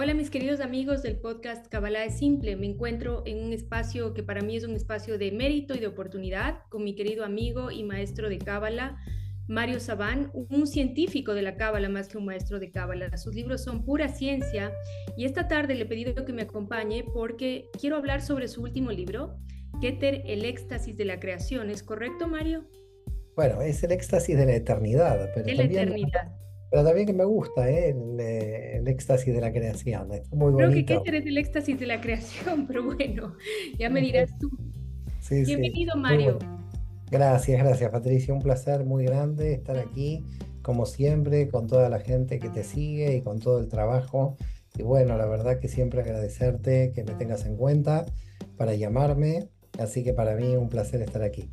Hola 0.00 0.14
mis 0.14 0.30
queridos 0.30 0.60
amigos 0.60 1.02
del 1.02 1.16
podcast 1.16 1.66
Kabbalah 1.66 2.04
es 2.04 2.18
Simple. 2.18 2.54
Me 2.54 2.66
encuentro 2.66 3.24
en 3.26 3.42
un 3.42 3.52
espacio 3.52 4.14
que 4.14 4.22
para 4.22 4.42
mí 4.42 4.54
es 4.54 4.62
un 4.62 4.76
espacio 4.76 5.18
de 5.18 5.32
mérito 5.32 5.74
y 5.74 5.80
de 5.80 5.88
oportunidad 5.88 6.60
con 6.68 6.84
mi 6.84 6.94
querido 6.94 7.24
amigo 7.24 7.72
y 7.72 7.82
maestro 7.82 8.28
de 8.28 8.38
Kabbalah, 8.38 8.96
Mario 9.48 9.80
Sabán, 9.80 10.30
un 10.34 10.68
científico 10.68 11.34
de 11.34 11.42
la 11.42 11.56
Cábala 11.56 11.88
más 11.88 12.06
que 12.06 12.16
un 12.16 12.26
maestro 12.26 12.60
de 12.60 12.70
Cábala. 12.70 13.16
Sus 13.16 13.34
libros 13.34 13.64
son 13.64 13.84
pura 13.84 14.06
ciencia 14.06 14.72
y 15.16 15.24
esta 15.24 15.48
tarde 15.48 15.74
le 15.74 15.82
he 15.82 15.86
pedido 15.86 16.24
que 16.24 16.32
me 16.32 16.42
acompañe 16.42 17.02
porque 17.12 17.68
quiero 17.80 17.96
hablar 17.96 18.22
sobre 18.22 18.46
su 18.46 18.62
último 18.62 18.92
libro, 18.92 19.36
Keter, 19.80 20.22
el 20.26 20.44
éxtasis 20.44 20.96
de 20.96 21.06
la 21.06 21.18
creación. 21.18 21.70
¿Es 21.70 21.82
correcto, 21.82 22.28
Mario? 22.28 22.68
Bueno, 23.34 23.62
es 23.62 23.82
el 23.82 23.90
éxtasis 23.90 24.38
de 24.38 24.46
la 24.46 24.54
eternidad. 24.54 25.28
Pero 25.34 25.44
de 25.44 25.54
la 25.54 25.64
eternidad. 25.64 26.38
Pero 26.70 26.84
también 26.84 27.06
que 27.06 27.12
me 27.12 27.24
gusta 27.24 27.70
¿eh? 27.70 27.90
el, 27.90 28.86
éxtasis 28.86 29.34
de 29.34 29.40
la 29.40 29.52
creación. 29.52 30.12
Es 30.12 30.30
muy 30.32 30.54
Creo 30.54 30.70
que 30.70 30.84
Keter 30.84 31.14
es 31.14 31.26
el 31.26 31.38
éxtasis 31.38 31.78
de 31.78 31.86
la 31.86 32.00
creación, 32.00 32.66
pero 32.68 32.84
bueno, 32.84 33.34
ya 33.78 33.88
me 33.88 34.00
dirás 34.00 34.30
tú. 34.38 34.50
Bienvenido, 35.30 35.96
Mario. 35.96 36.38
Gracias, 37.10 37.62
gracias, 37.62 37.90
Patricia. 37.90 38.34
Un 38.34 38.42
placer 38.42 38.84
muy 38.84 39.04
grande 39.04 39.54
estar 39.54 39.78
aquí, 39.78 40.24
como 40.62 40.84
siempre, 40.84 41.48
con 41.48 41.66
toda 41.66 41.88
la 41.88 42.00
gente 42.00 42.38
que 42.38 42.50
te 42.50 42.64
sigue 42.64 43.16
y 43.16 43.22
con 43.22 43.38
todo 43.38 43.58
el 43.60 43.68
trabajo. 43.68 44.36
Y 44.76 44.82
bueno, 44.82 45.16
la 45.16 45.26
verdad 45.26 45.58
que 45.58 45.68
siempre 45.68 46.02
agradecerte 46.02 46.92
que 46.94 47.02
me 47.02 47.12
tengas 47.14 47.46
en 47.46 47.56
cuenta 47.56 48.04
para 48.56 48.74
llamarme. 48.74 49.48
Así 49.78 50.04
que 50.04 50.12
para 50.12 50.36
mí 50.36 50.54
un 50.56 50.68
placer 50.68 51.00
estar 51.00 51.22
aquí. 51.22 51.50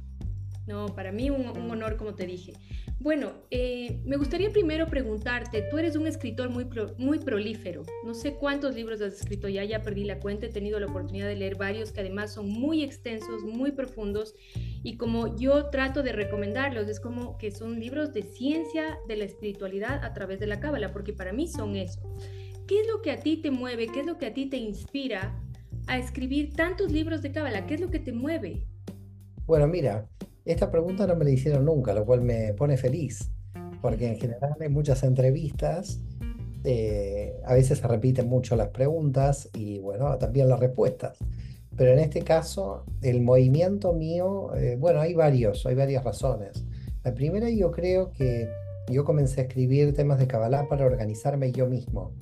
No, 0.68 0.88
para 0.96 1.12
mí 1.12 1.30
un, 1.30 1.46
honor, 1.70 1.96
como 1.96 2.16
te 2.16 2.26
dije. 2.26 2.54
Bueno, 3.00 3.34
eh, 3.52 4.02
me 4.04 4.18
gustaría 4.18 4.52
primero 4.52 4.88
preguntarte, 4.88 5.64
tú 5.70 5.78
eres 5.78 5.95
un 5.95 6.08
escritor 6.08 6.50
muy, 6.50 6.67
muy 6.98 7.20
prolífero, 7.20 7.84
no 8.03 8.16
sé 8.16 8.36
cuántos 8.36 8.73
libros 8.73 9.00
has 9.02 9.14
escrito 9.14 9.48
ya, 9.48 9.64
ya 9.64 9.84
perdí 9.84 10.06
la 10.06 10.20
cuenta, 10.20 10.48
he 10.48 10.50
tenido 10.50 10.80
la 10.80 10.88
oportunidad 10.88 11.28
de 11.28 11.36
leer 11.36 11.56
varios 11.56 11.92
que 11.92 12.00
además 12.00 12.34
son 12.34 12.50
muy 12.50 12.84
extensos, 12.84 13.44
muy 13.44 13.73
profundos, 13.73 14.34
y 14.81 14.98
como 14.98 15.36
yo 15.38 15.70
trato 15.70 16.02
de 16.02 16.14
recomendarlos, 16.14 16.88
es 16.88 17.00
como 17.00 17.38
que 17.38 17.52
son 17.52 17.80
libros 17.80 18.11
de 18.14 18.23
ciencia 18.23 18.98
de 19.08 19.17
la 19.17 19.26
espiritualidad 19.26 20.04
a 20.04 20.14
través 20.14 20.39
de 20.39 20.48
la 20.48 20.59
cábala, 20.59 20.92
porque 20.92 21.14
para 21.14 21.32
mí 21.32 21.48
son 21.48 21.76
eso. 21.76 22.02
¿Qué 22.66 22.82
es 22.82 22.88
lo 22.88 23.04
que 23.04 23.11
a 23.11 23.20
ti 23.20 23.38
te 23.38 23.52
mueve? 23.52 23.88
¿Qué 23.88 24.00
es 24.00 24.06
lo 24.08 24.17
que 24.17 24.26
a 24.26 24.34
ti 24.34 24.48
te 24.48 24.58
inspira 24.58 25.39
a 25.86 26.00
escribir 26.00 26.54
tantos 26.54 26.92
libros 26.92 27.22
de 27.22 27.32
cábala? 27.32 27.67
¿Qué 27.67 27.76
es 27.76 27.82
lo 27.82 27.92
que 27.92 28.00
te 28.00 28.11
mueve? 28.11 28.66
Bueno, 29.45 29.67
mira, 29.67 30.09
esta 30.46 30.70
pregunta 30.70 31.08
no 31.08 31.16
me 31.16 31.26
la 31.26 31.32
hicieron 31.32 31.66
nunca, 31.66 31.94
lo 31.94 32.06
cual 32.06 32.22
me 32.22 32.54
pone 32.54 32.78
feliz, 32.78 33.32
porque 33.82 34.08
en 34.08 34.18
general 34.18 34.56
en 34.60 34.72
muchas 34.74 35.04
entrevistas 35.04 36.00
eh, 36.64 37.40
a 37.46 37.54
veces 37.54 37.80
se 37.80 37.88
repiten 37.88 38.28
mucho 38.28 38.56
las 38.56 38.70
preguntas 38.70 39.50
y 39.54 39.80
bueno, 39.80 40.18
también 40.18 40.48
las 40.48 40.60
respuestas. 40.60 41.18
Pero 41.76 41.92
en 41.92 42.00
este 42.00 42.22
caso, 42.22 42.86
el 43.02 43.22
movimiento 43.22 43.94
mío, 43.94 44.56
eh, 44.56 44.78
bueno, 44.80 45.02
hay 45.02 45.14
varios, 45.14 45.66
hay 45.66 45.76
varias 45.76 46.04
razones. 46.04 46.64
La 47.04 47.14
primera, 47.14 47.50
yo 47.50 47.72
creo 47.72 48.12
que 48.12 48.48
yo 48.90 49.04
comencé 49.04 49.42
a 49.42 49.44
escribir 49.44 49.94
temas 49.94 50.20
de 50.20 50.28
Kabbalah 50.28 50.68
para 50.70 50.86
organizarme 50.86 51.52
yo 51.52 51.68
mismo, 51.68 52.14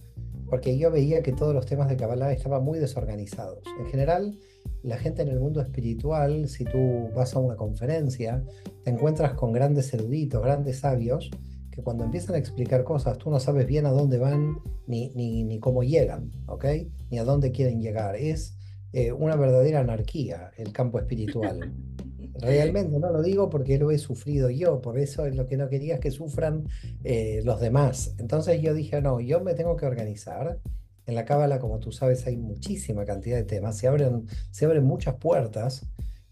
porque 0.50 0.78
yo 0.78 0.92
veía 0.92 1.22
que 1.24 1.34
todos 1.34 1.54
los 1.54 1.66
temas 1.66 1.88
de 1.88 1.98
Kabbalah 1.98 2.32
estaban 2.32 2.64
muy 2.64 2.80
desorganizados. 2.80 3.64
En 3.80 3.86
general, 3.86 4.38
la 4.83 4.97
gente 4.97 5.22
en 5.22 5.30
el 5.30 5.39
mundo 5.39 5.61
espiritual, 5.61 6.47
si 6.50 6.66
tú 6.66 7.09
vas 7.16 7.36
a 7.36 7.39
una 7.39 7.56
conferencia, 7.56 8.44
te 8.83 8.92
encuentras 8.92 9.33
con 9.33 9.53
grandes 9.53 9.94
eruditos, 9.94 10.42
grandes 10.42 10.80
sabios, 10.80 11.31
que 11.72 11.81
cuando 11.81 12.03
empiezan 12.03 12.36
a 12.36 12.38
explicar 12.38 12.83
cosas, 12.83 13.17
tú 13.17 13.31
no 13.31 13.39
sabes 13.39 13.66
bien 13.66 13.86
a 13.86 13.92
dónde 13.92 14.20
van 14.20 14.59
ni, 14.86 15.09
ni, 15.16 15.44
ni 15.44 15.59
cómo 15.59 15.83
llegan, 15.83 16.31
¿ok? 16.45 16.66
Ni 17.09 17.17
a 17.17 17.23
dónde 17.23 17.52
quieren 17.52 17.82
llegar. 17.82 18.15
Es 18.15 18.55
eh, 18.92 19.11
una 19.11 19.36
verdadera 19.36 19.80
anarquía 19.80 20.52
el 20.58 20.71
campo 20.71 20.99
espiritual. 20.99 21.73
Realmente 22.36 22.99
no 22.99 23.11
lo 23.11 23.23
digo 23.23 23.49
porque 23.49 23.80
lo 23.80 23.89
he 23.89 23.98
sufrido 23.98 24.49
yo, 24.49 24.82
por 24.82 24.99
eso 24.99 25.26
es 25.26 25.36
lo 25.36 25.48
que 25.48 25.58
no 25.58 25.70
quería 25.70 25.95
es 25.95 25.99
que 25.99 26.11
sufran 26.11 26.65
eh, 27.04 27.42
los 27.43 27.59
demás. 27.59 28.15
Entonces 28.20 28.61
yo 28.61 28.73
dije, 28.73 29.02
no, 29.02 29.20
yo 29.20 29.42
me 29.42 29.55
tengo 29.55 29.76
que 29.76 29.86
organizar 29.86 30.59
en 31.05 31.15
la 31.15 31.25
Cábala, 31.25 31.59
como 31.59 31.80
tú 31.80 31.91
sabes, 31.91 32.25
hay 32.27 32.37
muchísima 32.37 33.05
cantidad 33.05 33.37
de 33.37 33.43
temas, 33.43 33.77
se 33.77 33.87
abren, 33.87 34.27
se 34.52 34.65
abren 34.65 34.83
muchas 34.83 35.15
puertas, 35.15 35.86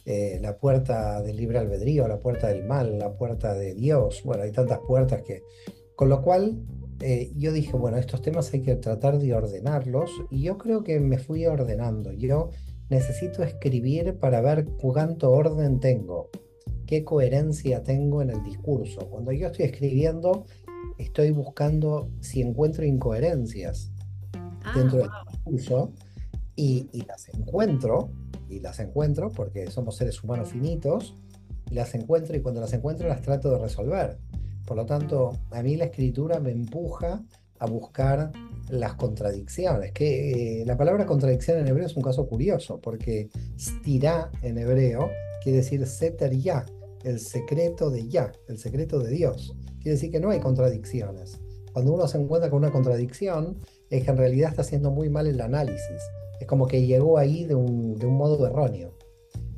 eh, 0.05 0.39
la 0.41 0.57
puerta 0.57 1.21
del 1.21 1.37
libre 1.37 1.59
albedrío, 1.59 2.07
la 2.07 2.19
puerta 2.19 2.47
del 2.47 2.63
mal, 2.63 2.97
la 2.97 3.13
puerta 3.13 3.53
de 3.53 3.75
Dios, 3.75 4.21
bueno, 4.23 4.43
hay 4.43 4.51
tantas 4.51 4.79
puertas 4.79 5.21
que... 5.21 5.43
Con 5.95 6.09
lo 6.09 6.23
cual, 6.23 6.57
eh, 7.01 7.31
yo 7.35 7.51
dije, 7.51 7.77
bueno, 7.77 7.97
estos 7.97 8.23
temas 8.23 8.51
hay 8.53 8.61
que 8.61 8.75
tratar 8.75 9.19
de 9.19 9.35
ordenarlos 9.35 10.09
y 10.31 10.41
yo 10.41 10.57
creo 10.57 10.83
que 10.83 10.99
me 10.99 11.19
fui 11.19 11.45
ordenando. 11.45 12.11
Yo 12.11 12.49
necesito 12.89 13.43
escribir 13.43 14.17
para 14.17 14.41
ver 14.41 14.65
cuánto 14.65 15.31
orden 15.31 15.79
tengo, 15.79 16.29
qué 16.88 17.03
coherencia 17.03 17.83
tengo 17.83 18.23
en 18.23 18.31
el 18.31 18.43
discurso. 18.43 19.09
Cuando 19.11 19.31
yo 19.31 19.47
estoy 19.47 19.65
escribiendo, 19.65 20.45
estoy 20.97 21.29
buscando 21.29 22.09
si 22.19 22.41
encuentro 22.41 22.83
incoherencias 22.83 23.91
Ah, 24.63 24.73
dentro 24.75 24.99
del 24.99 25.09
discurso 25.31 25.91
y, 26.55 27.03
las 27.07 27.29
encuentro, 27.29 28.11
y 28.49 28.59
las 28.59 28.79
encuentro 28.79 29.29
porque 29.31 29.69
somos 29.72 29.95
seres 29.95 30.23
humanos 30.23 30.49
finitos, 30.49 31.16
y 31.69 31.75
las 31.75 31.95
encuentro 31.95 32.35
y 32.35 32.41
cuando 32.41 32.61
las 32.61 32.73
encuentro 32.73 33.07
las 33.07 33.21
trato 33.21 33.51
de 33.51 33.57
resolver. 33.57 34.19
Por 34.66 34.77
lo 34.77 34.85
tanto, 34.85 35.31
a 35.51 35.63
mí 35.63 35.75
la 35.75 35.85
escritura 35.85 36.39
me 36.39 36.51
empuja 36.51 37.23
a 37.59 37.66
buscar 37.66 38.31
las 38.69 38.94
contradicciones, 38.95 39.91
que 39.91 40.61
eh, 40.61 40.66
la 40.66 40.77
palabra 40.77 41.05
contradicción 41.05 41.59
en 41.59 41.67
hebreo 41.67 41.85
es 41.85 41.95
un 41.95 42.03
caso 42.03 42.27
curioso, 42.27 42.79
porque 42.79 43.29
stirá 43.57 44.29
en 44.41 44.57
hebreo 44.57 45.09
quiere 45.41 45.59
decir 45.59 45.85
seter 45.85 46.38
ya, 46.38 46.66
el 47.03 47.19
secreto 47.19 47.89
de 47.89 48.07
ya, 48.07 48.31
el 48.47 48.57
secreto 48.57 49.00
de 49.00 49.11
Dios. 49.11 49.55
Quiere 49.79 49.91
decir 49.91 50.11
que 50.11 50.19
no 50.19 50.29
hay 50.29 50.39
contradicciones. 50.39 51.39
Cuando 51.73 51.94
uno 51.94 52.07
se 52.07 52.19
encuentra 52.19 52.50
con 52.50 52.59
una 52.59 52.71
contradicción, 52.71 53.57
es 53.91 54.06
que 54.06 54.12
en 54.12 54.18
realidad 54.18 54.50
está 54.50 54.62
haciendo 54.62 54.90
muy 54.90 55.09
mal 55.09 55.28
el 55.28 55.40
análisis. 55.41 56.02
Es 56.40 56.47
como 56.47 56.66
que 56.66 56.85
llegó 56.85 57.18
ahí 57.18 57.46
de 57.46 57.56
un, 57.56 57.97
modo 58.18 58.47
erróneo. 58.47 58.94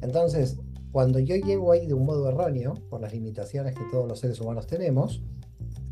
Entonces, 0.01 0.57
cuando 0.91 1.19
yo 1.19 1.35
llego 1.35 1.71
ahí 1.71 1.85
de 1.85 1.93
un 1.93 2.05
modo 2.05 2.27
erróneo, 2.27 2.73
por 2.89 2.99
las 2.99 3.13
limitaciones 3.13 3.75
que 3.75 3.85
todos 3.91 4.07
los 4.07 4.19
seres 4.19 4.41
humanos 4.41 4.67
tenemos, 4.67 5.23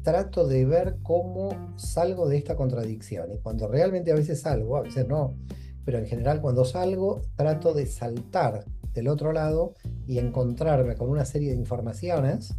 trato 0.03 0.47
de 0.47 0.65
ver 0.65 0.97
cómo 1.03 1.49
salgo 1.77 2.27
de 2.27 2.37
esta 2.37 2.55
contradicción. 2.55 3.31
Y 3.31 3.37
cuando 3.37 3.67
realmente 3.67 4.11
a 4.11 4.15
veces 4.15 4.41
salgo, 4.41 4.75
a 4.75 4.81
veces 4.81 5.07
no, 5.07 5.37
pero 5.85 5.99
en 5.99 6.07
general 6.07 6.41
cuando 6.41 6.65
salgo, 6.65 7.21
trato 7.35 7.73
de 7.73 7.85
saltar 7.85 8.65
del 8.93 9.07
otro 9.07 9.31
lado 9.31 9.75
y 10.07 10.17
encontrarme 10.17 10.95
con 10.95 11.09
una 11.09 11.25
serie 11.25 11.51
de 11.51 11.57
informaciones 11.57 12.55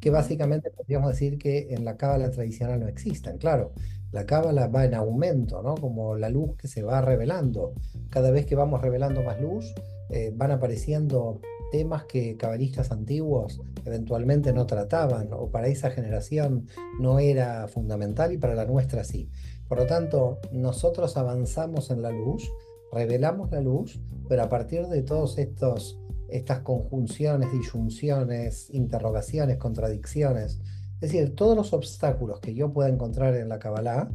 que 0.00 0.10
básicamente 0.10 0.70
podríamos 0.70 1.10
decir 1.10 1.38
que 1.38 1.74
en 1.74 1.84
la 1.84 1.96
cábala 1.96 2.30
tradicional 2.30 2.80
no 2.80 2.88
existen. 2.88 3.38
Claro, 3.38 3.72
la 4.14 4.26
cábala 4.26 4.68
va 4.68 4.84
en 4.84 4.94
aumento, 4.94 5.60
¿no? 5.60 5.74
Como 5.74 6.14
la 6.14 6.28
luz 6.28 6.56
que 6.56 6.68
se 6.68 6.84
va 6.84 7.00
revelando. 7.00 7.74
Cada 8.10 8.30
vez 8.30 8.46
que 8.46 8.54
vamos 8.54 8.80
revelando 8.80 9.24
más 9.24 9.40
luz, 9.40 9.74
eh, 10.08 10.32
van 10.32 10.52
apareciendo 10.52 11.40
temas 11.72 12.04
que 12.04 12.36
cabalistas 12.36 12.92
antiguos 12.92 13.60
eventualmente 13.84 14.52
no 14.52 14.66
trataban 14.66 15.30
o 15.32 15.50
para 15.50 15.66
esa 15.66 15.90
generación 15.90 16.68
no 17.00 17.18
era 17.18 17.66
fundamental 17.66 18.32
y 18.32 18.38
para 18.38 18.54
la 18.54 18.66
nuestra 18.66 19.02
sí. 19.02 19.28
Por 19.66 19.78
lo 19.78 19.86
tanto, 19.86 20.38
nosotros 20.52 21.16
avanzamos 21.16 21.90
en 21.90 22.00
la 22.00 22.12
luz, 22.12 22.48
revelamos 22.92 23.50
la 23.50 23.60
luz, 23.60 23.98
pero 24.28 24.44
a 24.44 24.48
partir 24.48 24.86
de 24.86 25.02
todos 25.02 25.38
estos 25.38 25.98
estas 26.28 26.60
conjunciones, 26.60 27.52
disyunciones, 27.52 28.70
interrogaciones, 28.70 29.56
contradicciones, 29.56 30.60
es 31.00 31.12
decir, 31.12 31.34
todos 31.34 31.56
los 31.56 31.72
obstáculos 31.72 32.40
que 32.40 32.54
yo 32.54 32.72
pueda 32.72 32.88
encontrar 32.88 33.34
en 33.36 33.48
la 33.48 33.58
Kabbalah 33.58 34.10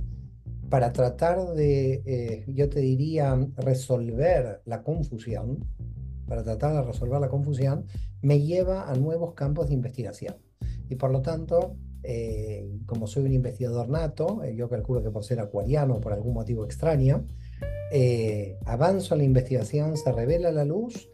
para 0.70 0.94
tratar 0.94 1.54
de, 1.54 2.02
eh, 2.06 2.46
yo 2.48 2.70
te 2.70 2.80
diría, 2.80 3.38
resolver 3.58 4.62
la 4.66 4.84
confusión, 4.84 5.66
para 6.28 6.44
tratar 6.44 6.74
de 6.74 6.84
resolver 6.84 7.20
la 7.20 7.30
confusión, 7.30 7.86
me 8.22 8.42
lleva 8.42 8.90
a 8.90 8.96
nuevos 8.96 9.34
campos 9.34 9.68
de 9.68 9.74
investigación. 9.74 10.36
Y 10.88 10.96
por 10.96 11.12
lo 11.12 11.22
tanto, 11.22 11.76
eh, 12.04 12.70
como 12.86 13.08
soy 13.08 13.26
un 13.26 13.34
investigador 13.34 13.90
nato, 13.90 14.44
eh, 14.44 14.56
yo 14.56 14.70
calculo 14.70 15.04
que 15.04 15.12
por 15.12 15.24
ser 15.24 15.40
acuariano, 15.40 16.00
por 16.00 16.14
algún 16.14 16.34
motivo 16.34 16.66
extraño, 16.66 17.26
avanzo 18.66 19.16
en 19.16 19.20
la 19.20 19.24
investigación, 19.24 19.98
se 19.98 20.12
revela 20.12 20.52
la 20.52 20.64
luz 20.64 21.10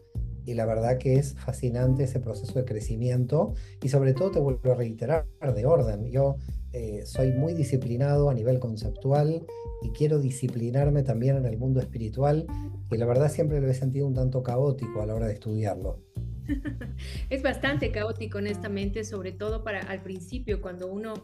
y 0.46 0.54
la 0.54 0.64
verdad 0.64 0.96
que 0.98 1.16
es 1.16 1.34
fascinante 1.34 2.04
ese 2.04 2.20
proceso 2.20 2.58
de 2.58 2.64
crecimiento 2.64 3.54
y 3.82 3.88
sobre 3.88 4.14
todo 4.14 4.30
te 4.30 4.38
vuelvo 4.38 4.72
a 4.72 4.76
reiterar 4.76 5.26
de 5.54 5.66
orden. 5.66 6.10
Yo 6.10 6.36
eh, 6.72 7.02
soy 7.04 7.32
muy 7.32 7.52
disciplinado 7.52 8.30
a 8.30 8.34
nivel 8.34 8.60
conceptual 8.60 9.44
y 9.82 9.90
quiero 9.90 10.20
disciplinarme 10.20 11.02
también 11.02 11.36
en 11.36 11.46
el 11.46 11.58
mundo 11.58 11.80
espiritual 11.80 12.46
y 12.90 12.96
la 12.96 13.06
verdad 13.06 13.30
siempre 13.30 13.60
lo 13.60 13.68
he 13.68 13.74
sentido 13.74 14.06
un 14.06 14.14
tanto 14.14 14.42
caótico 14.42 15.02
a 15.02 15.06
la 15.06 15.14
hora 15.14 15.26
de 15.26 15.34
estudiarlo. 15.34 16.00
es 17.30 17.42
bastante 17.42 17.90
caótico 17.90 18.38
honestamente, 18.38 19.04
sobre 19.04 19.32
todo 19.32 19.64
para 19.64 19.80
al 19.80 20.02
principio 20.02 20.62
cuando 20.62 20.86
uno 20.86 21.14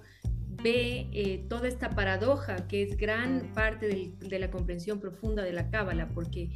ve 0.63 1.09
eh, 1.13 1.45
toda 1.49 1.69
esta 1.69 1.91
paradoja 1.91 2.69
que 2.69 2.83
es 2.83 2.97
gran 2.97 3.53
parte 3.55 4.13
de 4.19 4.39
la 4.39 4.51
comprensión 4.51 5.01
profunda 5.01 5.43
de 5.43 5.53
la 5.53 5.71
Cábala, 5.71 6.09
porque 6.09 6.51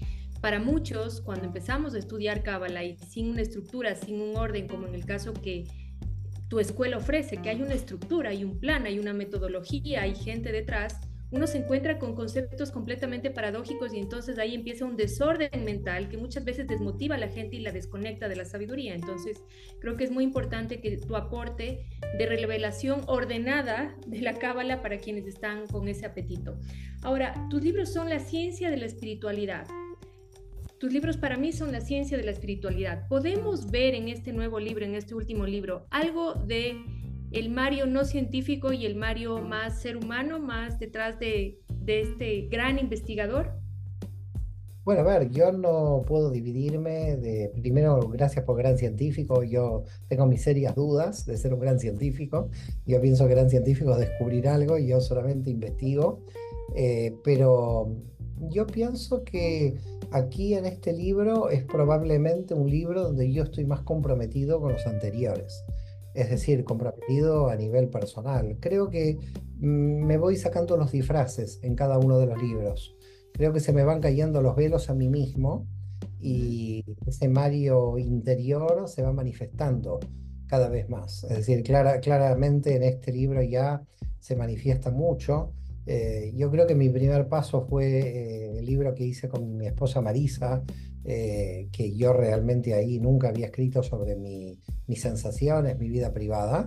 para 0.47 0.61
muchos, 0.61 1.23
cuando 1.23 1.47
empezamos 1.47 1.97
a 1.97 1.99
estudiar 1.99 2.45
Cábala 2.45 2.85
y 2.85 2.97
sin 2.99 3.31
una 3.31 3.43
estructura, 3.43 3.97
sin 3.97 4.21
un 4.21 4.37
orden, 4.37 4.69
como 4.69 4.87
en 4.87 4.95
el 4.95 5.05
caso 5.05 5.33
que 5.33 5.65
tu 6.47 6.61
escuela 6.61 6.99
ofrece, 6.99 7.39
que 7.39 7.49
hay 7.49 7.63
una 7.63 7.75
estructura, 7.75 8.31
hay 8.31 8.45
un 8.45 8.61
plan, 8.61 8.87
hay 8.87 9.01
una 9.01 9.13
metodología, 9.13 10.03
hay 10.03 10.15
gente 10.15 10.53
detrás, 10.53 11.01
uno 11.33 11.49
se 11.49 11.59
encuentra 11.59 11.99
con 11.99 12.15
conceptos 12.15 12.71
completamente 12.71 13.33
paradójicos 13.33 13.93
y 13.93 13.99
entonces 13.99 14.39
ahí 14.39 14.55
empieza 14.55 14.85
un 14.85 14.97
desorden 14.97 15.65
mental 15.65 16.09
que 16.09 16.17
muchas 16.17 16.45
veces 16.45 16.69
desmotiva 16.69 17.17
a 17.17 17.19
la 17.19 17.27
gente 17.27 17.57
y 17.57 17.59
la 17.59 17.73
desconecta 17.73 18.29
de 18.29 18.37
la 18.37 18.45
sabiduría. 18.45 18.95
Entonces, 18.95 19.43
creo 19.81 19.97
que 19.97 20.05
es 20.05 20.13
muy 20.13 20.23
importante 20.23 20.81
que 20.81 20.97
tu 20.97 21.17
aporte 21.17 21.89
de 22.17 22.27
revelación 22.27 23.01
ordenada 23.09 23.97
de 24.07 24.21
la 24.21 24.35
cábala 24.35 24.81
para 24.81 24.99
quienes 24.99 25.27
están 25.27 25.67
con 25.67 25.89
ese 25.89 26.07
apetito. 26.07 26.57
Ahora, 27.03 27.35
tus 27.51 27.65
libros 27.65 27.93
son 27.93 28.09
la 28.09 28.21
ciencia 28.21 28.71
de 28.71 28.77
la 28.77 28.87
espiritualidad. 28.87 29.67
Tus 30.79 30.93
libros 30.93 31.17
para 31.17 31.39
mí 31.39 31.53
son 31.53 31.73
la 31.73 31.81
ciencia 31.81 32.19
de 32.19 32.23
la 32.23 32.33
espiritualidad. 32.33 33.09
Podemos 33.09 33.71
ver 33.71 33.95
en 33.95 34.09
este 34.09 34.35
nuevo 34.35 34.61
libro, 34.61 34.85
en 34.85 34.95
este 34.95 35.15
último 35.15 35.47
libro, 35.47 35.87
algo 35.89 36.35
de 36.35 36.77
el 37.33 37.49
Mario 37.49 37.87
no 37.87 38.05
científico 38.05 38.75
y 38.75 38.85
el 38.85 38.95
Mario 38.95 39.41
más 39.41 39.81
ser 39.81 39.97
humano, 39.97 40.39
más 40.39 40.79
detrás 40.79 41.19
de, 41.19 41.59
este 41.87 42.43
gran 42.51 42.79
investigador. 42.79 43.53
Bueno, 44.85 45.01
a 45.01 45.19
ver, 45.19 45.31
yo 45.31 45.51
no 45.51 46.05
puedo 46.07 46.31
dividirme 46.31 47.17
de, 47.17 47.51
primero, 47.55 47.99
gracias 48.11 48.45
por 48.45 48.59
gran 48.59 48.77
científico, 48.77 49.43
yo 49.45 49.85
tengo 50.09 50.27
mis 50.27 50.43
serias 50.43 50.75
dudas 50.75 51.25
de 51.25 51.39
ser 51.39 51.55
un 51.55 51.61
gran 51.61 51.81
científico, 51.81 52.51
yo 52.85 53.01
pienso 53.01 53.27
que 53.27 53.35
gran 53.35 53.49
científico 53.49 53.93
es 53.93 53.99
descubrir 53.99 54.47
algo 54.47 54.77
y 54.77 54.89
yo 54.89 55.01
solamente 55.01 55.51
investigo, 55.51 56.21
eh, 56.75 57.17
pero 57.25 57.97
yo 58.41 58.67
pienso 58.67 59.25
que 59.25 59.79
aquí 60.11 60.55
en 60.55 60.67
este 60.67 60.93
libro 60.93 61.51
es 61.51 61.65
probablemente 61.65 62.55
un 62.55 62.71
libro 62.71 63.03
donde 63.03 63.33
yo 63.33 63.43
estoy 63.45 63.65
más 63.65 63.81
comprometido 63.83 64.61
con 64.61 64.73
los 64.73 64.87
anteriores, 64.87 65.65
es 66.15 66.31
decir, 66.31 66.65
comprometido 66.65 67.49
a 67.49 67.57
nivel 67.57 67.89
personal. 67.89 68.57
Creo 68.61 68.89
que 68.89 69.19
mm, 69.59 70.05
me 70.05 70.19
voy 70.19 70.37
sacando 70.37 70.77
los 70.77 70.93
disfraces 70.93 71.61
en 71.63 71.75
cada 71.75 71.99
uno 71.99 72.19
de 72.19 72.27
los 72.27 72.43
libros. 72.43 72.95
Creo 73.33 73.53
que 73.53 73.61
se 73.61 73.73
me 73.73 73.85
van 73.85 74.01
cayendo 74.01 74.41
los 74.41 74.57
velos 74.57 74.89
a 74.89 74.95
mí 74.95 75.09
mismo 75.09 75.67
y 76.21 76.85
ese 77.07 77.29
Mario 77.29 77.99
interior 77.99 78.89
se 78.89 79.03
va 79.03 79.13
manifestando 79.13 80.01
cada 80.47 80.69
vez 80.69 80.89
más. 80.89 81.25
Es 81.25 81.39
decir, 81.39 81.63
claramente 81.63 82.77
en 82.77 82.83
este 82.83 83.13
libro 83.13 83.43
ya 83.43 83.83
se 84.21 84.37
manifiesta 84.37 84.91
mucho 84.91 85.53
eh, 85.87 86.33
yo 86.35 86.51
creo 86.51 86.67
que 86.67 86.75
mi 86.75 86.89
primer 86.89 87.29
paso 87.29 87.65
fue 87.69 87.87
eh, 87.87 88.59
el 88.59 88.67
libro 88.67 88.93
que 88.95 89.05
hice 89.05 89.29
con 89.29 89.57
mi 89.57 89.67
esposa 89.67 90.01
Marisa, 90.01 90.65
eh, 91.05 91.69
que 91.71 91.95
yo 91.95 92.13
realmente 92.13 92.75
ahí 92.75 92.99
nunca 92.99 93.29
había 93.29 93.47
escrito 93.47 93.85
sobre 93.85 94.17
mis 94.17 95.01
sensaciones, 95.01 95.79
mi 95.79 95.89
vida 95.89 96.13
privada. 96.13 96.67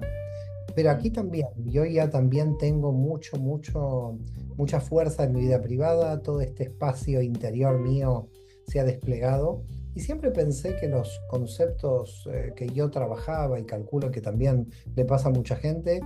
Pero 0.73 0.91
aquí 0.91 1.09
también, 1.09 1.47
yo 1.65 1.83
ya 1.83 2.09
también 2.09 2.57
tengo 2.57 2.93
mucho, 2.93 3.37
mucho, 3.37 4.17
mucha 4.55 4.79
fuerza 4.79 5.25
en 5.25 5.33
mi 5.33 5.41
vida 5.41 5.61
privada, 5.61 6.21
todo 6.21 6.39
este 6.39 6.63
espacio 6.63 7.21
interior 7.21 7.79
mío 7.79 8.29
se 8.67 8.79
ha 8.79 8.85
desplegado 8.85 9.63
y 9.95 9.99
siempre 10.01 10.31
pensé 10.31 10.75
que 10.75 10.87
los 10.87 11.19
conceptos 11.27 12.29
que 12.55 12.67
yo 12.67 12.91
trabajaba 12.91 13.59
y 13.59 13.63
calculo 13.63 14.11
que 14.11 14.21
también 14.21 14.69
le 14.95 15.05
pasa 15.05 15.29
a 15.29 15.31
mucha 15.31 15.55
gente 15.55 16.01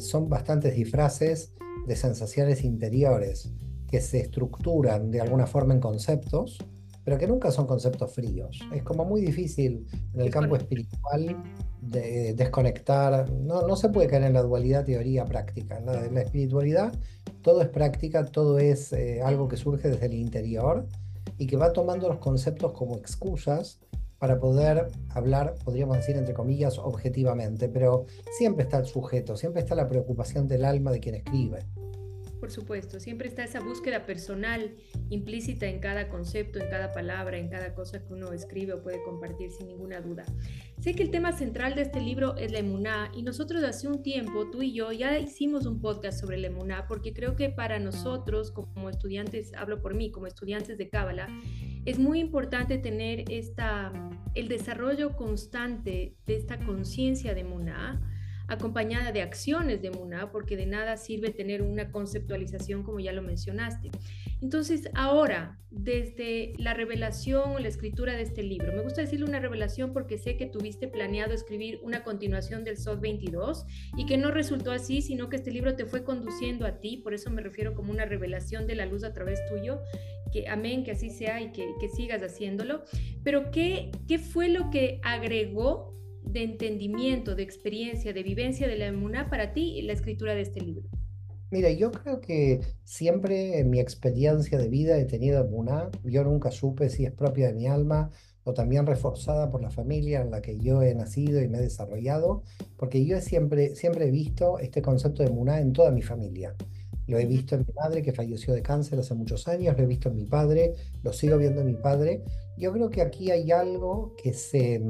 son 0.00 0.28
bastantes 0.28 0.74
disfraces 0.74 1.54
de 1.86 1.96
sensaciones 1.96 2.64
interiores 2.64 3.52
que 3.88 4.00
se 4.00 4.20
estructuran 4.20 5.10
de 5.10 5.20
alguna 5.20 5.46
forma 5.46 5.74
en 5.74 5.80
conceptos, 5.80 6.58
pero 7.04 7.18
que 7.18 7.26
nunca 7.26 7.50
son 7.50 7.66
conceptos 7.66 8.12
fríos. 8.12 8.60
Es 8.72 8.82
como 8.82 9.04
muy 9.04 9.20
difícil 9.20 9.86
en 10.14 10.20
el 10.20 10.30
campo 10.30 10.56
espiritual 10.56 11.36
de 11.80 12.32
desconectar, 12.34 13.30
no, 13.30 13.62
no 13.62 13.76
se 13.76 13.90
puede 13.90 14.08
caer 14.08 14.24
en 14.24 14.32
la 14.32 14.42
dualidad 14.42 14.84
teoría-práctica. 14.84 15.78
En 15.78 16.14
la, 16.14 16.22
espiritualidad 16.22 16.92
todo 17.42 17.60
es 17.60 17.68
práctica, 17.68 18.24
todo 18.24 18.58
es 18.58 18.92
eh, 18.92 19.20
algo 19.22 19.48
que 19.48 19.56
surge 19.56 19.88
desde 19.88 20.06
el 20.06 20.14
interior 20.14 20.86
y 21.36 21.46
que 21.46 21.56
va 21.56 21.72
tomando 21.72 22.08
los 22.08 22.18
conceptos 22.18 22.72
como 22.72 22.96
excusas 22.96 23.80
para 24.18 24.38
poder 24.38 24.88
hablar, 25.10 25.54
podríamos 25.64 25.96
decir, 25.96 26.16
entre 26.16 26.34
comillas, 26.34 26.78
objetivamente, 26.78 27.68
pero 27.68 28.06
siempre 28.38 28.64
está 28.64 28.78
el 28.78 28.86
sujeto, 28.86 29.36
siempre 29.36 29.62
está 29.62 29.74
la 29.74 29.88
preocupación 29.88 30.48
del 30.48 30.64
alma 30.64 30.92
de 30.92 31.00
quien 31.00 31.16
escribe. 31.16 31.66
Por 32.44 32.50
supuesto, 32.50 33.00
siempre 33.00 33.26
está 33.26 33.42
esa 33.42 33.60
búsqueda 33.60 34.04
personal 34.04 34.74
implícita 35.08 35.64
en 35.64 35.78
cada 35.78 36.10
concepto, 36.10 36.58
en 36.58 36.68
cada 36.68 36.92
palabra, 36.92 37.38
en 37.38 37.48
cada 37.48 37.74
cosa 37.74 38.04
que 38.04 38.12
uno 38.12 38.34
escribe 38.34 38.74
o 38.74 38.82
puede 38.82 39.02
compartir 39.02 39.50
sin 39.50 39.68
ninguna 39.68 40.02
duda. 40.02 40.26
Sé 40.78 40.94
que 40.94 41.02
el 41.02 41.10
tema 41.10 41.32
central 41.32 41.74
de 41.74 41.80
este 41.80 42.02
libro 42.02 42.36
es 42.36 42.52
la 42.52 42.58
emuná 42.58 43.10
y 43.14 43.22
nosotros 43.22 43.64
hace 43.64 43.88
un 43.88 44.02
tiempo, 44.02 44.50
tú 44.50 44.60
y 44.60 44.74
yo, 44.74 44.92
ya 44.92 45.18
hicimos 45.18 45.64
un 45.64 45.80
podcast 45.80 46.20
sobre 46.20 46.36
la 46.36 46.48
emuná 46.48 46.86
porque 46.86 47.14
creo 47.14 47.34
que 47.34 47.48
para 47.48 47.78
nosotros 47.78 48.50
como 48.50 48.90
estudiantes, 48.90 49.54
hablo 49.54 49.80
por 49.80 49.94
mí, 49.94 50.10
como 50.10 50.26
estudiantes 50.26 50.76
de 50.76 50.90
Cábala, 50.90 51.28
es 51.84 51.98
muy 51.98 52.20
importante 52.20 52.78
tener 52.78 53.24
esta, 53.30 53.92
el 54.34 54.48
desarrollo 54.48 55.16
constante 55.16 56.16
de 56.26 56.36
esta 56.36 56.58
conciencia 56.58 57.34
de 57.34 57.44
Muná, 57.44 58.00
acompañada 58.48 59.12
de 59.12 59.22
acciones 59.22 59.80
de 59.82 59.90
Muná, 59.90 60.30
porque 60.30 60.56
de 60.56 60.66
nada 60.66 60.96
sirve 60.96 61.30
tener 61.30 61.62
una 61.62 61.90
conceptualización 61.90 62.82
como 62.82 63.00
ya 63.00 63.12
lo 63.12 63.22
mencionaste. 63.22 63.90
Entonces, 64.42 64.88
ahora, 64.94 65.58
desde 65.70 66.52
la 66.58 66.74
revelación 66.74 67.52
o 67.52 67.58
la 67.58 67.68
escritura 67.68 68.14
de 68.14 68.22
este 68.22 68.42
libro, 68.42 68.72
me 68.72 68.82
gusta 68.82 69.00
decirle 69.00 69.24
una 69.24 69.40
revelación 69.40 69.92
porque 69.92 70.18
sé 70.18 70.36
que 70.36 70.46
tuviste 70.46 70.86
planeado 70.86 71.32
escribir 71.32 71.80
una 71.82 72.04
continuación 72.04 72.64
del 72.64 72.76
SOT 72.76 73.00
22 73.00 73.64
y 73.96 74.06
que 74.06 74.18
no 74.18 74.30
resultó 74.30 74.70
así, 74.70 75.00
sino 75.00 75.28
que 75.28 75.36
este 75.36 75.50
libro 75.50 75.76
te 75.76 75.86
fue 75.86 76.04
conduciendo 76.04 76.66
a 76.66 76.80
ti, 76.80 76.98
por 76.98 77.14
eso 77.14 77.30
me 77.30 77.42
refiero 77.42 77.74
como 77.74 77.90
una 77.90 78.04
revelación 78.04 78.66
de 78.66 78.74
la 78.74 78.86
luz 78.86 79.04
a 79.04 79.12
través 79.12 79.40
tuyo, 79.46 79.80
que 80.32 80.48
amén, 80.48 80.84
que 80.84 80.90
así 80.90 81.10
sea 81.10 81.40
y 81.40 81.52
que, 81.52 81.74
que 81.80 81.88
sigas 81.88 82.20
haciéndolo. 82.20 82.82
Pero, 83.22 83.50
¿qué, 83.50 83.92
¿qué 84.08 84.18
fue 84.18 84.48
lo 84.48 84.70
que 84.70 85.00
agregó 85.02 85.94
de 86.24 86.42
entendimiento, 86.42 87.34
de 87.34 87.42
experiencia, 87.42 88.12
de 88.12 88.22
vivencia 88.22 88.66
de 88.66 88.76
la 88.76 88.86
emuná 88.86 89.28
para 89.30 89.52
ti 89.52 89.80
la 89.82 89.92
escritura 89.92 90.34
de 90.34 90.42
este 90.42 90.60
libro? 90.60 90.88
Mira, 91.50 91.70
yo 91.70 91.92
creo 91.92 92.20
que 92.20 92.60
siempre 92.82 93.60
en 93.60 93.70
mi 93.70 93.78
experiencia 93.78 94.58
de 94.58 94.68
vida 94.68 94.98
he 94.98 95.04
tenido 95.04 95.40
emuná. 95.40 95.90
Yo 96.02 96.24
nunca 96.24 96.50
supe 96.50 96.90
si 96.90 97.04
es 97.04 97.12
propia 97.12 97.46
de 97.48 97.54
mi 97.54 97.68
alma 97.68 98.10
o 98.42 98.54
también 98.54 98.86
reforzada 98.86 99.50
por 99.50 99.62
la 99.62 99.70
familia 99.70 100.20
en 100.20 100.30
la 100.30 100.42
que 100.42 100.58
yo 100.58 100.82
he 100.82 100.94
nacido 100.94 101.40
y 101.40 101.48
me 101.48 101.58
he 101.58 101.62
desarrollado, 101.62 102.42
porque 102.76 103.04
yo 103.04 103.20
siempre, 103.20 103.74
siempre 103.74 104.08
he 104.08 104.10
visto 104.10 104.58
este 104.58 104.82
concepto 104.82 105.22
de 105.22 105.28
emuná 105.28 105.60
en 105.60 105.72
toda 105.72 105.90
mi 105.90 106.02
familia. 106.02 106.54
Lo 107.06 107.18
he 107.18 107.26
visto 107.26 107.54
en 107.54 107.62
mi 107.66 107.72
madre 107.74 108.02
que 108.02 108.12
falleció 108.12 108.54
de 108.54 108.62
cáncer 108.62 108.98
hace 108.98 109.14
muchos 109.14 109.46
años, 109.46 109.76
lo 109.76 109.84
he 109.84 109.86
visto 109.86 110.08
en 110.08 110.16
mi 110.16 110.24
padre, 110.24 110.74
lo 111.02 111.12
sigo 111.12 111.38
viendo 111.38 111.60
en 111.60 111.68
mi 111.68 111.76
padre. 111.76 112.22
Yo 112.56 112.72
creo 112.72 112.90
que 112.90 113.02
aquí 113.02 113.30
hay 113.30 113.50
algo 113.50 114.14
que 114.22 114.32
se, 114.32 114.80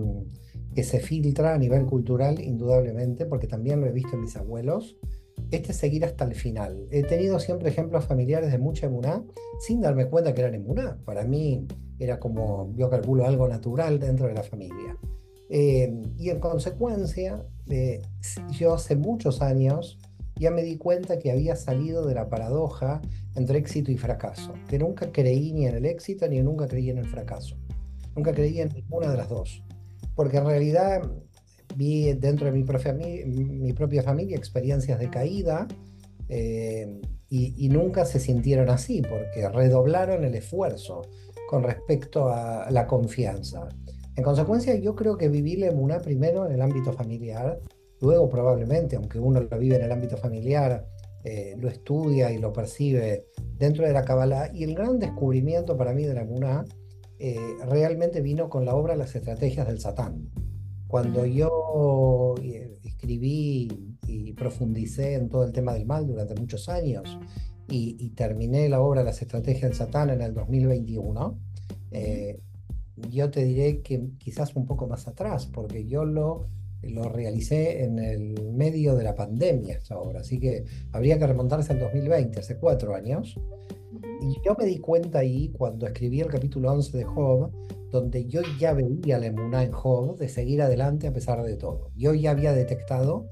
que 0.75 0.85
se 0.85 1.00
filtra 1.00 1.54
a 1.54 1.59
nivel 1.59 1.87
cultural, 1.87 2.40
indudablemente, 2.40 3.26
porque 3.26 3.47
también 3.47 3.81
lo 3.81 3.87
he 3.87 3.93
visto 3.93 4.14
en 4.14 4.23
mis 4.23 4.37
abuelos. 4.37 4.97
Este 5.50 5.73
es 5.73 5.78
seguir 5.78 6.04
hasta 6.04 6.25
el 6.25 6.35
final. 6.35 6.87
He 6.90 7.02
tenido 7.02 7.38
siempre 7.38 7.69
ejemplos 7.69 8.04
familiares 8.07 8.50
de 8.50 8.59
mucha 8.59 8.87
emuná, 8.87 9.25
sin 9.61 9.81
darme 9.81 10.07
cuenta 10.07 10.35
que 10.35 10.40
eran 10.40 10.54
emuná. 10.54 10.99
Para 11.04 11.25
mí 11.25 11.66
era 11.99 12.19
como, 12.19 12.73
yo 12.76 12.90
calculo, 12.90 13.26
algo 13.26 13.49
natural 13.49 13.99
dentro 13.99 14.26
de 14.26 14.35
la 14.35 14.43
familia. 14.43 14.97
Eh, 15.49 15.93
y 16.19 16.31
en 16.31 16.40
consecuencia, 16.40 17.45
eh, 17.69 18.02
yo 18.59 18.75
hace 18.75 18.97
muchos 18.97 19.43
años 19.43 19.99
ya 20.37 20.50
me 20.50 20.62
di 20.62 20.76
cuenta 20.76 21.19
que 21.19 21.31
había 21.31 21.54
salido 21.54 22.07
de 22.07 22.14
la 22.14 22.28
paradoja 22.28 23.00
entre 23.37 23.59
éxito 23.59 23.93
y 23.93 23.97
fracaso, 23.97 24.54
que 24.69 24.78
nunca 24.78 25.12
creí 25.12 25.52
ni 25.52 25.66
en 25.66 25.76
el 25.76 25.87
éxito 25.87 26.26
ni 26.28 26.40
nunca 26.40 26.66
creí 26.66 26.90
en 26.90 26.99
el 26.99 27.07
fracaso. 27.07 27.57
Nunca 28.16 28.33
creí 28.33 28.61
en 28.61 28.69
ninguna 28.69 29.11
de 29.11 29.16
las 29.16 29.28
dos. 29.28 29.62
Porque 30.14 30.38
en 30.38 30.47
realidad 30.47 31.02
vi 31.76 32.12
dentro 32.12 32.47
de 32.47 32.52
mi 32.52 32.64
propia, 32.64 32.92
mi, 32.92 33.73
propia 33.73 34.02
familia 34.02 34.37
experiencias 34.37 34.99
de 34.99 35.11
caída 35.11 35.66
eh, 36.28 37.00
y, 37.28 37.68
nunca 37.68 38.04
se 38.04 38.21
sintieron 38.21 38.71
así, 38.71 39.02
porque 39.02 39.49
redoblaron 39.49 40.25
el 40.25 40.37
esfuerzo 40.37 41.02
con 41.49 41.64
respecto 41.64 42.28
a 42.28 42.71
la 42.71 42.87
confianza. 42.87 43.68
En 44.14 44.23
consecuencia, 44.23 44.76
yo 44.76 44.94
creo 44.94 45.16
que 45.16 45.28
viví 45.28 45.56
la 45.56 45.66
emuná 45.66 45.99
primero 45.99 46.47
en 46.47 46.52
el 46.52 46.62
ámbito 46.62 46.92
familiar, 46.92 47.61
Luego 48.04 48.28
probablemente, 48.28 48.97
aunque 48.97 49.18
uno 49.18 49.40
lo 49.40 49.59
vive 49.59 49.76
en 49.76 49.83
el 49.83 49.92
ámbito 49.92 50.18
familiar, 50.18 50.87
eh, 51.25 51.56
lo 51.59 51.68
estudia 51.68 52.30
y 52.30 52.37
lo 52.37 52.52
percibe 52.52 53.25
dentro 53.56 53.87
de 53.87 53.94
la 53.94 54.04
Kabbalah. 54.04 54.50
Y 54.52 54.64
el 54.64 54.75
gran 54.75 54.99
descubrimiento 54.99 55.75
para 55.76 55.94
mí 55.94 56.04
de 56.04 56.12
la 56.12 56.25
Muná 56.25 56.66
eh, 57.18 57.56
realmente 57.66 58.21
vino 58.21 58.49
con 58.49 58.64
la 58.64 58.75
obra 58.75 58.97
Las 58.97 59.14
estrategias 59.14 59.66
del 59.66 59.80
Satán. 59.80 60.30
Cuando 60.88 61.26
yo 61.26 62.35
eh, 62.42 62.78
escribí 62.83 63.97
y 64.06 64.33
profundicé 64.33 65.14
en 65.14 65.28
todo 65.28 65.44
el 65.44 65.52
tema 65.52 65.75
del 65.75 65.87
mal 65.87 66.06
durante 66.06 66.35
muchos 66.35 66.68
años 66.68 67.18
y, 67.68 68.11
terminé 68.11 68.68
la 68.68 68.80
obra 68.80 69.02
Las 69.02 69.23
estrategias 69.23 69.71
del 69.71 69.75
Satán 69.75 70.11
en 70.11 70.21
el 70.21 70.35
2021, 70.35 71.38
eh, 71.90 72.40
yo 73.11 73.30
te 73.30 73.44
diré 73.44 73.80
que 73.83 74.11
quizás 74.18 74.54
un 74.54 74.66
poco 74.66 74.87
más 74.87 75.09
atrás, 75.09 75.47
porque 75.47 75.87
yo 75.87 76.04
lo, 76.04 76.49
lo 76.83 77.09
realicé 77.09 77.85
en 77.85 77.99
el 77.99 78.52
medio 78.52 78.94
de 78.94 79.04
la 79.04 79.14
pandemia 79.14 79.76
esta 79.76 79.99
obra, 79.99 80.21
así 80.21 80.38
que 80.38 80.64
habría 80.92 81.18
que 81.18 81.26
remontarse 81.26 81.73
al 81.73 81.80
2020, 81.80 82.38
hace 82.38 82.56
cuatro 82.56 82.94
años. 82.94 83.38
Y 84.26 84.40
yo 84.43 84.57
me 84.59 84.64
di 84.64 84.78
cuenta 84.78 85.19
ahí 85.19 85.50
cuando 85.50 85.87
escribí 85.87 86.21
el 86.21 86.28
capítulo 86.28 86.73
11 86.73 86.97
de 86.97 87.04
Job, 87.04 87.50
donde 87.90 88.25
yo 88.25 88.40
ya 88.59 88.73
veía 88.73 89.19
la 89.19 89.26
emuná 89.26 89.64
en 89.64 89.73
Job 89.73 90.16
de 90.16 90.31
seguir 90.31 90.62
adelante 90.62 91.07
a 91.07 91.12
pesar 91.12 91.43
de 91.43 91.57
todo. 91.57 91.90
Yo 91.95 92.14
ya 92.14 92.31
había 92.31 92.54
detectado 92.54 93.26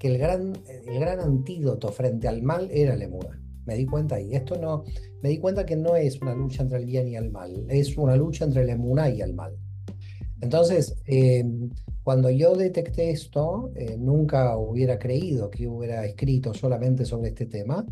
que 0.00 0.08
el 0.08 0.18
gran, 0.18 0.52
el 0.66 0.98
gran 0.98 1.20
antídoto 1.20 1.92
frente 1.92 2.26
al 2.26 2.42
mal 2.42 2.68
era 2.72 2.96
la 2.96 3.04
emuná. 3.04 3.40
Me 3.66 3.76
di 3.76 3.86
cuenta 3.86 4.16
ahí. 4.16 4.34
Esto 4.34 4.58
no, 4.58 4.82
me 5.22 5.28
di 5.28 5.38
cuenta 5.38 5.64
que 5.64 5.76
no 5.76 5.94
es 5.94 6.20
una 6.20 6.34
lucha 6.34 6.62
entre 6.62 6.78
el 6.78 6.86
bien 6.86 7.06
y 7.06 7.14
el 7.14 7.30
mal, 7.30 7.64
es 7.68 7.96
una 7.96 8.16
lucha 8.16 8.44
entre 8.44 8.66
la 8.66 8.72
emuná 8.72 9.10
y 9.10 9.20
el 9.20 9.34
mal. 9.34 9.56
Entonces, 10.40 10.96
em, 11.06 11.70
cuando 12.02 12.28
yo 12.30 12.56
detecté 12.56 13.10
esto, 13.10 13.70
eh, 13.76 13.96
nunca 13.96 14.56
hubiera 14.56 14.98
creído 14.98 15.50
que 15.50 15.68
hubiera 15.68 16.04
escrito 16.04 16.52
solamente 16.52 17.04
sobre 17.04 17.28
este 17.28 17.46
tema. 17.46 17.86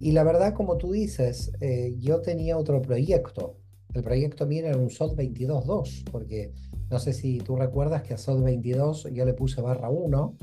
Y 0.00 0.12
la 0.12 0.24
verdad, 0.24 0.54
como 0.54 0.76
tú 0.76 0.92
dices, 0.92 1.52
eh, 1.60 1.94
yo 1.98 2.20
tenía 2.20 2.58
otro 2.58 2.82
proyecto. 2.82 3.56
El 3.94 4.02
proyecto 4.02 4.46
mío 4.46 4.66
era 4.66 4.76
un 4.76 4.90
SOT 4.90 5.16
22.2, 5.16 6.10
porque 6.10 6.52
no 6.90 6.98
sé 6.98 7.12
si 7.12 7.38
tú 7.38 7.56
recuerdas 7.56 8.02
que 8.02 8.14
a 8.14 8.18
SOT 8.18 8.42
22 8.42 9.08
yo 9.12 9.24
le 9.24 9.34
puse 9.34 9.60
barra 9.60 9.88
1 9.88 10.36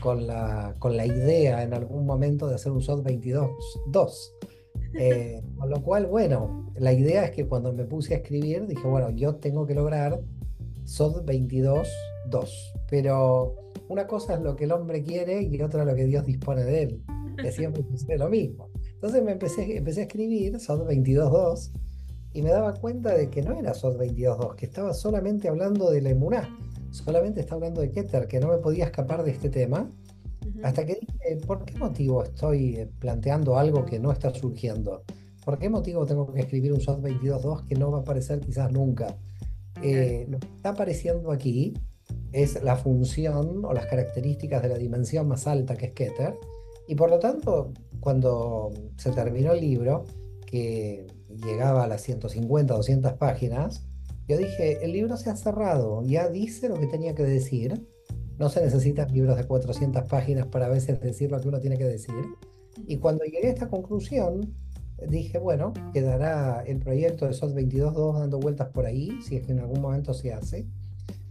con 0.00 0.26
la, 0.26 0.74
con 0.78 0.96
la 0.96 1.06
idea 1.06 1.62
en 1.62 1.74
algún 1.74 2.06
momento 2.06 2.48
de 2.48 2.54
hacer 2.54 2.72
un 2.72 2.82
SOT 2.82 3.04
22.2. 3.04 4.12
Eh, 4.98 5.42
con 5.58 5.68
lo 5.68 5.82
cual, 5.82 6.06
bueno, 6.06 6.72
la 6.76 6.90
idea 6.90 7.24
es 7.24 7.30
que 7.32 7.46
cuando 7.46 7.70
me 7.70 7.84
puse 7.84 8.14
a 8.14 8.18
escribir, 8.18 8.66
dije, 8.66 8.86
bueno, 8.86 9.10
yo 9.10 9.34
tengo 9.34 9.66
que 9.66 9.74
lograr 9.74 10.22
SOT 10.84 11.26
22.2. 11.26 12.48
Pero 12.88 13.56
una 13.88 14.06
cosa 14.06 14.34
es 14.34 14.40
lo 14.40 14.56
que 14.56 14.64
el 14.64 14.72
hombre 14.72 15.02
quiere 15.02 15.42
y 15.42 15.60
otra 15.60 15.82
es 15.82 15.86
lo 15.86 15.94
que 15.94 16.04
Dios 16.04 16.24
dispone 16.24 16.64
de 16.64 16.82
él, 16.82 17.02
que 17.36 17.52
siempre 17.52 17.82
sucede 17.82 18.16
lo 18.16 18.30
mismo. 18.30 18.70
Entonces 18.96 19.22
me 19.22 19.32
empecé, 19.32 19.76
empecé 19.76 20.00
a 20.00 20.04
escribir 20.04 20.58
SOT 20.58 20.88
22.2 20.88 21.70
y 22.32 22.42
me 22.42 22.50
daba 22.50 22.74
cuenta 22.74 23.14
de 23.14 23.30
que 23.30 23.42
no 23.42 23.58
era 23.58 23.72
SOT 23.72 23.96
22.2, 23.98 24.56
que 24.56 24.66
estaba 24.66 24.92
solamente 24.92 25.48
hablando 25.48 25.90
de 25.90 26.00
la 26.00 26.10
emuná, 26.10 26.48
solamente 26.90 27.40
estaba 27.40 27.56
hablando 27.56 27.80
de 27.80 27.90
Keter, 27.90 28.26
que 28.26 28.40
no 28.40 28.48
me 28.48 28.58
podía 28.58 28.86
escapar 28.86 29.22
de 29.22 29.30
este 29.30 29.48
tema. 29.50 29.90
Hasta 30.62 30.86
que 30.86 30.94
dije, 30.94 31.36
¿por 31.46 31.64
qué 31.64 31.76
motivo 31.76 32.22
estoy 32.22 32.76
eh, 32.76 32.90
planteando 32.98 33.58
algo 33.58 33.84
que 33.84 33.98
no 33.98 34.12
está 34.12 34.32
surgiendo? 34.32 35.02
¿Por 35.44 35.58
qué 35.58 35.68
motivo 35.68 36.06
tengo 36.06 36.32
que 36.32 36.40
escribir 36.40 36.72
un 36.72 36.80
SOT 36.80 37.02
22.2 37.02 37.66
que 37.66 37.74
no 37.74 37.90
va 37.90 37.98
a 37.98 38.00
aparecer 38.00 38.40
quizás 38.40 38.72
nunca? 38.72 39.16
Eh, 39.82 40.26
lo 40.28 40.38
que 40.38 40.46
está 40.46 40.70
apareciendo 40.70 41.30
aquí 41.30 41.74
es 42.32 42.62
la 42.62 42.76
función 42.76 43.64
o 43.64 43.72
las 43.72 43.86
características 43.86 44.62
de 44.62 44.68
la 44.68 44.78
dimensión 44.78 45.28
más 45.28 45.46
alta 45.46 45.76
que 45.76 45.86
es 45.86 45.92
Keter. 45.92 46.34
Y 46.88 46.94
por 46.94 47.10
lo 47.10 47.18
tanto, 47.18 47.72
cuando 48.06 48.70
se 48.98 49.10
terminó 49.10 49.50
el 49.50 49.62
libro, 49.62 50.04
que 50.46 51.08
llegaba 51.44 51.82
a 51.82 51.88
las 51.88 52.02
150, 52.02 52.72
200 52.72 53.14
páginas, 53.14 53.84
yo 54.28 54.38
dije, 54.38 54.84
el 54.84 54.92
libro 54.92 55.16
se 55.16 55.28
ha 55.28 55.34
cerrado, 55.34 56.04
ya 56.04 56.28
dice 56.28 56.68
lo 56.68 56.76
que 56.76 56.86
tenía 56.86 57.16
que 57.16 57.24
decir. 57.24 57.84
No 58.38 58.48
se 58.48 58.62
necesitan 58.62 59.12
libros 59.12 59.36
de 59.36 59.42
400 59.42 60.04
páginas 60.04 60.46
para 60.46 60.66
a 60.66 60.68
veces 60.68 61.00
decir 61.00 61.32
lo 61.32 61.40
que 61.40 61.48
uno 61.48 61.58
tiene 61.58 61.78
que 61.78 61.84
decir. 61.84 62.14
Y 62.86 62.98
cuando 62.98 63.24
llegué 63.24 63.48
a 63.48 63.50
esta 63.50 63.68
conclusión, 63.68 64.54
dije, 65.10 65.38
bueno, 65.38 65.72
quedará 65.92 66.62
el 66.64 66.78
proyecto 66.78 67.26
de 67.26 67.32
SOT 67.32 67.56
22.2 67.56 68.20
dando 68.20 68.38
vueltas 68.38 68.68
por 68.68 68.86
ahí, 68.86 69.18
si 69.20 69.34
es 69.34 69.44
que 69.44 69.50
en 69.50 69.58
algún 69.58 69.80
momento 69.80 70.14
se 70.14 70.32
hace. 70.32 70.64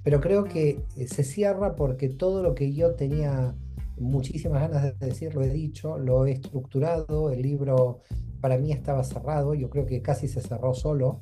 Pero 0.04 0.20
creo 0.20 0.44
que 0.44 0.82
eh, 0.98 1.08
se 1.08 1.24
cierra 1.24 1.78
porque 1.78 2.10
todo 2.10 2.44
lo 2.44 2.54
que 2.54 2.74
yo 2.74 2.96
tenía 2.96 3.56
muchísimas 3.98 4.62
ganas 4.62 5.00
de 5.00 5.08
decir, 5.08 5.34
lo 5.36 5.44
he 5.44 5.50
dicho, 5.50 5.98
lo 5.98 6.26
he 6.26 6.32
estructurado, 6.32 7.32
el 7.32 7.42
libro 7.42 8.02
para 8.42 8.58
mí 8.58 8.72
estaba 8.72 9.04
cerrado, 9.04 9.54
yo 9.54 9.70
creo 9.70 9.86
que 9.86 10.02
casi 10.02 10.28
se 10.28 10.42
cerró 10.42 10.74
solo, 10.74 11.22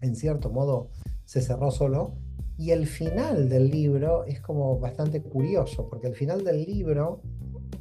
en 0.00 0.16
cierto 0.16 0.50
modo 0.50 0.90
se 1.24 1.42
cerró 1.42 1.70
solo, 1.70 2.14
y 2.56 2.72
el 2.72 2.86
final 2.86 3.48
del 3.48 3.70
libro 3.70 4.24
es 4.24 4.40
como 4.40 4.78
bastante 4.78 5.22
curioso, 5.22 5.88
porque 5.88 6.08
el 6.08 6.14
final 6.14 6.44
del 6.44 6.64
libro 6.64 7.22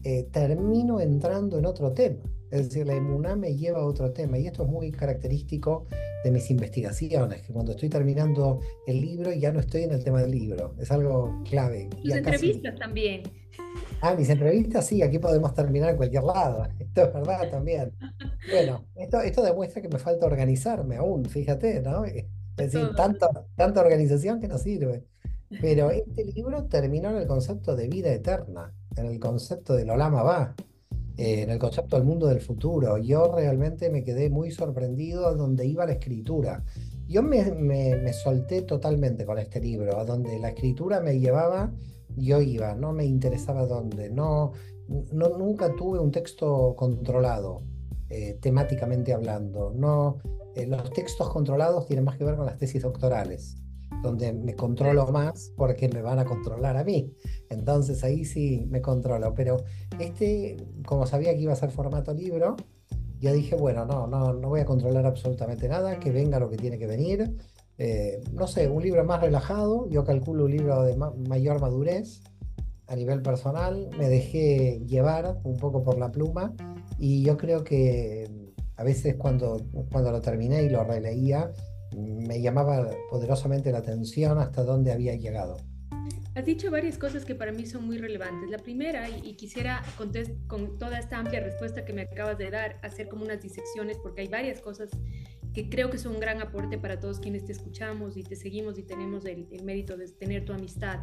eh, 0.04 0.30
termino 0.32 1.01
entrando 1.01 1.58
en 1.58 1.66
otro 1.66 1.92
tema. 1.92 2.24
Es 2.51 2.70
decir, 2.70 2.88
la 2.88 2.96
emuná 2.96 3.36
me 3.36 3.56
lleva 3.56 3.80
a 3.80 3.86
otro 3.86 4.12
tema 4.12 4.39
y 4.39 4.48
esto 4.48 4.63
es 4.63 4.70
muy 4.70 4.92
característico 4.92 5.86
de 6.24 6.32
mis 6.32 6.50
investigaciones, 6.50 7.42
que 7.42 7.54
cuando 7.54 7.74
estoy 7.74 7.89
terminando 7.89 8.60
el 8.88 9.01
libro 9.01 9.32
ya 9.32 9.51
no 9.51 9.60
estoy 9.60 9.84
en 9.84 9.92
el 9.92 10.04
tema 10.04 10.22
del 10.22 10.32
libro, 10.32 10.74
es 10.80 10.89
algo 10.92 11.42
clave. 11.50 11.89
Tus 12.01 12.13
entrevistas 12.13 12.75
también. 12.80 13.24
Ah, 14.01 14.16
mis 14.16 14.30
entrevistas 14.30 14.88
sí, 14.88 15.01
aquí 15.01 15.20
podemos 15.20 15.54
terminar 15.54 15.89
en 15.89 15.98
cualquier 15.98 16.24
lado, 16.24 16.66
esto 16.80 17.04
es 17.04 17.13
verdad 17.13 17.50
también. 17.50 17.92
Bueno, 18.50 18.86
esto, 18.96 19.22
esto 19.22 19.44
demuestra 19.44 19.82
que 19.82 19.89
me 19.89 20.00
falta 20.00 20.25
organizarme 20.25 20.96
aún, 20.98 21.25
fíjate, 21.25 21.82
¿no? 21.82 22.06
Es 22.06 22.25
decir, 22.56 22.89
tanto, 22.96 23.28
tanta 23.56 23.82
organización 23.82 24.39
que 24.39 24.48
no 24.48 24.58
sirve. 24.58 25.06
Pero 25.62 25.89
este 25.89 26.25
libro 26.25 26.66
terminó 26.66 27.10
en 27.10 27.18
el 27.18 27.28
concepto 27.28 27.75
de 27.75 27.88
vida 27.88 28.12
eterna, 28.12 28.74
en 28.96 29.08
el 29.08 29.20
concepto 29.20 29.74
del 29.74 29.89
Olama 29.89 30.22
Va. 30.22 30.56
Eh, 31.20 31.42
en 31.42 31.50
el 31.50 31.60
concepto 31.60 31.98
del 31.98 32.06
mundo 32.06 32.28
del 32.28 32.39
futuro. 32.39 32.98
Yo 32.98 33.36
realmente 33.36 33.89
me 33.89 34.06
quedé 34.06 34.30
muy 34.30 34.51
sorprendido 34.51 35.28
a 35.28 35.34
donde 35.34 35.66
iba 35.66 35.86
la 35.86 35.92
escritura. 35.92 36.63
Yo 37.10 37.22
me, 37.22 37.44
me, 37.51 38.13
solté 38.13 38.62
totalmente 38.62 39.25
con 39.25 39.38
este 39.38 39.60
libro, 39.60 40.00
a 40.00 40.06
donde 40.06 40.39
la 40.39 40.50
escritura 40.50 41.01
me 41.01 41.20
llevaba, 41.20 41.74
yo 42.16 42.42
iba, 42.42 42.75
no 42.75 42.92
me 42.92 43.06
interesaba 43.06 43.66
dónde, 43.66 44.10
no, 44.10 44.54
no 45.12 45.38
nunca 45.38 45.75
tuve 45.75 46.00
un 46.00 46.12
texto 46.12 46.75
controlado, 46.75 47.62
eh, 48.10 48.38
temáticamente 48.42 49.13
hablando. 49.13 49.72
No, 49.75 50.18
eh, 50.56 50.66
los 50.66 50.92
textos 50.92 51.30
controlados 51.30 51.86
tienen 51.86 52.06
más 52.06 52.18
que 52.18 52.24
ver 52.24 52.36
con 52.36 52.46
las 52.46 52.58
tesis 52.58 52.82
doctorales 52.82 53.56
donde 54.01 54.34
me 54.34 54.56
controlo 54.56 55.08
más 55.08 55.51
porque 55.58 55.89
me 55.89 56.01
van 56.01 56.20
a 56.20 56.25
controlar 56.25 56.78
a 56.78 56.84
mí. 56.84 57.13
Entonces 57.50 58.04
ahí 58.04 58.25
sí 58.25 58.66
me 58.70 58.82
controlo. 58.82 59.34
Pero 59.34 59.58
este, 60.00 60.58
como 60.86 61.06
sabía 61.06 61.34
que 61.34 61.42
iba 61.42 61.54
a 61.54 61.58
ser 61.58 61.72
formato 61.72 62.13
libro, 62.13 62.56
yo 63.20 63.34
dije, 63.34 63.56
bueno, 63.56 63.86
no, 63.86 64.08
no, 64.08 64.34
no 64.34 64.50
voy 64.50 64.62
a 64.62 64.66
controlar 64.66 65.06
absolutamente 65.06 65.68
nada, 65.68 66.00
que 66.00 66.12
venga 66.12 66.39
lo 66.39 66.50
que 66.50 66.58
tiene 66.58 66.78
que 66.78 66.88
venir. 66.88 67.36
Eh, 67.82 68.22
no 68.34 68.46
sé, 68.46 68.68
un 68.68 68.84
libro 68.84 69.06
más 69.06 69.22
relajado, 69.22 69.90
yo 69.90 70.04
calculo 70.04 70.46
un 70.46 70.52
libro 70.52 70.84
de 70.84 70.98
mayor 70.98 71.62
madurez 71.62 72.22
a 72.88 72.96
nivel 72.98 73.22
personal, 73.22 73.90
me 73.98 74.10
dejé 74.10 74.82
llevar 74.86 75.38
un 75.46 75.56
poco 75.56 75.82
por 75.82 75.98
la 75.98 76.12
pluma 76.12 76.54
y 76.98 77.24
yo 77.24 77.38
creo 77.38 77.64
que 77.64 78.30
a 78.76 78.84
veces 78.84 79.16
cuando, 79.16 79.62
cuando 79.92 80.12
lo 80.12 80.20
terminé 80.20 80.64
y 80.64 80.70
lo 80.70 80.84
releía, 80.84 81.54
me 81.96 82.42
llamaba 82.42 82.90
poderosamente 83.10 83.72
la 83.72 83.78
atención 83.78 84.40
hasta 84.40 84.64
dónde 84.64 84.92
había 84.92 85.16
llegado. 85.16 85.56
Has 86.36 86.46
dicho 86.46 86.70
varias 86.72 86.98
cosas 86.98 87.26
que 87.26 87.36
para 87.36 87.52
mí 87.52 87.66
son 87.66 87.86
muy 87.86 87.98
relevantes. 87.98 88.50
La 88.50 88.60
primera, 88.60 89.10
y, 89.10 89.34
quisiera 89.36 89.84
con 90.48 90.78
toda 90.78 91.00
esta 91.00 91.18
amplia 91.18 91.40
respuesta 91.40 91.84
que 91.86 91.94
me 91.94 92.04
acabas 92.04 92.38
de 92.38 92.50
dar, 92.52 92.80
hacer 92.82 93.10
como 93.10 93.26
unas 93.26 93.42
disecciones, 93.42 93.98
porque 93.98 94.22
hay 94.22 94.28
varias 94.28 94.62
cosas 94.62 94.90
que 95.53 95.70
creo 95.70 95.89
que 95.89 95.98
son 95.98 96.15
un 96.15 96.20
gran 96.20 96.41
aporte 96.41 96.77
para 96.77 97.00
todos 97.00 97.20
quienes 97.20 97.46
te 97.46 97.51
escuchamos 97.51 98.18
y 98.18 98.24
te 98.24 98.36
seguimos 98.36 98.77
y 98.77 98.84
tenemos 98.84 99.25
el, 99.25 99.48
el 99.51 99.63
mérito 99.63 99.98
de 99.98 100.08
tener 100.08 100.46
tu 100.46 100.53
amistad. 100.53 101.00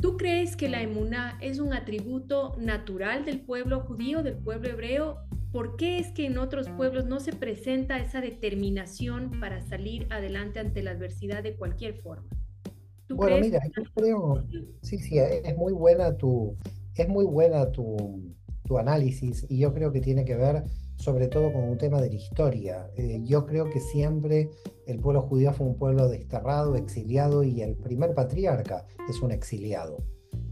¿Tú 0.00 0.16
crees 0.16 0.56
que 0.56 0.68
la 0.68 0.82
emuná 0.82 1.38
es 1.40 1.58
un 1.58 1.72
atributo 1.72 2.54
natural 2.58 3.24
del 3.24 3.40
pueblo 3.40 3.80
judío, 3.80 4.22
del 4.22 4.36
pueblo 4.36 4.68
hebreo, 4.68 5.26
¿por 5.52 5.76
qué 5.76 5.98
es 5.98 6.08
que 6.08 6.26
en 6.26 6.36
otros 6.36 6.68
pueblos 6.68 7.06
no 7.06 7.18
se 7.18 7.32
presenta 7.32 7.98
esa 7.98 8.20
determinación 8.20 9.40
para 9.40 9.62
salir 9.62 10.06
adelante 10.10 10.58
ante 10.58 10.82
la 10.82 10.90
adversidad 10.90 11.42
de 11.42 11.56
cualquier 11.56 11.94
forma? 12.02 12.28
bueno, 13.08 13.38
mira, 13.40 13.60
yo 13.64 13.84
creo, 13.94 14.44
sí, 14.82 14.98
sí, 14.98 15.18
es 15.18 15.56
muy 15.56 15.72
buena 15.72 16.16
tu, 16.16 16.56
es 16.94 17.08
muy 17.08 17.24
buena 17.24 17.70
tu, 17.70 18.34
tu 18.66 18.78
análisis 18.78 19.46
y 19.48 19.58
yo 19.58 19.72
creo 19.72 19.92
que 19.92 20.00
tiene 20.00 20.24
que 20.24 20.34
ver 20.34 20.64
sobre 20.96 21.28
todo 21.28 21.52
con 21.52 21.64
un 21.64 21.78
tema 21.78 22.00
de 22.00 22.08
la 22.08 22.16
historia. 22.16 22.90
Eh, 22.96 23.20
yo 23.22 23.46
creo 23.46 23.70
que 23.70 23.80
siempre 23.80 24.50
el 24.86 24.98
pueblo 24.98 25.22
judío 25.22 25.52
fue 25.52 25.66
un 25.66 25.76
pueblo 25.76 26.08
desterrado, 26.08 26.76
exiliado 26.76 27.44
y 27.44 27.62
el 27.62 27.76
primer 27.76 28.14
patriarca 28.14 28.86
es 29.08 29.20
un 29.22 29.30
exiliado. 29.30 29.98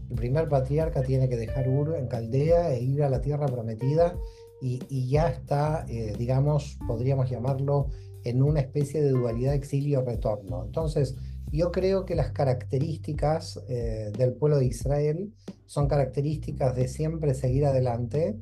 El 0.09 0.15
primer 0.15 0.47
patriarca 0.47 1.01
tiene 1.01 1.27
que 1.27 1.37
dejar 1.37 1.67
Ur 1.67 1.95
en 1.95 2.07
Caldea 2.07 2.73
e 2.73 2.81
ir 2.81 3.03
a 3.03 3.09
la 3.09 3.21
tierra 3.21 3.47
prometida 3.47 4.15
y, 4.61 5.09
ya 5.09 5.29
está, 5.29 5.85
eh, 5.89 6.15
digamos, 6.17 6.79
podríamos 6.87 7.29
llamarlo 7.29 7.87
en 8.23 8.41
una 8.41 8.61
especie 8.61 9.01
de 9.01 9.09
dualidad 9.09 9.53
exilio-retorno. 9.53 10.63
Entonces, 10.65 11.15
Yo 11.51 11.71
creo 11.71 12.05
que 12.05 12.15
las 12.15 12.31
características 12.31 13.63
eh, 13.69 14.11
del 14.17 14.33
pueblo 14.33 14.57
de 14.57 14.65
Israel 14.65 15.31
son 15.67 15.87
características 15.87 16.75
de 16.75 16.87
siempre 16.87 17.33
seguir 17.33 17.65
adelante, 17.65 18.35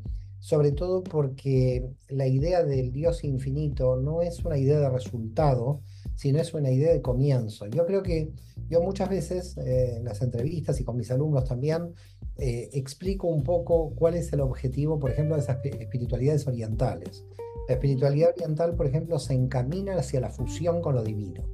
sobre 0.44 0.74
todo 0.74 1.06
porque 1.06 1.90
la 2.10 2.28
idea 2.28 2.66
del 2.66 2.92
Dios 2.92 3.24
infinito 3.24 3.96
no 3.96 4.22
es 4.22 4.44
una 4.44 4.58
idea 4.58 4.78
de 4.78 4.90
resultado, 4.90 5.80
sino 6.16 6.42
es 6.42 6.54
una 6.54 6.70
idea 6.70 6.92
de 6.92 7.02
comienzo. 7.02 7.66
Yo 7.68 7.86
creo 7.86 8.04
que 8.04 8.34
yo 8.68 8.82
muchas 8.82 9.08
veces 9.08 9.58
eh, 9.58 9.96
en 9.96 10.04
las 10.04 10.22
entrevistas 10.22 10.82
y 10.82 10.84
con 10.84 10.98
mis 10.98 11.10
alumnos 11.12 11.46
también 11.46 11.94
eh, 12.36 12.70
explico 12.74 13.28
un 13.30 13.44
poco 13.44 13.94
cuál 13.96 14.16
es 14.16 14.34
el 14.34 14.42
objetivo, 14.42 15.00
por 15.00 15.12
ejemplo, 15.12 15.38
de 15.38 15.44
esas 15.44 15.64
espiritualidades 15.64 16.46
orientales. 16.46 17.24
La 17.70 17.76
espiritualidad 17.76 18.32
oriental, 18.36 18.76
por 18.76 18.88
ejemplo, 18.88 19.20
se 19.20 19.36
encamina 19.36 19.96
hacia 19.96 20.20
la 20.20 20.30
fusión 20.30 20.82
con 20.82 20.96
lo 20.96 21.06
divino. 21.06 21.48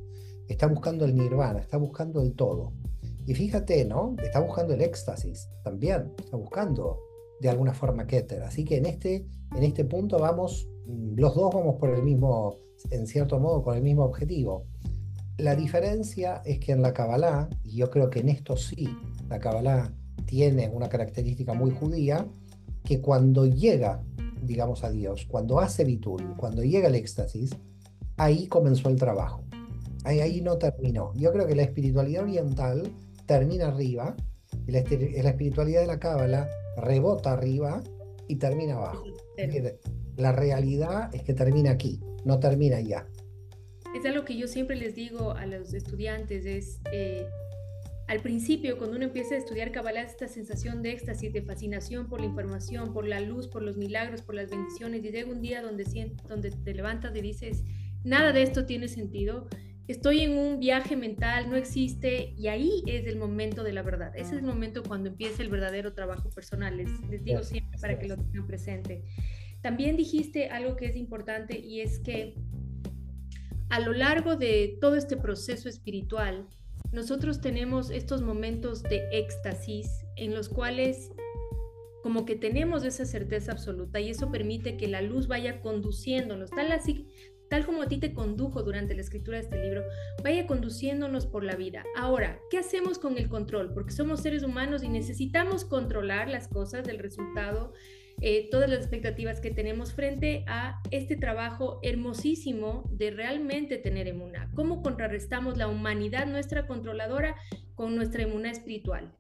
Está 0.48 0.66
buscando 0.66 1.06
el 1.06 1.16
nirvana, 1.16 1.60
está 1.60 1.78
buscando 1.78 2.24
el 2.24 2.34
todo. 2.34 2.74
Y 3.28 3.36
fíjate, 3.36 3.86
¿no? 3.86 4.16
Está 4.24 4.40
buscando 4.40 4.74
el 4.74 4.82
éxtasis 4.82 5.48
también, 5.64 6.12
está 6.18 6.38
buscando 6.38 6.98
de 7.40 7.50
alguna 7.50 7.74
forma 7.74 8.08
Keter. 8.08 8.44
Así 8.44 8.66
que 8.66 8.78
en 8.78 8.86
este, 8.86 9.28
en 9.56 9.64
este 9.64 9.86
punto 9.86 10.20
vamos, 10.20 10.68
mm, 10.86 11.16
los 11.20 11.36
dos 11.36 11.54
vamos 11.54 11.76
por 11.76 11.90
el 11.90 12.04
mismo, 12.04 12.58
en 12.92 13.08
cierto 13.08 13.40
modo, 13.40 13.64
con 13.64 13.76
el 13.76 13.84
mismo 13.84 14.04
objetivo. 14.04 14.66
La 15.38 15.56
diferencia 15.56 16.42
es 16.46 16.60
que 16.60 16.74
en 16.74 16.82
la 16.82 16.94
Kabbalah, 16.94 17.50
y 17.64 17.78
yo 17.78 17.90
creo 17.90 18.10
que 18.10 18.20
en 18.20 18.30
esto 18.30 18.58
sí, 18.58 18.90
la 19.30 19.40
Kabbalah 19.40 19.94
tiene 20.26 20.70
una 20.70 20.90
característica 20.90 21.54
muy 21.54 21.72
judía, 21.72 22.28
que 22.84 23.02
cuando 23.02 23.46
llega, 23.46 24.04
digamos, 24.44 24.84
a 24.84 24.92
Dios, 24.92 25.26
cuando 25.30 25.60
hace 25.60 25.86
Bitul, 25.86 26.36
cuando 26.38 26.64
llega 26.64 26.90
el 26.90 26.96
éxtasis, 26.96 27.56
ahí 28.18 28.48
comenzó 28.48 28.90
el 28.90 28.98
trabajo. 28.98 29.44
Ahí, 30.04 30.20
ahí 30.20 30.42
no 30.42 30.58
terminó. 30.58 31.14
Yo 31.16 31.32
creo 31.32 31.48
que 31.48 31.56
la 31.56 31.64
espiritualidad 31.64 32.24
oriental 32.24 32.92
termina 33.26 33.68
arriba, 33.68 34.16
y 34.68 34.72
la, 34.72 34.82
la 34.82 35.30
espiritualidad 35.30 35.82
de 35.82 35.88
la 35.88 36.00
Cábala 36.00 36.50
rebota 36.78 37.34
arriba 37.34 37.82
y 38.28 38.36
termina 38.36 38.76
abajo. 38.76 39.06
La 40.18 40.32
realidad 40.32 41.14
es 41.14 41.24
que 41.24 41.34
termina 41.34 41.72
aquí, 41.72 42.00
no 42.26 42.40
termina 42.40 42.78
allá. 42.78 43.08
Es 43.96 44.06
algo 44.06 44.26
que 44.26 44.38
yo 44.38 44.48
siempre 44.48 44.76
les 44.76 44.96
digo 44.96 45.32
a 45.32 45.46
los 45.46 45.74
estudiantes, 45.74 46.46
es 46.46 46.80
eh, 46.92 47.26
al 48.10 48.22
principio, 48.22 48.78
cuando 48.80 48.96
uno 48.96 49.06
empieza 49.06 49.36
a 49.36 49.38
estudiar 49.38 49.72
Kabbalah, 49.72 50.02
esta 50.02 50.28
sensación 50.28 50.82
de 50.82 50.94
éxtasis, 50.94 51.32
de 51.32 51.44
fascinación 51.44 52.08
por 52.08 52.22
la 52.22 52.26
información, 52.26 52.92
por 52.92 53.08
la 53.08 53.20
luz, 53.20 53.48
por 53.48 53.62
los 53.62 53.78
milagros, 53.78 54.24
por 54.24 54.34
las 54.34 54.50
bendiciones, 54.50 55.06
y 55.06 55.12
llega 55.12 55.32
un 55.32 55.42
día 55.42 55.62
donde, 55.62 55.86
donde 56.28 56.50
te 56.50 56.74
levantas 56.74 57.16
y 57.16 57.22
dices, 57.22 57.64
nada 58.04 58.32
de 58.32 58.42
esto 58.42 58.66
tiene 58.66 58.88
sentido, 58.88 59.48
estoy 59.90 60.22
en 60.22 60.38
un 60.38 60.60
viaje 60.60 60.96
mental, 60.96 61.50
no 61.50 61.56
existe, 61.56 62.36
y 62.38 62.48
ahí 62.48 62.84
es 62.86 63.08
el 63.08 63.18
momento 63.18 63.64
de 63.64 63.74
la 63.74 63.82
verdad. 63.82 64.16
Ese 64.16 64.36
es 64.36 64.38
el 64.38 64.44
momento 64.44 64.84
cuando 64.84 65.10
empieza 65.10 65.42
el 65.42 65.50
verdadero 65.50 65.94
trabajo 65.94 66.30
personal. 66.30 66.78
Les, 66.78 66.90
les 67.10 67.24
digo 67.24 67.42
siempre 67.42 67.80
para 67.80 67.98
que 67.98 68.08
lo 68.08 68.16
tengan 68.16 68.46
presente. 68.46 69.04
También 69.62 69.98
dijiste 69.98 70.50
algo 70.50 70.76
que 70.76 70.86
es 70.86 70.96
importante 70.96 71.58
y 71.58 71.82
es 71.82 72.00
que 72.00 72.36
a 73.70 73.80
lo 73.80 73.94
largo 73.94 74.36
de 74.36 74.78
todo 74.80 74.96
este 74.96 75.18
proceso 75.18 75.68
espiritual, 75.68 76.48
nosotros 76.92 77.42
tenemos 77.42 77.90
estos 77.90 78.22
momentos 78.22 78.84
de 78.84 79.08
éxtasis 79.12 80.06
en 80.16 80.36
los 80.36 80.50
cuales 80.50 81.12
como 82.02 82.26
que 82.26 82.36
tenemos 82.36 82.86
esa 82.86 83.06
certeza 83.06 83.52
absoluta 83.52 84.00
y 84.00 84.10
eso 84.10 84.32
permite 84.32 84.78
que 84.78 84.88
la 84.88 85.02
luz 85.02 85.28
vaya 85.28 85.62
conduciéndonos, 85.62 86.50
tal 86.50 86.72
así, 86.72 87.08
tal 87.50 87.66
como 87.66 87.82
a 87.82 87.88
ti 87.88 87.98
te 87.98 88.14
condujo 88.14 88.64
durante 88.64 88.96
la 88.96 89.02
escritura 89.02 89.38
de 89.38 89.44
este 89.44 89.62
libro, 89.62 89.84
vaya 90.24 90.48
conduciéndonos 90.48 91.26
por 91.26 91.44
la 91.44 91.56
vida. 91.56 91.84
Ahora, 91.98 92.40
¿qué 92.50 92.58
hacemos 92.58 93.00
con 93.00 93.18
el 93.18 93.30
control? 93.30 93.74
Porque 93.74 93.92
somos 93.92 94.22
seres 94.22 94.44
humanos 94.44 94.84
y 94.84 94.90
necesitamos 94.90 95.66
controlar 95.66 96.30
las 96.30 96.48
cosas, 96.48 96.86
del 96.86 97.00
resultado, 97.00 97.74
eh, 98.22 98.50
todas 98.52 98.70
las 98.70 98.80
expectativas 98.80 99.40
que 99.40 99.52
tenemos 99.52 99.94
frente 99.94 100.44
a 100.48 100.82
este 100.92 101.16
trabajo 101.16 101.80
hermosísimo 101.84 102.84
de 102.92 103.12
realmente 103.12 103.78
tener 103.78 104.08
emuna. 104.08 104.52
¿Cómo 104.56 104.82
contrarrestamos 104.82 105.58
la 105.58 105.70
humanidad 105.70 106.28
nuestra 106.28 106.68
controladora 106.68 107.36
con 107.76 107.96
nuestra 107.96 108.24
emuna 108.24 108.52
espiritual? 108.52 109.14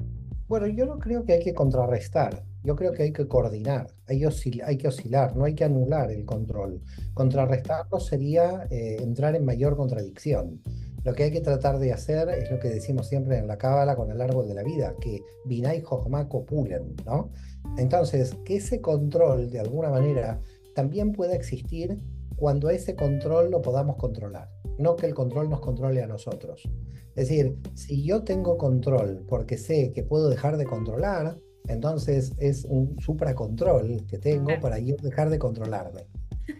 Bueno, 0.49 0.67
yo 0.67 0.85
no 0.85 0.99
creo 0.99 1.25
que 1.25 1.33
hay 1.33 1.43
que 1.43 1.53
contrarrestar, 1.53 2.43
yo 2.69 2.75
creo 2.75 2.93
que 2.93 3.01
hay 3.01 3.12
que 3.12 3.27
coordinar, 3.27 3.88
hay, 4.05 4.23
hay 4.63 4.77
que 4.77 4.88
oscilar, 4.88 5.36
no 5.36 5.45
hay 5.45 5.55
que 5.55 5.63
anular 5.63 6.12
el 6.12 6.23
control. 6.23 6.84
Contrarrestarlo 7.15 7.99
sería 7.99 8.67
eh, 8.69 8.97
entrar 8.99 9.36
en 9.36 9.43
mayor 9.43 9.75
contradicción. 9.75 10.62
Lo 11.03 11.15
que 11.15 11.23
hay 11.23 11.32
que 11.32 11.41
tratar 11.41 11.79
de 11.79 11.91
hacer 11.93 12.29
es 12.29 12.51
lo 12.51 12.60
que 12.60 12.69
decimos 12.69 13.08
siempre 13.08 13.39
en 13.39 13.47
la 13.47 13.58
cábala 13.58 13.95
con 13.95 14.12
el 14.12 14.21
árbol 14.21 14.47
de 14.47 14.53
la 14.53 14.62
vida, 14.62 14.93
que 15.01 15.23
Binay 15.45 15.82
Jochma 15.82 16.29
copulen, 16.29 16.95
¿no? 17.08 17.32
Entonces, 17.79 18.36
que 18.45 18.58
ese 18.58 18.82
control 18.82 19.49
de 19.49 19.62
alguna 19.62 19.89
manera 19.89 20.39
también 20.75 21.12
pueda 21.12 21.34
existir 21.34 21.97
cuando 22.36 22.69
ese 22.69 22.95
control 22.95 23.49
lo 23.49 23.63
podamos 23.63 23.95
controlar, 23.95 24.47
no 24.77 24.95
que 24.95 25.08
el 25.08 25.15
control 25.15 25.49
nos 25.49 25.62
controle 25.62 26.03
a 26.03 26.08
nosotros. 26.08 26.69
Es 27.15 27.29
decir, 27.29 27.58
si 27.73 28.03
yo 28.05 28.23
tengo 28.23 28.60
control 28.60 29.25
porque 29.27 29.58
sé 29.58 29.91
que 29.91 30.03
puedo 30.03 30.29
dejar 30.29 30.58
de 30.58 30.65
controlar, 30.65 31.39
entonces 31.69 32.34
es 32.38 32.65
un 32.65 32.99
supracontrol 32.99 34.05
que 34.08 34.17
tengo 34.17 34.49
para 34.60 34.79
yo 34.79 34.95
dejar 34.97 35.29
de 35.29 35.39
controlarme. 35.39 36.08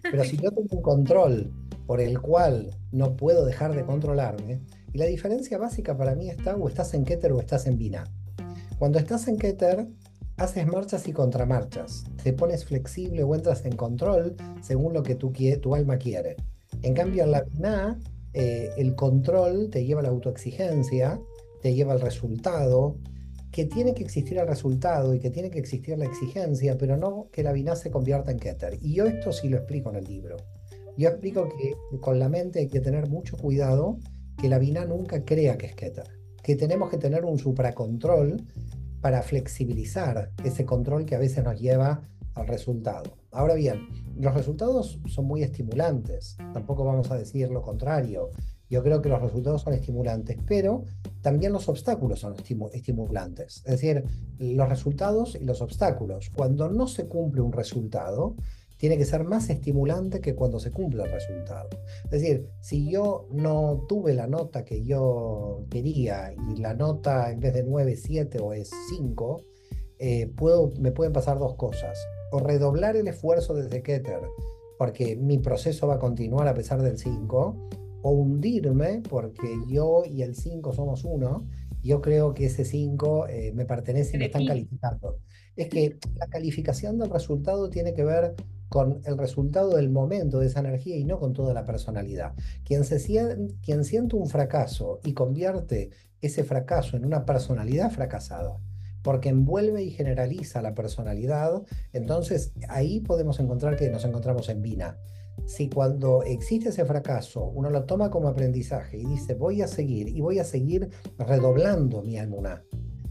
Pero 0.04 0.24
si 0.24 0.38
yo 0.41 0.52
tengo 0.52 0.78
un 0.78 0.82
control 0.82 1.52
por 1.88 2.00
el 2.00 2.22
cual 2.22 2.69
no 2.91 3.15
puedo 3.15 3.45
dejar 3.45 3.76
de 3.76 3.84
controlarme, 3.84 4.62
y 4.93 4.98
la 4.98 5.06
diferencia 5.06 5.58
básica 5.58 5.98
para 5.98 6.15
mí 6.15 6.30
está 6.30 6.56
o 6.56 6.67
estás 6.67 6.93
en 6.93 7.04
Keter 7.04 7.32
o 7.32 7.39
estás 7.39 7.67
en 7.67 7.78
Bina. 7.78 8.06
Cuando 8.78 8.98
estás 8.98 9.28
en 9.28 9.38
Keter, 9.38 9.88
haces 10.38 10.65
marchas 10.67 11.08
y 11.08 11.13
contramarchas, 11.13 12.06
te 12.24 12.34
pones 12.34 12.65
flexible 12.65 13.24
o 13.24 13.36
entras 13.36 13.65
en 13.65 13.76
control 13.76 14.36
según 14.62 14.93
lo 14.93 15.04
que 15.04 15.15
tu, 15.15 15.32
tu 15.62 15.76
alma 15.76 15.98
quiere. 15.98 16.38
En 16.82 16.93
cambio, 16.93 17.24
en 17.24 17.32
la 17.32 17.41
Binah, 17.41 18.00
eh, 18.34 18.69
el 18.78 18.95
control 18.95 19.69
te 19.69 19.86
lleva 19.86 20.00
a 20.02 20.04
la 20.04 20.10
autoexigencia, 20.10 21.19
te 21.62 21.74
lleva 21.74 21.93
al 21.93 22.02
resultado, 22.02 22.95
que 23.60 23.65
tiene 23.65 23.93
que 23.93 24.04
existir 24.04 24.38
el 24.38 24.48
resultado 24.48 25.13
y 25.13 25.19
que 25.19 25.32
tiene 25.32 25.52
que 25.52 25.60
existir 25.60 25.98
la 25.98 26.06
exigencia, 26.06 26.78
pero 26.78 26.95
no 26.95 27.28
que 27.30 27.43
la 27.43 27.52
Binah 27.52 27.76
se 27.76 27.91
convierta 27.91 28.32
en 28.32 28.39
Keter. 28.39 28.80
Y 28.82 28.93
yo 28.93 29.06
esto 29.06 29.34
sí 29.34 29.50
lo 29.50 29.58
explico 29.58 29.89
en 29.89 29.98
el 29.98 30.06
libro. 30.06 30.38
Yo 30.95 31.10
explico 31.10 31.50
que 31.50 31.76
con 32.00 32.19
la 32.19 32.30
mente 32.30 32.60
hay 32.60 32.69
que 32.69 32.80
tener 32.80 33.10
mucho 33.10 33.36
cuidado 33.36 33.98
que 34.38 34.48
la 34.48 34.60
Binah 34.60 34.86
nunca 34.86 35.26
crea 35.26 35.58
que 35.58 35.65
es 35.65 35.76
Keter, 35.76 36.06
que 36.41 36.56
tenemos 36.56 36.89
que 36.89 36.98
tener 36.98 37.26
un 37.26 37.38
supracontrol 37.38 38.41
para 39.02 39.24
flexibilizar 39.24 40.32
ese 40.45 40.63
control 40.63 41.06
que 41.06 41.15
a 41.15 41.19
veces 41.19 41.43
nos 41.43 41.60
lleva 41.60 42.02
al 42.36 42.48
resultado. 42.48 43.17
Ahora 43.30 43.56
bien, 43.56 43.89
los 44.15 44.34
resultados 44.36 45.02
son 45.08 45.26
muy 45.26 45.43
estimulantes, 45.43 46.38
tampoco 46.54 46.86
vamos 46.86 47.12
a 47.12 47.17
decir 47.17 47.50
lo 47.52 47.62
contrario. 47.62 48.30
Yo 48.69 48.82
creo 48.84 49.02
que 49.02 49.10
los 49.10 49.22
resultados 49.22 49.63
son 49.63 49.74
estimulantes, 49.74 50.38
pero 50.48 50.86
también 51.21 51.53
los 51.53 51.67
obstáculos 51.69 52.19
son 52.19 52.36
estimulantes. 52.73 53.58
Es 53.65 53.71
decir, 53.71 54.03
los 54.38 54.69
resultados 54.69 55.36
y 55.36 55.43
los 55.43 55.62
obstáculos. 55.62 56.29
Cuando 56.29 56.69
no 56.69 56.88
se 56.88 57.08
cumple 57.08 57.41
un 57.41 57.51
resultado, 57.51 58.36
tiene 58.79 58.97
que 58.97 59.05
ser 59.05 59.25
más 59.25 59.49
estimulante 59.49 60.21
que 60.21 60.36
cuando 60.36 60.60
se 60.60 60.71
cumple 60.71 61.03
el 61.03 61.12
resultado. 61.12 61.67
Es 62.05 62.21
decir, 62.21 62.47
si 62.62 62.89
yo 62.89 63.27
no 63.32 63.86
tuve 63.89 64.13
la 64.13 64.25
nota 64.25 64.63
que 64.63 64.84
yo 64.84 65.65
quería 65.69 66.34
y 66.34 66.62
la 66.62 66.73
nota 66.73 67.29
en 67.29 67.41
vez 67.41 67.53
de 67.53 67.63
9 67.63 67.97
7 67.97 68.39
o 68.39 68.53
es 68.53 68.71
5, 68.97 69.43
eh, 69.99 70.32
puedo, 70.34 70.71
me 70.79 70.93
pueden 70.93 71.12
pasar 71.12 71.39
dos 71.39 71.55
cosas. 71.55 71.99
O 72.32 72.39
redoblar 72.39 72.95
el 72.95 73.10
esfuerzo 73.10 73.53
desde 73.53 73.84
Keter, 73.84 74.21
porque 74.77 75.17
mi 75.17 75.39
proceso 75.39 75.88
va 75.88 75.95
a 75.95 75.99
continuar 75.99 76.47
a 76.47 76.53
pesar 76.53 76.82
del 76.82 76.97
5, 76.97 77.69
o 78.01 78.12
hundirme 78.12 79.01
porque 79.09 79.47
yo 79.67 80.03
y 80.05 80.21
el 80.21 80.35
5 80.35 80.73
somos 80.73 81.03
uno, 81.03 81.45
yo 81.83 82.01
creo 82.01 82.33
que 82.33 82.45
ese 82.45 82.65
5 82.65 83.27
eh, 83.27 83.51
me 83.53 83.65
pertenece 83.65 84.15
y 84.15 84.19
me 84.19 84.25
están 84.25 84.45
calificando. 84.45 85.19
Es 85.55 85.69
que 85.69 85.97
la 86.15 86.27
calificación 86.27 86.97
del 86.97 87.09
resultado 87.09 87.69
tiene 87.69 87.93
que 87.93 88.03
ver 88.03 88.35
con 88.69 89.01
el 89.03 89.17
resultado 89.17 89.75
del 89.75 89.89
momento 89.89 90.39
de 90.39 90.47
esa 90.47 90.59
energía 90.59 90.95
y 90.95 91.03
no 91.03 91.19
con 91.19 91.33
toda 91.33 91.53
la 91.53 91.65
personalidad. 91.65 92.33
Quien, 92.63 92.83
se 92.85 92.99
quien 93.62 93.83
siente 93.83 94.15
un 94.15 94.27
fracaso 94.27 94.99
y 95.03 95.13
convierte 95.13 95.89
ese 96.21 96.43
fracaso 96.43 96.95
en 96.95 97.05
una 97.05 97.25
personalidad 97.25 97.91
fracasada, 97.91 98.57
porque 99.01 99.29
envuelve 99.29 99.83
y 99.83 99.91
generaliza 99.91 100.62
la 100.62 100.75
personalidad, 100.75 101.63
entonces 101.93 102.53
ahí 102.67 102.99
podemos 102.99 103.39
encontrar 103.39 103.75
que 103.75 103.89
nos 103.89 104.05
encontramos 104.05 104.49
en 104.49 104.62
Vina. 104.62 104.97
Si 105.45 105.69
cuando 105.69 106.23
existe 106.23 106.69
ese 106.69 106.86
fracaso 106.86 107.45
uno 107.45 107.69
lo 107.69 107.86
toma 107.86 108.10
como 108.10 108.28
aprendizaje 108.28 108.97
y 108.97 109.06
dice 109.06 109.34
voy 109.34 109.62
a 109.62 109.67
seguir 109.67 110.08
y 110.10 110.21
voy 110.21 110.39
a 110.39 110.43
seguir 110.43 110.89
redoblando 111.17 112.02
mi 112.02 112.17
emuná, 112.17 112.63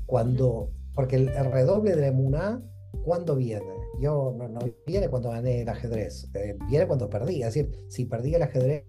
cuando, 0.07 0.71
porque 0.95 1.17
el, 1.17 1.29
redoble 1.29 1.95
de 1.95 2.01
la 2.01 2.07
emuná, 2.09 2.63
¿cuándo 3.05 3.37
viene? 3.37 3.67
Yo 4.01 4.35
no, 4.37 4.59
viene 4.87 5.09
cuando 5.09 5.31
gané 5.31 5.63
el 5.63 5.69
ajedrez, 5.69 6.31
eh, 6.35 6.57
viene 6.69 6.87
cuando 6.87 7.11
perdí. 7.11 7.43
Es 7.43 7.55
decir, 7.55 7.71
si 7.89 8.05
perdí 8.05 8.35
el 8.35 8.43
ajedrez, 8.43 8.85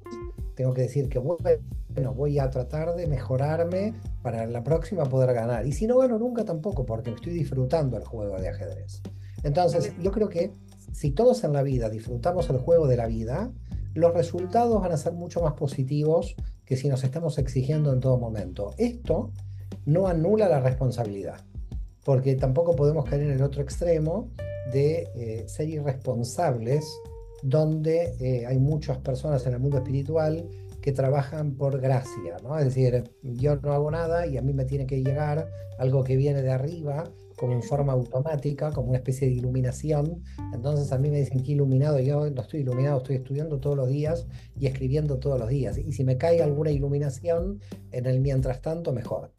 tengo 0.56 0.74
que 0.74 0.84
decir 0.84 1.10
que 1.10 1.20
bueno, 1.20 1.40
bueno, 1.90 2.14
voy 2.14 2.40
a 2.40 2.50
tratar 2.50 2.96
de 2.96 3.08
mejorarme 3.08 3.94
para 4.22 4.46
la 4.46 4.64
próxima 4.64 5.06
poder 5.06 5.34
ganar. 5.34 5.66
Y 5.66 5.72
si 5.72 5.88
no 5.88 5.98
gano 5.98 6.20
nunca 6.20 6.46
tampoco, 6.46 6.86
porque 6.86 7.12
estoy 7.12 7.34
disfrutando 7.34 7.98
el 7.98 8.04
juego 8.04 8.40
de 8.40 8.50
ajedrez. 8.50 9.02
Entonces, 9.44 9.94
yo 10.02 10.12
creo 10.12 10.30
que 10.30 10.54
si 10.92 11.12
todos 11.12 11.44
en 11.44 11.54
la 11.54 11.64
vida 11.64 11.90
disfrutamos 11.90 12.50
el 12.50 12.58
juego 12.58 12.88
de 12.88 12.98
la 12.98 13.08
vida, 13.08 13.52
los 13.94 14.14
resultados 14.14 14.82
van 14.82 14.92
a 14.92 14.98
ser 14.98 15.14
mucho 15.14 15.42
más 15.42 15.54
positivos 15.54 16.36
que 16.66 16.78
si 16.78 16.88
nos 16.88 17.04
estamos 17.04 17.38
exigiendo 17.38 17.92
en 17.92 18.00
todo 18.00 18.18
momento. 18.18 18.74
Esto 18.78 19.32
no 19.86 20.08
anula 20.08 20.48
la 20.48 20.60
responsabilidad, 20.60 21.42
porque 22.04 22.36
tampoco 22.36 22.76
podemos 22.76 23.06
caer 23.06 23.24
en 23.24 23.32
el 23.32 23.42
otro 23.42 23.62
extremo 23.62 24.30
de 24.72 25.08
eh, 25.16 25.46
ser 25.48 25.70
irresponsables, 25.70 26.86
donde 27.42 28.14
eh, 28.20 28.46
hay 28.46 28.60
muchas 28.60 28.98
personas 29.00 29.46
en 29.48 29.54
el 29.54 29.60
mundo 29.60 29.78
espiritual 29.78 30.48
que 30.82 30.92
trabajan 30.92 31.56
por 31.56 31.80
gracia, 31.80 32.38
¿no? 32.44 32.58
Es 32.58 32.66
decir, 32.66 33.04
yo 33.24 33.58
no 33.58 33.74
hago 33.74 33.92
nada 33.92 34.28
y 34.28 34.38
a 34.38 34.42
mí 34.42 34.54
me 34.54 34.66
tiene 34.66 34.86
que 34.86 35.02
llegar 35.02 35.50
algo 35.78 36.04
que 36.04 36.16
viene 36.16 36.42
de 36.42 36.52
arriba, 36.52 37.12
como 37.36 37.54
en 37.54 37.64
forma 37.64 37.94
automática, 37.94 38.72
como 38.72 38.90
una 38.90 38.98
especie 38.98 39.28
de 39.28 39.34
iluminación. 39.34 40.22
Entonces 40.54 40.92
a 40.92 40.98
mí 40.98 41.10
me 41.10 41.20
dicen 41.20 41.42
que 41.42 41.54
iluminado, 41.54 42.00
yo 42.00 42.30
no 42.30 42.42
estoy 42.42 42.62
iluminado, 42.62 42.98
estoy 42.98 43.18
estudiando 43.18 43.60
todos 43.60 43.78
los 43.78 43.88
días 43.88 44.28
y 44.60 44.68
escribiendo 44.68 45.20
todos 45.20 45.40
los 45.40 45.50
días. 45.50 45.78
Y 45.78 45.94
si 45.94 46.04
me 46.04 46.18
cae 46.18 46.44
alguna 46.44 46.72
iluminación 46.72 47.62
en 47.92 48.06
el 48.06 48.20
mientras 48.20 48.62
tanto, 48.62 48.92
mejor. 48.92 49.32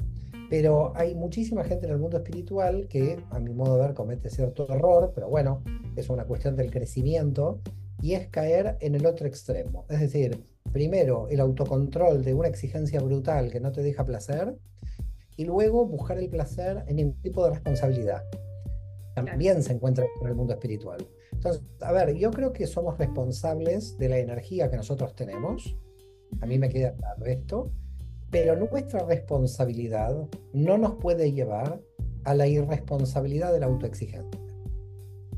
Pero 0.49 0.93
hay 0.97 1.15
muchísima 1.15 1.63
gente 1.63 1.87
en 1.87 1.93
el 1.93 1.99
mundo 1.99 2.17
espiritual 2.17 2.89
que, 2.89 3.23
a 3.31 3.39
mi 3.39 3.53
modo 3.53 3.77
de 3.77 3.83
ver, 3.83 3.95
comete 3.95 4.31
cierto 4.31 4.67
error, 4.69 5.13
pero 5.15 5.29
bueno, 5.29 5.63
es 5.95 6.09
una 6.11 6.25
cuestión 6.25 6.57
del 6.57 6.71
crecimiento, 6.71 7.61
y 8.03 8.15
es 8.15 8.29
caer 8.29 8.77
en 8.81 8.95
el 8.95 9.07
otro 9.07 9.27
extremo. 9.27 9.85
Es 9.89 10.01
decir, 10.01 10.43
primero 10.73 11.29
el 11.29 11.41
autocontrol 11.41 12.25
de 12.25 12.35
una 12.35 12.49
exigencia 12.49 13.01
brutal 13.01 13.51
que 13.51 13.61
no 13.61 13.73
te 13.73 13.83
deja 13.83 14.05
placer, 14.05 14.57
y 15.37 15.45
luego 15.45 15.87
buscar 15.87 16.19
el 16.19 16.29
placer 16.29 16.85
en 16.87 16.97
ningún 16.97 17.23
tipo 17.23 17.43
de 17.45 17.53
responsabilidad. 17.53 18.23
También 19.15 19.63
se 19.63 19.73
encuentra 19.73 20.05
en 20.21 20.29
el 20.29 20.35
mundo 20.35 20.53
espiritual. 20.53 21.07
Entonces, 21.33 21.63
a 21.81 21.93
ver, 21.93 22.15
yo 22.15 22.31
creo 22.31 22.53
que 22.53 22.67
somos 22.67 22.99
responsables 22.99 23.97
de 23.97 24.11
la 24.11 24.19
energía 24.19 24.71
que 24.71 24.77
nosotros 24.77 25.15
tenemos. 25.15 25.77
A 26.43 26.47
mí 26.47 26.59
me 26.59 26.69
queda 26.69 26.95
claro 26.95 27.25
esto. 27.25 27.73
Pero 28.31 28.55
nuestra 28.55 29.05
responsabilidad 29.07 30.15
no 30.53 30.77
nos 30.77 30.97
puede 30.97 31.33
llevar 31.33 31.81
a 32.25 32.35
la 32.35 32.47
irresponsabilidad 32.47 33.53
de 33.53 33.61
la 33.61 33.67
autoexigencia. 33.67 34.41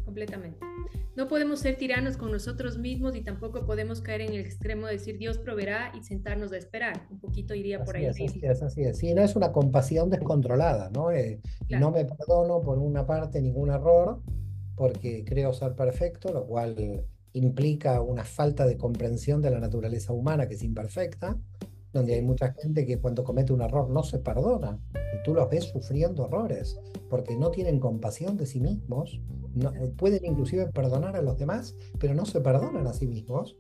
Completamente. 0.04 0.71
No 1.14 1.28
podemos 1.28 1.60
ser 1.60 1.76
tiranos 1.76 2.16
con 2.16 2.32
nosotros 2.32 2.78
mismos 2.78 3.14
y 3.14 3.20
tampoco 3.20 3.66
podemos 3.66 4.00
caer 4.00 4.22
en 4.22 4.32
el 4.32 4.40
extremo 4.40 4.86
de 4.86 4.94
decir 4.94 5.18
Dios 5.18 5.38
proveerá 5.38 5.92
y 5.94 6.02
sentarnos 6.02 6.52
a 6.52 6.56
esperar. 6.56 7.06
Un 7.10 7.20
poquito 7.20 7.54
iría 7.54 7.84
por 7.84 7.96
ahí. 7.96 8.06
Es, 8.06 8.20
así 8.20 8.40
es, 8.42 8.62
así 8.62 8.82
es. 8.82 8.98
Sí, 8.98 9.12
no 9.12 9.22
es 9.22 9.36
una 9.36 9.52
compasión 9.52 10.08
descontrolada, 10.08 10.90
¿no? 10.90 11.10
Eh, 11.10 11.40
no 11.68 11.90
me 11.90 12.04
perdono 12.06 12.60
por 12.62 12.78
una 12.78 13.06
parte 13.06 13.42
ningún 13.42 13.70
error 13.70 14.22
porque 14.74 15.24
creo 15.24 15.52
ser 15.52 15.74
perfecto, 15.74 16.32
lo 16.32 16.46
cual 16.46 17.04
implica 17.34 18.00
una 18.00 18.24
falta 18.24 18.66
de 18.66 18.76
comprensión 18.76 19.42
de 19.42 19.50
la 19.50 19.60
naturaleza 19.60 20.12
humana 20.12 20.48
que 20.48 20.54
es 20.54 20.62
imperfecta, 20.62 21.38
donde 21.92 22.14
hay 22.14 22.22
mucha 22.22 22.52
gente 22.54 22.86
que 22.86 22.98
cuando 22.98 23.24
comete 23.24 23.52
un 23.52 23.62
error 23.62 23.90
no 23.90 24.02
se 24.02 24.18
perdona 24.18 24.78
y 24.94 25.22
tú 25.24 25.34
los 25.34 25.48
ves 25.50 25.64
sufriendo 25.64 26.26
errores 26.26 26.78
porque 27.10 27.36
no 27.36 27.50
tienen 27.50 27.78
compasión 27.78 28.36
de 28.36 28.46
sí 28.46 28.60
mismos 28.60 29.20
pueden 29.96 30.24
inclusive 30.24 30.66
perdonar 30.66 31.16
a 31.16 31.22
los 31.22 31.38
demás, 31.38 31.74
pero 31.98 32.14
no 32.14 32.24
se 32.24 32.40
perdonan 32.40 32.86
a 32.86 32.92
sí 32.92 33.06
mismos. 33.06 33.56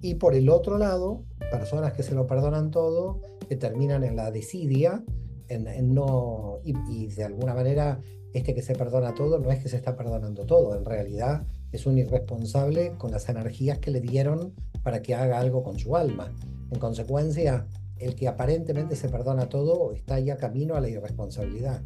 Y 0.00 0.16
por 0.16 0.34
el 0.34 0.48
otro 0.48 0.78
lado, 0.78 1.24
personas 1.50 1.92
que 1.92 2.02
se 2.02 2.14
lo 2.14 2.26
perdonan 2.26 2.70
todo, 2.70 3.20
que 3.48 3.56
terminan 3.56 4.04
en 4.04 4.16
la 4.16 4.30
desidia, 4.30 5.04
en, 5.48 5.94
no, 5.94 6.60
y, 6.64 7.06
de 7.08 7.24
alguna 7.24 7.54
manera 7.54 8.00
este 8.32 8.54
que 8.54 8.62
se 8.62 8.74
perdona 8.74 9.14
todo 9.14 9.38
no 9.38 9.50
es 9.50 9.62
que 9.62 9.68
se 9.68 9.76
está 9.76 9.94
perdonando 9.94 10.46
todo, 10.46 10.74
en 10.74 10.86
realidad 10.86 11.44
es 11.72 11.84
un 11.84 11.98
irresponsable 11.98 12.94
con 12.96 13.10
las 13.10 13.28
energías 13.28 13.78
que 13.78 13.90
le 13.90 14.00
dieron 14.00 14.54
para 14.82 15.02
que 15.02 15.14
haga 15.14 15.38
algo 15.38 15.62
con 15.62 15.78
su 15.78 15.96
alma. 15.96 16.32
En 16.70 16.78
consecuencia, 16.78 17.66
el 17.98 18.14
que 18.14 18.28
aparentemente 18.28 18.96
se 18.96 19.08
perdona 19.08 19.48
todo 19.48 19.92
está 19.92 20.18
ya 20.18 20.36
camino 20.36 20.74
a 20.74 20.80
la 20.80 20.88
irresponsabilidad. 20.88 21.82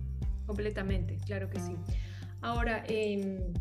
Completamente, 0.47 1.19
claro 1.27 1.51
que 1.51 1.61
sí. 1.61 1.77
Ahora, 2.41 2.85
em, 2.87 3.53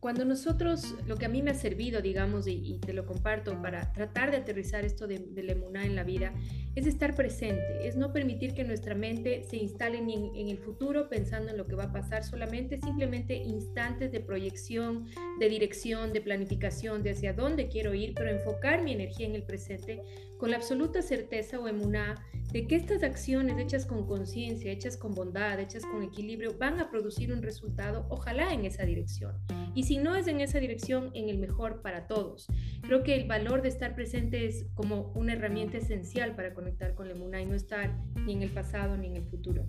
cuando 0.00 0.24
nosotros, 0.24 0.94
lo 1.06 1.16
que 1.16 1.26
a 1.26 1.28
mí 1.28 1.42
me 1.42 1.50
ha 1.50 1.54
servido, 1.54 2.00
digamos, 2.00 2.46
y, 2.46 2.78
te 2.78 2.94
lo 2.94 3.04
comparto 3.04 3.60
para 3.60 3.92
tratar 3.92 4.30
de 4.30 4.38
aterrizar 4.38 4.84
esto 4.84 5.06
de, 5.06 5.18
de 5.18 5.50
en 5.50 5.94
la 5.94 6.04
vida, 6.04 6.32
es 6.74 6.86
estar 6.86 7.14
presente, 7.14 7.86
es 7.86 7.96
no 7.96 8.12
permitir 8.12 8.54
que 8.54 8.64
nuestra 8.64 8.94
mente 8.94 9.42
se 9.42 9.58
instale 9.58 9.98
en, 9.98 10.48
el 10.48 10.58
futuro 10.58 11.10
pensando 11.10 11.50
en 11.50 11.58
lo 11.58 11.66
que 11.66 11.74
va 11.74 11.84
a 11.84 11.92
pasar 11.92 12.24
solamente, 12.24 12.80
simplemente 12.80 13.36
instantes 13.36 14.10
de 14.10 14.20
proyección, 14.20 15.06
de 15.38 15.48
dirección, 15.48 16.14
de 16.14 16.22
planificación, 16.22 17.02
de 17.02 17.10
hacia 17.10 17.34
dónde 17.34 17.68
quiero 17.68 17.92
ir, 17.92 18.14
pero 18.14 18.30
enfocar 18.30 18.82
mi 18.82 18.92
energía 18.92 19.26
en 19.26 19.34
el 19.34 19.42
presente 19.42 20.00
con 20.40 20.50
la 20.50 20.56
absoluta 20.56 21.02
certeza 21.02 21.60
o 21.60 21.68
emuná 21.68 22.16
de 22.50 22.66
que 22.66 22.74
estas 22.74 23.02
acciones 23.02 23.58
hechas 23.58 23.84
con 23.84 24.06
conciencia, 24.06 24.72
hechas 24.72 24.96
con 24.96 25.14
bondad, 25.14 25.60
hechas 25.60 25.84
con 25.84 26.02
equilibrio, 26.02 26.56
van 26.58 26.80
a 26.80 26.90
producir 26.90 27.30
un 27.30 27.42
resultado, 27.42 28.06
ojalá 28.08 28.52
en 28.54 28.64
esa 28.64 28.84
dirección. 28.84 29.34
Y 29.74 29.84
si 29.84 29.98
no 29.98 30.16
es 30.16 30.26
en 30.26 30.40
esa 30.40 30.58
dirección, 30.58 31.10
en 31.14 31.28
el 31.28 31.38
mejor 31.38 31.82
para 31.82 32.08
todos. 32.08 32.48
Creo 32.82 33.04
que 33.04 33.14
el 33.14 33.28
valor 33.28 33.62
de 33.62 33.68
estar 33.68 33.94
presente 33.94 34.46
es 34.46 34.66
como 34.74 35.12
una 35.14 35.34
herramienta 35.34 35.76
esencial 35.76 36.34
para 36.34 36.54
conectar 36.54 36.94
con 36.94 37.06
la 37.06 37.14
emuná 37.14 37.40
y 37.40 37.46
no 37.46 37.54
estar 37.54 37.96
ni 38.26 38.32
en 38.32 38.42
el 38.42 38.50
pasado 38.50 38.96
ni 38.96 39.08
en 39.08 39.16
el 39.16 39.24
futuro. 39.26 39.66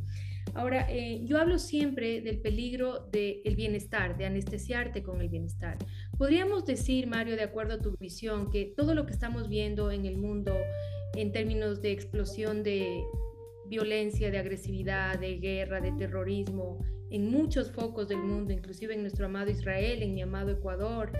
Ahora, 0.53 0.87
eh, 0.89 1.21
yo 1.25 1.37
hablo 1.37 1.59
siempre 1.59 2.21
del 2.21 2.39
peligro 2.39 3.07
del 3.11 3.55
bienestar, 3.55 4.17
de 4.17 4.25
anestesiarte 4.25 5.03
con 5.03 5.21
el 5.21 5.29
bienestar. 5.29 5.77
Podríamos 6.21 6.65
decir, 6.65 7.07
Mario, 7.07 7.35
de 7.35 7.41
acuerdo 7.41 7.73
a 7.73 7.79
tu 7.79 7.97
visión, 7.97 8.51
que 8.51 8.65
todo 8.77 8.93
lo 8.93 9.07
que 9.07 9.11
estamos 9.11 9.49
viendo 9.49 9.89
en 9.89 10.05
el 10.05 10.17
mundo 10.17 10.55
en 11.15 11.31
términos 11.31 11.81
de 11.81 11.93
explosión 11.93 12.61
de 12.61 13.03
violencia, 13.65 14.29
de 14.29 14.37
agresividad, 14.37 15.17
de 15.17 15.37
guerra, 15.39 15.81
de 15.81 15.91
terrorismo, 15.93 16.77
en 17.09 17.31
muchos 17.31 17.71
focos 17.71 18.07
del 18.07 18.19
mundo, 18.19 18.53
inclusive 18.53 18.93
en 18.93 19.01
nuestro 19.01 19.25
amado 19.25 19.49
Israel, 19.49 20.03
en 20.03 20.13
mi 20.13 20.21
amado 20.21 20.51
Ecuador, 20.51 21.11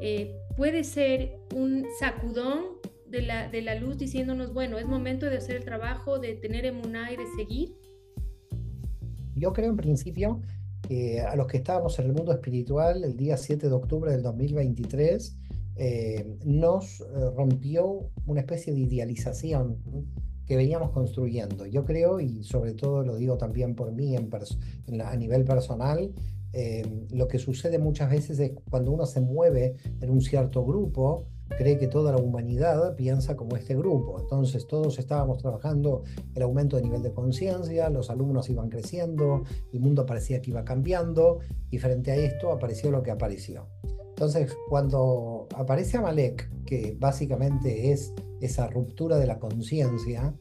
eh, 0.00 0.34
puede 0.56 0.82
ser 0.82 1.38
un 1.54 1.86
sacudón 2.00 2.78
de 3.06 3.22
la, 3.22 3.48
de 3.48 3.62
la 3.62 3.76
luz 3.76 3.96
diciéndonos, 3.96 4.52
bueno, 4.52 4.76
es 4.78 4.86
momento 4.86 5.26
de 5.26 5.36
hacer 5.36 5.54
el 5.54 5.64
trabajo, 5.64 6.18
de 6.18 6.34
tener 6.34 6.66
emuná 6.66 7.12
y 7.12 7.16
de 7.16 7.26
seguir 7.36 7.76
yo 9.38 9.52
creo 9.52 9.70
en 9.70 9.76
principio 9.76 10.42
que 10.88 11.20
a 11.20 11.36
los 11.36 11.46
que 11.46 11.58
estábamos 11.58 11.98
en 11.98 12.06
el 12.06 12.12
mundo 12.14 12.32
espiritual 12.32 13.04
el 13.04 13.14
día 13.14 13.36
7 13.36 13.68
de 13.68 13.74
octubre 13.74 14.10
del 14.10 14.22
2023 14.22 15.36
eh, 15.76 16.38
nos 16.44 17.02
eh, 17.02 17.04
rompió 17.36 18.10
una 18.26 18.40
especie 18.40 18.72
de 18.72 18.80
idealización 18.80 19.76
que 20.46 20.56
veníamos 20.56 20.90
construyendo. 20.90 21.66
Yo 21.66 21.84
creo, 21.84 22.20
y 22.20 22.42
sobre 22.42 22.72
todo 22.72 23.04
lo 23.04 23.16
digo 23.16 23.36
también 23.36 23.74
por 23.74 23.92
mí 23.92 24.16
en 24.16 24.30
a 25.02 25.14
nivel 25.14 25.44
personal, 25.44 26.10
eh, 26.54 27.06
lo 27.10 27.28
que 27.28 27.38
sucede 27.38 27.78
muchas 27.78 28.10
veces 28.10 28.38
es 28.38 28.52
cuando 28.70 28.90
uno 28.92 29.04
se 29.04 29.20
mueve 29.20 29.76
en 30.00 30.08
un 30.08 30.22
cierto 30.22 30.64
grupo, 30.64 31.26
cree 31.56 31.78
que 31.78 31.88
toda 31.88 32.12
la 32.12 32.18
humanidad 32.18 32.94
piensa 32.96 33.36
como 33.36 33.56
este 33.56 33.74
grupo. 33.74 34.20
Entonces 34.20 34.66
todos 34.66 34.98
estábamos 34.98 35.38
trabajando 35.38 36.02
el 36.34 36.42
aumento 36.42 36.76
de 36.76 36.82
nivel 36.82 37.02
de 37.02 37.12
conciencia, 37.12 37.88
los 37.90 38.10
alumnos 38.10 38.50
iban 38.50 38.68
creciendo, 38.68 39.44
el 39.72 39.80
mundo 39.80 40.04
parecía 40.06 40.40
que 40.40 40.50
iba 40.50 40.64
cambiando 40.64 41.38
y 41.70 41.78
frente 41.78 42.10
a 42.10 42.16
esto 42.16 42.52
apareció 42.52 42.90
lo 42.90 43.02
que 43.02 43.10
apareció. 43.10 43.66
Entonces 44.10 44.56
cuando 44.68 45.48
aparece 45.54 45.96
Amalek, 45.96 46.50
que 46.64 46.96
básicamente 46.98 47.92
es 47.92 48.12
esa 48.40 48.66
ruptura 48.66 49.18
de 49.18 49.26
la 49.26 49.38
conciencia, 49.38 50.34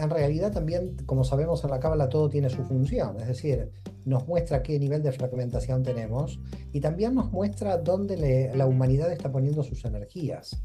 en 0.00 0.10
realidad 0.10 0.52
también, 0.52 0.96
como 1.06 1.24
sabemos 1.24 1.62
en 1.64 1.70
la 1.70 1.80
Cábala, 1.80 2.08
todo 2.08 2.28
tiene 2.28 2.48
su 2.48 2.64
función, 2.64 3.20
es 3.20 3.28
decir, 3.28 3.70
nos 4.04 4.26
muestra 4.26 4.62
qué 4.62 4.78
nivel 4.78 5.02
de 5.02 5.12
fragmentación 5.12 5.82
tenemos 5.82 6.40
y 6.72 6.80
también 6.80 7.14
nos 7.14 7.30
muestra 7.30 7.76
dónde 7.76 8.50
la 8.54 8.66
humanidad 8.66 9.12
está 9.12 9.30
poniendo 9.30 9.62
sus 9.62 9.84
energías, 9.84 10.62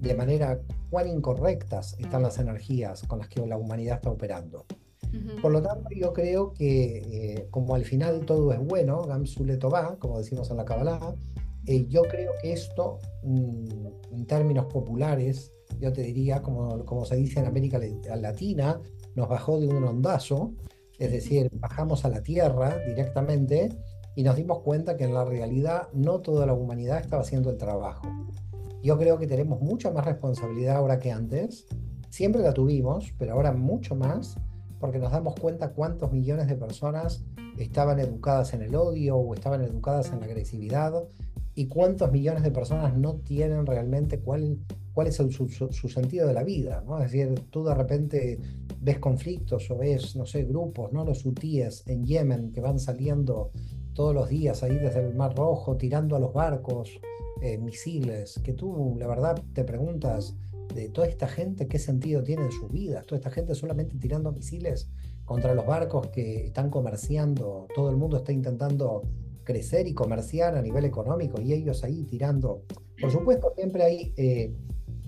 de 0.00 0.14
manera 0.14 0.60
cuán 0.90 1.08
incorrectas 1.08 1.96
están 1.98 2.22
las 2.22 2.38
energías 2.38 3.02
con 3.04 3.18
las 3.18 3.28
que 3.28 3.44
la 3.46 3.56
humanidad 3.56 3.96
está 3.96 4.10
operando. 4.10 4.66
Por 5.40 5.52
lo 5.52 5.62
tanto, 5.62 5.88
yo 5.94 6.12
creo 6.12 6.52
que 6.52 6.98
eh, 6.98 7.46
como 7.50 7.76
al 7.76 7.84
final 7.84 8.26
todo 8.26 8.52
es 8.52 8.58
bueno, 8.58 9.02
Gamsule 9.02 9.56
Tová, 9.56 9.96
como 10.00 10.18
decimos 10.18 10.50
en 10.50 10.56
la 10.56 10.64
Kabbalah, 10.64 11.14
eh, 11.66 11.86
yo 11.88 12.02
creo 12.02 12.32
que 12.42 12.52
esto, 12.52 12.98
mm, 13.22 13.86
en 14.12 14.26
términos 14.26 14.66
populares, 14.66 15.53
yo 15.80 15.92
te 15.92 16.02
diría, 16.02 16.42
como, 16.42 17.04
se 17.04 17.16
dice 17.16 17.40
en 17.40 17.46
América 17.46 17.80
Latina, 18.16 18.80
nos 19.14 19.28
bajó 19.28 19.60
de 19.60 19.68
un 19.68 19.84
ondazo, 19.84 20.52
es 20.98 21.10
decir, 21.12 21.50
bajamos 21.54 22.04
a 22.04 22.08
la 22.08 22.22
tierra 22.22 22.78
directamente 22.86 23.70
y 24.16 24.22
nos 24.22 24.36
dimos 24.36 24.60
cuenta 24.60 24.96
que 24.96 25.04
en 25.04 25.14
la 25.14 25.24
realidad 25.24 25.88
no 25.92 26.20
toda 26.20 26.46
la 26.46 26.54
humanidad 26.54 27.00
estaba 27.00 27.22
haciendo 27.22 27.50
el 27.50 27.56
trabajo. 27.56 28.08
Yo 28.82 28.98
creo 28.98 29.18
que 29.18 29.26
tenemos 29.26 29.60
mucha 29.60 29.90
más 29.90 30.04
responsabilidad 30.04 30.76
ahora 30.76 30.98
que 30.98 31.10
antes 31.10 31.66
siempre 32.10 32.42
la 32.42 32.52
tuvimos, 32.52 33.12
pero 33.18 33.32
ahora 33.32 33.52
mucho 33.52 33.96
más, 33.96 34.36
porque 34.78 34.98
nos 34.98 35.10
damos 35.10 35.34
cuenta 35.34 35.72
cuántos 35.72 36.12
millones 36.12 36.46
de 36.48 36.54
personas 36.54 37.24
estaban 37.58 37.98
educadas 37.98 38.54
en 38.54 38.62
el 38.62 38.74
odio 38.74 39.16
o 39.16 39.34
estaban 39.34 39.62
educadas 39.62 40.12
en 40.12 40.20
la 40.20 40.26
agresividad 40.26 40.92
y 41.54 41.66
cuántos 41.66 42.12
millones 42.12 42.42
de 42.42 42.50
personas 42.50 42.96
no 42.96 43.14
tienen 43.14 43.66
realmente 43.66 44.20
cuál, 44.20 44.58
cuál 44.94 45.08
es 45.08 45.16
su, 45.16 45.88
sentido 45.88 46.26
de 46.26 46.32
la 46.32 46.44
vida. 46.44 46.82
¿no? 46.86 46.98
Es 47.02 47.12
decir, 47.12 47.34
tú 47.50 47.64
de 47.64 47.74
repente 47.74 48.38
ves 48.80 48.98
conflictos 48.98 49.70
o 49.70 49.76
ves, 49.76 50.16
no 50.16 50.24
sé, 50.24 50.44
grupos, 50.44 50.92
¿no? 50.92 51.04
los 51.04 51.26
hutíes 51.26 51.82
en 51.86 52.04
Yemen 52.04 52.52
que 52.52 52.60
van 52.60 52.78
saliendo 52.78 53.50
todos 53.92 54.14
los 54.14 54.28
días 54.28 54.62
ahí 54.62 54.76
desde 54.76 55.06
el 55.06 55.14
Mar 55.14 55.34
Rojo, 55.36 55.76
tirando 55.76 56.16
a 56.16 56.20
los 56.20 56.32
barcos 56.32 57.00
eh, 57.42 57.58
misiles, 57.58 58.40
que 58.42 58.52
tú 58.52 58.96
la 58.98 59.06
verdad 59.06 59.42
te 59.52 59.64
preguntas 59.64 60.34
de 60.74 60.88
toda 60.88 61.06
esta 61.06 61.28
gente 61.28 61.68
qué 61.68 61.78
sentido 61.78 62.22
tiene 62.22 62.44
en 62.44 62.52
sus 62.52 62.70
vidas, 62.70 63.06
toda 63.06 63.18
esta 63.18 63.30
gente 63.30 63.54
solamente 63.54 63.96
tirando 63.98 64.32
misiles 64.32 64.88
contra 65.24 65.54
los 65.54 65.66
barcos 65.66 66.08
que 66.08 66.46
están 66.46 66.70
comerciando, 66.70 67.66
todo 67.74 67.90
el 67.90 67.96
mundo 67.96 68.18
está 68.18 68.32
intentando 68.32 69.02
crecer 69.44 69.86
y 69.86 69.94
comerciar 69.94 70.56
a 70.56 70.62
nivel 70.62 70.84
económico 70.84 71.40
y 71.40 71.52
ellos 71.52 71.84
ahí 71.84 72.02
tirando. 72.04 72.62
Por 73.00 73.10
supuesto, 73.10 73.52
siempre 73.54 73.84
hay, 73.84 74.12
eh, 74.16 74.54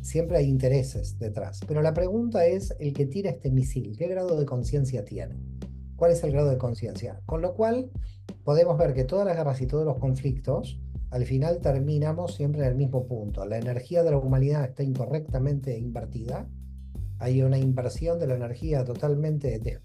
siempre 0.07 0.39
hay 0.39 0.47
intereses 0.47 1.19
detrás, 1.19 1.61
pero 1.67 1.83
la 1.83 1.95
pregunta 1.95 2.47
es 2.47 2.75
el 2.79 2.93
que 2.93 3.07
tira 3.07 3.31
este 3.31 3.51
misil, 3.51 3.97
¿qué 3.99 4.09
grado 4.09 4.39
de 4.39 4.47
conciencia 4.47 5.05
tiene? 5.05 5.37
¿Cuál 5.97 6.13
es 6.13 6.23
el 6.25 6.33
grado 6.33 6.51
de 6.51 6.59
conciencia? 6.59 7.21
Con 7.27 7.43
lo 7.43 7.55
cual 7.55 7.91
podemos 8.45 8.79
ver 8.79 8.95
que 8.95 9.05
todas 9.05 9.27
las 9.27 9.37
guerras 9.37 9.61
y 9.61 9.67
todos 9.67 9.85
los 9.85 9.99
conflictos, 9.99 10.81
al 11.11 11.25
final 11.25 11.61
terminamos 11.61 12.35
siempre 12.35 12.63
en 12.63 12.69
el 12.69 12.75
mismo 12.75 13.07
punto. 13.07 13.45
La 13.47 13.59
energía 13.59 14.03
de 14.03 14.11
la 14.11 14.19
humanidad 14.19 14.65
está 14.65 14.83
incorrectamente 14.83 15.79
invertida 15.79 16.49
hay 17.19 17.43
una 17.43 17.59
inversión 17.59 18.19
de 18.19 18.27
la 18.27 18.35
energía 18.35 18.85
totalmente, 18.85 19.81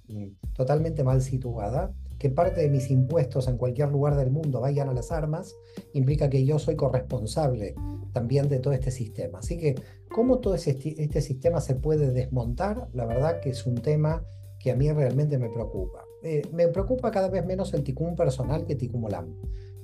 totalmente 0.53 1.03
mal 1.03 1.21
situada, 1.21 1.93
que 2.21 2.29
parte 2.29 2.61
de 2.61 2.69
mis 2.69 2.91
impuestos 2.91 3.47
en 3.47 3.57
cualquier 3.57 3.89
lugar 3.89 4.15
del 4.15 4.29
mundo 4.29 4.61
vayan 4.61 4.87
a 4.87 4.93
las 4.93 5.11
armas, 5.11 5.55
implica 5.93 6.29
que 6.29 6.45
yo 6.45 6.59
soy 6.59 6.75
corresponsable 6.75 7.73
también 8.13 8.47
de 8.47 8.59
todo 8.59 8.75
este 8.75 8.91
sistema. 8.91 9.39
Así 9.39 9.57
que, 9.57 9.73
¿cómo 10.07 10.37
todo 10.37 10.53
este, 10.53 11.21
sistema 11.21 11.61
se 11.61 11.73
puede 11.73 12.11
desmontar? 12.11 12.89
La 12.93 13.07
verdad 13.07 13.39
que 13.39 13.49
es 13.49 13.65
un 13.65 13.73
tema 13.73 14.23
que 14.59 14.69
a 14.69 14.75
mí 14.75 14.91
realmente 14.91 15.39
me 15.39 15.49
preocupa. 15.49 16.03
Eh, 16.21 16.43
me 16.53 16.67
preocupa 16.67 17.09
cada 17.09 17.27
vez 17.27 17.43
menos 17.43 17.73
el 17.73 17.83
ticún 17.83 18.15
personal 18.15 18.67
que 18.67 18.75
ticún 18.75 19.03
olam, 19.03 19.33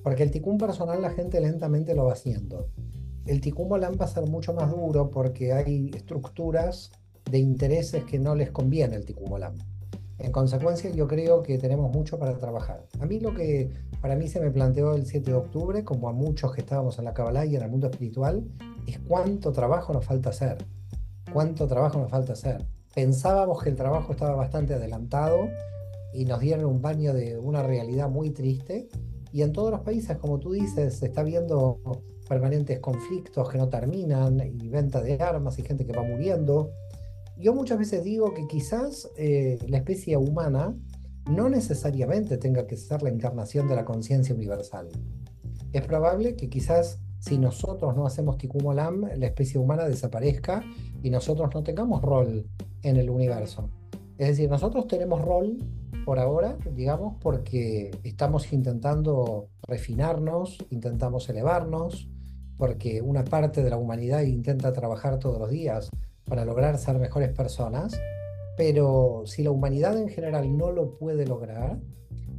porque 0.04 0.22
el 0.22 0.30
ticún 0.30 0.60
personal 0.60 1.02
la 1.02 1.10
gente 1.10 1.42
lentamente 1.42 1.96
lo 1.96 2.06
va 2.06 2.14
haciendo. 2.14 2.70
El 3.26 3.42
ticún 3.42 3.72
olam 3.72 3.96
va 4.00 4.06
a 4.06 4.10
ser 4.10 4.28
mucho 4.28 4.54
más 4.54 4.70
duro 4.70 5.10
porque 5.10 5.54
hay 5.54 5.90
estructuras 5.96 6.92
de 7.32 7.40
intereses 7.40 8.04
que 8.04 8.20
no 8.20 8.36
les 8.36 8.52
conviene 8.52 8.96
el 8.96 9.06
Tikkun 9.06 9.34
En 10.20 10.32
consecuencia, 10.32 10.90
yo 10.90 11.08
creo 11.08 11.44
que 11.44 11.58
tenemos 11.60 11.92
mucho 11.92 12.18
para 12.18 12.38
trabajar. 12.38 12.88
A 13.00 13.06
mí 13.06 13.20
lo 13.20 13.36
que 13.36 13.70
para 14.02 14.16
mí 14.16 14.28
se 14.28 14.40
me 14.40 14.50
planteó 14.50 14.96
el 14.96 15.06
7 15.06 15.30
de 15.30 15.38
octubre, 15.38 15.84
como 15.84 16.10
a 16.10 16.14
muchos 16.14 16.54
que 16.54 16.62
estábamos 16.62 16.98
en 16.98 17.06
la 17.06 17.14
Kabbalah 17.14 17.46
y 17.46 17.56
en 17.56 17.62
el 17.62 17.70
mundo 17.70 17.88
espiritual, 17.88 18.44
es 18.88 19.00
cuánto 19.00 19.52
trabajo 19.52 19.94
nos 19.94 20.06
falta 20.06 20.30
hacer. 20.30 20.58
Cuánto 21.32 21.68
trabajo 21.68 22.00
nos 22.00 22.10
falta 22.10 22.34
hacer. 22.34 22.66
Pensábamos 22.96 23.62
que 23.62 23.70
el 23.70 23.76
trabajo 23.76 24.14
estaba 24.14 24.36
bastante 24.36 24.74
adelantado 24.74 25.50
y 26.14 26.26
nos 26.26 26.40
dieron 26.40 26.66
un 26.66 26.82
baño 26.82 27.14
de 27.14 27.38
una 27.38 27.62
realidad 27.62 28.10
muy 28.10 28.32
triste. 28.32 28.88
Y 29.32 29.44
en 29.44 29.54
todos 29.54 29.70
los 29.70 29.82
países, 29.82 30.18
como 30.18 30.40
tú 30.40 30.54
dices, 30.54 30.96
se 30.96 31.08
está 31.08 31.22
viendo 31.22 31.80
permanentes 32.28 32.80
conflictos 32.80 33.50
que 33.50 33.58
no 33.58 33.70
terminan 33.70 34.42
y 34.42 34.68
venta 34.70 35.02
de 35.02 35.22
armas 35.22 35.60
y 35.60 35.64
gente 35.64 35.86
que 35.86 35.94
va 35.94 36.04
muriendo 36.04 36.72
yo 37.40 37.54
muchas 37.54 37.78
veces 37.78 38.04
digo 38.04 38.34
que 38.34 38.48
quizás 38.48 39.10
eh, 39.16 39.60
la 39.68 39.78
especie 39.78 40.18
humana 40.18 40.76
no 41.30 41.50
necesariamente 41.50 42.38
tenga 42.38 42.66
que 42.68 42.78
ser 42.78 43.04
la 43.04 43.10
encarnación 43.10 43.68
de 43.68 43.76
la 43.76 43.86
conciencia 43.86 44.34
universal. 44.34 44.88
Es 45.74 45.86
probable 45.86 46.36
que 46.36 46.50
quizás 46.50 47.00
si 47.20 47.38
nosotros 47.38 47.96
no 47.96 48.06
hacemos 48.06 48.38
Tikkun 48.38 48.76
la 48.76 49.26
especie 49.26 49.60
humana 49.60 49.86
desaparezca 49.86 50.64
y 51.04 51.10
nosotros 51.10 51.50
no 51.54 51.64
tengamos 51.64 52.02
rol 52.02 52.46
en 52.84 52.98
el 52.98 53.10
universo. 53.10 53.70
Es 54.18 54.30
decir, 54.30 54.50
nosotros 54.50 54.88
tenemos 54.88 55.22
rol 55.22 55.58
por 56.06 56.20
ahora, 56.20 56.58
digamos, 56.74 57.18
porque 57.22 57.92
estamos 58.04 58.52
intentando 58.54 59.50
refinarnos, 59.68 60.58
intentamos 60.70 61.28
elevarnos, 61.30 62.08
porque 62.58 63.02
una 63.02 63.24
parte 63.24 63.62
de 63.62 63.70
la 63.70 63.78
humanidad 63.78 64.22
intenta 64.22 64.74
trabajar 64.74 65.20
todos 65.20 65.38
los 65.38 65.50
días 65.50 65.90
para 66.28 66.46
lograr 66.46 66.78
ser 66.78 67.00
mejores 67.00 67.30
personas, 67.30 68.00
pero 68.56 69.24
si 69.26 69.44
la 69.44 69.52
humanidad 69.52 69.98
en 69.98 70.10
general 70.10 70.58
no 70.58 70.72
lo 70.72 70.98
puede 70.98 71.26
lograr, 71.26 71.80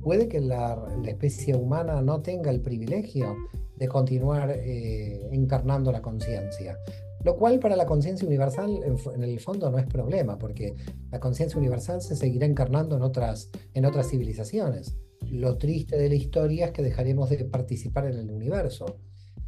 puede 0.02 0.28
que 0.28 0.40
la, 0.40 0.86
especie 1.06 1.54
humana 1.54 2.00
no 2.02 2.20
tenga 2.20 2.50
el 2.50 2.60
privilegio 2.60 3.36
de 3.76 3.88
continuar 3.88 4.50
eh, 4.50 5.28
encarnando 5.32 5.92
la 5.92 6.02
conciencia. 6.02 6.78
Lo 7.24 7.36
cual 7.36 7.58
para 7.58 7.76
la 7.76 7.86
conciencia 7.86 8.26
universal 8.26 8.80
en, 8.84 9.22
el 9.22 9.40
fondo 9.40 9.70
no 9.70 9.78
es 9.78 9.86
problema, 9.86 10.38
porque 10.38 10.74
la 11.10 11.18
conciencia 11.18 11.58
universal 11.58 12.00
se 12.00 12.14
seguirá 12.16 12.46
encarnando 12.46 12.96
en 12.96 13.02
otras, 13.02 13.50
en 13.74 13.84
otras 13.84 14.08
civilizaciones. 14.10 14.96
Lo 15.28 15.58
triste 15.58 15.98
de 15.98 16.08
la 16.08 16.14
historia 16.14 16.66
es 16.66 16.72
que 16.72 16.82
dejaremos 16.82 17.30
de 17.30 17.44
participar 17.44 18.06
en 18.06 18.18
el 18.18 18.30
universo 18.30 18.98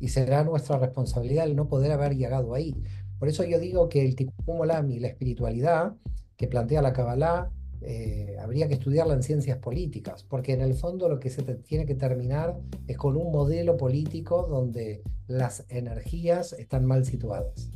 y 0.01 0.09
será 0.09 0.43
nuestra 0.43 0.79
responsabilidad 0.79 1.45
el 1.45 1.55
no 1.55 1.69
poder 1.69 1.93
haber 1.93 2.17
llegado 2.17 2.55
ahí. 2.55 2.75
Por 3.21 3.29
eso 3.29 3.45
yo 3.45 3.61
digo 3.61 3.89
que 3.91 4.03
el 4.03 4.17
Tikkun 4.17 4.63
Olam 4.63 4.91
y 4.91 4.99
la 4.99 5.09
espiritualidad 5.09 5.95
que 6.39 6.49
plantea 6.49 6.81
la 6.81 6.95
Kabbalah 6.95 7.51
eh, 7.83 8.37
habría 8.41 8.67
que 8.67 8.75
estudiarla 8.75 9.13
en 9.13 9.23
ciencias 9.23 9.59
políticas, 9.59 10.25
porque 10.25 10.55
en 10.55 10.63
el 10.63 10.73
fondo 10.73 11.07
lo 11.07 11.21
que 11.21 11.29
se 11.29 11.43
tiene 11.43 11.85
que 11.85 11.95
terminar 11.95 12.59
es 12.89 12.97
con 12.97 13.17
un 13.17 13.31
modelo 13.31 13.77
político 13.77 14.47
donde 14.49 15.03
las 15.29 15.67
energías 15.69 16.55
están 16.55 16.87
mal 16.87 17.05
situadas. 17.05 17.71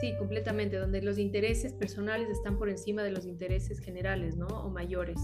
Sí, 0.00 0.14
completamente, 0.16 0.76
donde 0.76 1.02
los 1.02 1.18
intereses 1.18 1.72
personales 1.72 2.28
están 2.30 2.56
por 2.56 2.68
encima 2.68 3.02
de 3.02 3.10
los 3.10 3.26
intereses 3.26 3.80
generales, 3.80 4.36
¿no? 4.36 4.46
O 4.46 4.70
mayores. 4.70 5.18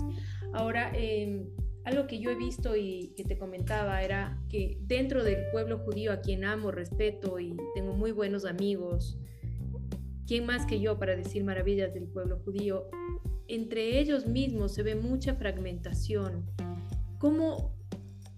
Ahora, 0.52 0.90
eh, 0.94 1.46
algo 1.86 2.08
que 2.08 2.18
yo 2.18 2.30
he 2.30 2.34
visto 2.34 2.74
y 2.74 3.12
que 3.16 3.22
te 3.22 3.38
comentaba 3.38 4.02
era 4.02 4.42
que 4.48 4.76
dentro 4.82 5.22
del 5.22 5.48
pueblo 5.52 5.78
judío 5.78 6.12
a 6.12 6.20
quien 6.20 6.44
amo, 6.44 6.72
respeto 6.72 7.38
y 7.38 7.56
tengo 7.76 7.92
muy 7.94 8.10
buenos 8.10 8.44
amigos, 8.44 9.16
¿quién 10.26 10.46
más 10.46 10.66
que 10.66 10.80
yo 10.80 10.98
para 10.98 11.14
decir 11.14 11.44
maravillas 11.44 11.94
del 11.94 12.08
pueblo 12.08 12.40
judío? 12.44 12.90
Entre 13.46 14.00
ellos 14.00 14.26
mismos 14.26 14.74
se 14.74 14.82
ve 14.82 14.96
mucha 14.96 15.36
fragmentación. 15.36 16.44
Como 17.20 17.72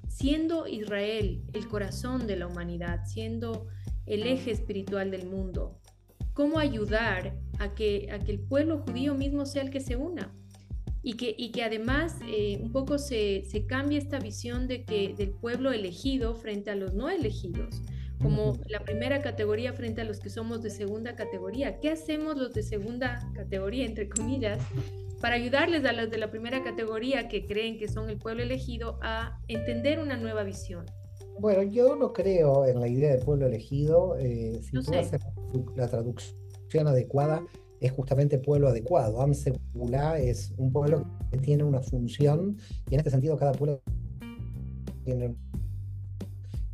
siendo 0.08 0.66
Israel 0.68 1.42
el 1.54 1.68
corazón 1.68 2.26
de 2.26 2.36
la 2.36 2.48
humanidad, 2.48 3.06
siendo 3.06 3.66
el 4.04 4.26
eje 4.26 4.50
espiritual 4.50 5.10
del 5.10 5.26
mundo, 5.26 5.80
¿cómo 6.34 6.58
ayudar 6.58 7.34
a 7.58 7.74
que, 7.74 8.10
a 8.12 8.18
que 8.18 8.30
el 8.30 8.40
pueblo 8.40 8.80
judío 8.86 9.14
mismo 9.14 9.46
sea 9.46 9.62
el 9.62 9.70
que 9.70 9.80
se 9.80 9.96
una? 9.96 10.37
Y 11.02 11.14
que, 11.14 11.34
y 11.36 11.50
que 11.52 11.62
además 11.62 12.16
eh, 12.26 12.58
un 12.62 12.72
poco 12.72 12.98
se, 12.98 13.44
se 13.44 13.66
cambia 13.66 13.98
esta 13.98 14.18
visión 14.18 14.66
de 14.68 14.84
que 14.84 15.14
del 15.16 15.30
pueblo 15.30 15.72
elegido 15.72 16.34
frente 16.34 16.70
a 16.70 16.74
los 16.74 16.94
no 16.94 17.08
elegidos, 17.08 17.82
como 18.20 18.58
la 18.66 18.80
primera 18.80 19.22
categoría 19.22 19.72
frente 19.72 20.00
a 20.00 20.04
los 20.04 20.18
que 20.18 20.28
somos 20.28 20.62
de 20.62 20.70
segunda 20.70 21.14
categoría. 21.14 21.78
¿Qué 21.78 21.90
hacemos 21.90 22.36
los 22.36 22.52
de 22.52 22.62
segunda 22.62 23.30
categoría, 23.34 23.86
entre 23.86 24.08
comillas, 24.08 24.58
para 25.20 25.36
ayudarles 25.36 25.84
a 25.84 25.92
los 25.92 26.10
de 26.10 26.18
la 26.18 26.30
primera 26.30 26.62
categoría 26.62 27.28
que 27.28 27.46
creen 27.46 27.78
que 27.78 27.88
son 27.88 28.10
el 28.10 28.18
pueblo 28.18 28.42
elegido 28.42 28.98
a 29.02 29.40
entender 29.46 30.00
una 30.00 30.16
nueva 30.16 30.42
visión? 30.42 30.86
Bueno, 31.38 31.62
yo 31.62 31.94
no 31.94 32.12
creo 32.12 32.66
en 32.66 32.80
la 32.80 32.88
idea 32.88 33.12
del 33.12 33.24
pueblo 33.24 33.46
elegido. 33.46 34.16
Eh, 34.18 34.60
si 34.62 34.72
tú 34.72 34.92
haces 34.92 35.20
la 35.76 35.88
traducción 35.88 36.88
adecuada, 36.88 37.46
es 37.80 37.92
justamente 37.92 38.38
pueblo 38.38 38.68
adecuado. 38.68 39.20
Am 39.20 39.32
es 39.32 40.52
un 40.56 40.72
pueblo 40.72 41.06
que 41.30 41.38
tiene 41.38 41.64
una 41.64 41.80
función 41.80 42.56
y 42.90 42.94
en 42.94 43.00
este 43.00 43.10
sentido 43.10 43.36
cada 43.36 43.52
pueblo 43.52 43.82
tiene... 45.04 45.36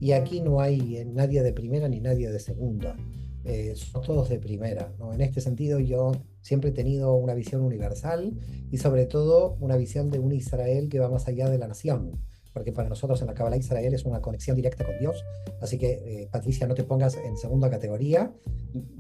Y 0.01 0.13
aquí 0.13 0.41
no 0.41 0.61
hay 0.61 0.97
eh, 0.97 1.05
nadie 1.05 1.43
de 1.43 1.53
primera 1.53 1.89
ni 1.89 2.01
nadie 2.01 2.31
de 2.31 2.39
segunda. 2.39 2.97
Eh, 3.45 3.75
son 3.77 4.03
todos 4.03 4.29
de 4.29 4.39
primera. 4.39 4.93
¿no? 4.99 5.13
En 5.13 5.21
este 5.21 5.41
sentido 5.41 5.79
yo 5.79 6.13
siempre 6.41 6.71
he 6.71 6.73
tenido 6.73 7.15
una 7.15 7.35
visión 7.35 7.63
universal 7.63 8.39
y 8.71 8.79
sobre 8.79 9.07
todo 9.07 9.57
una 9.61 9.77
visión 9.77 10.11
de 10.11 10.19
un 10.19 10.33
Israel 10.33 10.89
que 10.89 10.99
va 10.99 11.09
más 11.09 11.29
allá 11.29 11.49
de 11.49 11.59
la 11.59 11.69
nación 11.69 12.21
porque 12.55 12.73
para 12.73 12.89
nosotros 12.89 13.21
en 13.21 13.27
la 13.27 13.35
Kabbalah 13.35 13.57
Israel 13.57 13.93
es 13.93 14.05
una 14.05 14.23
conexión 14.23 14.57
directa 14.57 14.85
con 14.85 14.97
Dios. 14.99 15.25
Así 15.61 15.77
que, 15.77 15.93
eh, 15.93 16.29
Patricia, 16.31 16.67
no 16.67 16.75
te 16.75 16.85
pongas 16.85 17.17
en 17.17 17.37
segunda 17.37 17.69
categoría, 17.69 18.33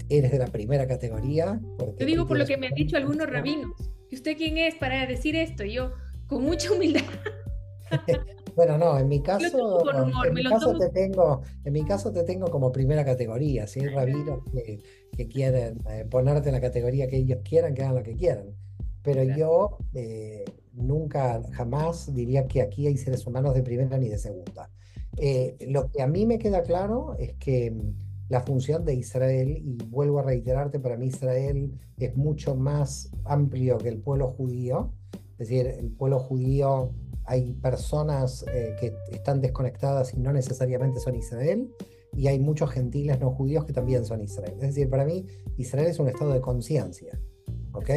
eres 0.08 0.32
de 0.32 0.38
la 0.38 0.48
primera 0.48 0.86
categoría. 0.86 1.60
Te 1.96 2.04
digo 2.04 2.26
por 2.26 2.36
lo 2.36 2.44
que 2.44 2.56
me 2.56 2.66
han 2.66 2.74
dicho 2.74 2.96
algunos 2.96 3.30
rabinos. 3.30 3.70
¿Y 4.10 4.16
usted 4.16 4.36
quién 4.36 4.58
es 4.58 4.74
para 4.74 5.06
decir 5.06 5.36
esto? 5.36 5.64
Yo, 5.64 5.92
con 6.26 6.42
mucha 6.42 6.72
humildad. 6.72 7.02
Bueno, 8.56 8.78
no, 8.78 8.96
en 8.98 9.08
mi 9.08 9.20
caso, 9.20 9.82
en 10.24 10.32
mi 10.32 10.44
caso 10.44 10.78
te 10.78 10.88
tengo, 10.90 11.42
en 11.64 11.72
mi 11.72 11.84
caso 11.84 12.12
te 12.12 12.22
tengo 12.22 12.46
como 12.46 12.70
primera 12.70 13.04
categoría, 13.04 13.66
si 13.66 13.80
hay 13.80 13.88
rabinos 13.88 14.44
que, 14.52 14.80
que 15.16 15.26
quieren 15.26 15.78
eh, 15.90 16.06
ponerte 16.08 16.50
en 16.50 16.54
la 16.54 16.60
categoría 16.60 17.08
que 17.08 17.16
ellos 17.16 17.40
quieran, 17.42 17.74
que 17.74 17.82
hagan 17.82 17.96
lo 17.96 18.04
que 18.04 18.14
quieran. 18.14 18.54
Pero 19.04 19.22
yo 19.22 19.78
eh, 19.92 20.44
nunca, 20.72 21.42
jamás 21.52 22.12
diría 22.12 22.48
que 22.48 22.62
aquí 22.62 22.86
hay 22.86 22.96
seres 22.96 23.26
humanos 23.26 23.54
de 23.54 23.62
primera 23.62 23.98
ni 23.98 24.08
de 24.08 24.18
segunda. 24.18 24.70
Eh, 25.18 25.56
lo 25.68 25.90
que 25.92 26.02
a 26.02 26.08
mí 26.08 26.26
me 26.26 26.38
queda 26.38 26.62
claro 26.62 27.14
es 27.18 27.34
que 27.34 27.70
mm, 27.70 27.94
la 28.30 28.40
función 28.40 28.84
de 28.84 28.94
Israel, 28.94 29.62
y 29.62 29.76
vuelvo 29.84 30.18
a 30.18 30.22
reiterarte, 30.22 30.80
para 30.80 30.96
mí 30.96 31.06
Israel 31.06 31.78
es 31.98 32.16
mucho 32.16 32.56
más 32.56 33.10
amplio 33.24 33.76
que 33.78 33.90
el 33.90 33.98
pueblo 33.98 34.28
judío, 34.28 34.92
es 35.38 35.48
decir, 35.48 35.66
el 35.66 35.90
pueblo 35.90 36.18
judío 36.18 36.90
hay 37.26 37.52
personas 37.52 38.44
eh, 38.52 38.74
que 38.80 38.94
están 39.12 39.40
desconectadas 39.40 40.14
y 40.14 40.20
no 40.20 40.32
necesariamente 40.32 40.98
son 40.98 41.14
Israel, 41.14 41.70
y 42.16 42.28
hay 42.28 42.38
muchos 42.38 42.70
gentiles 42.70 43.20
no 43.20 43.30
judíos 43.32 43.66
que 43.66 43.72
también 43.72 44.04
son 44.04 44.22
Israel. 44.22 44.54
Es 44.54 44.68
decir, 44.68 44.88
para 44.88 45.04
mí 45.04 45.26
Israel 45.58 45.88
es 45.88 45.98
un 45.98 46.08
estado 46.08 46.32
de 46.32 46.40
conciencia. 46.40 47.18
¿ok? 47.74 47.90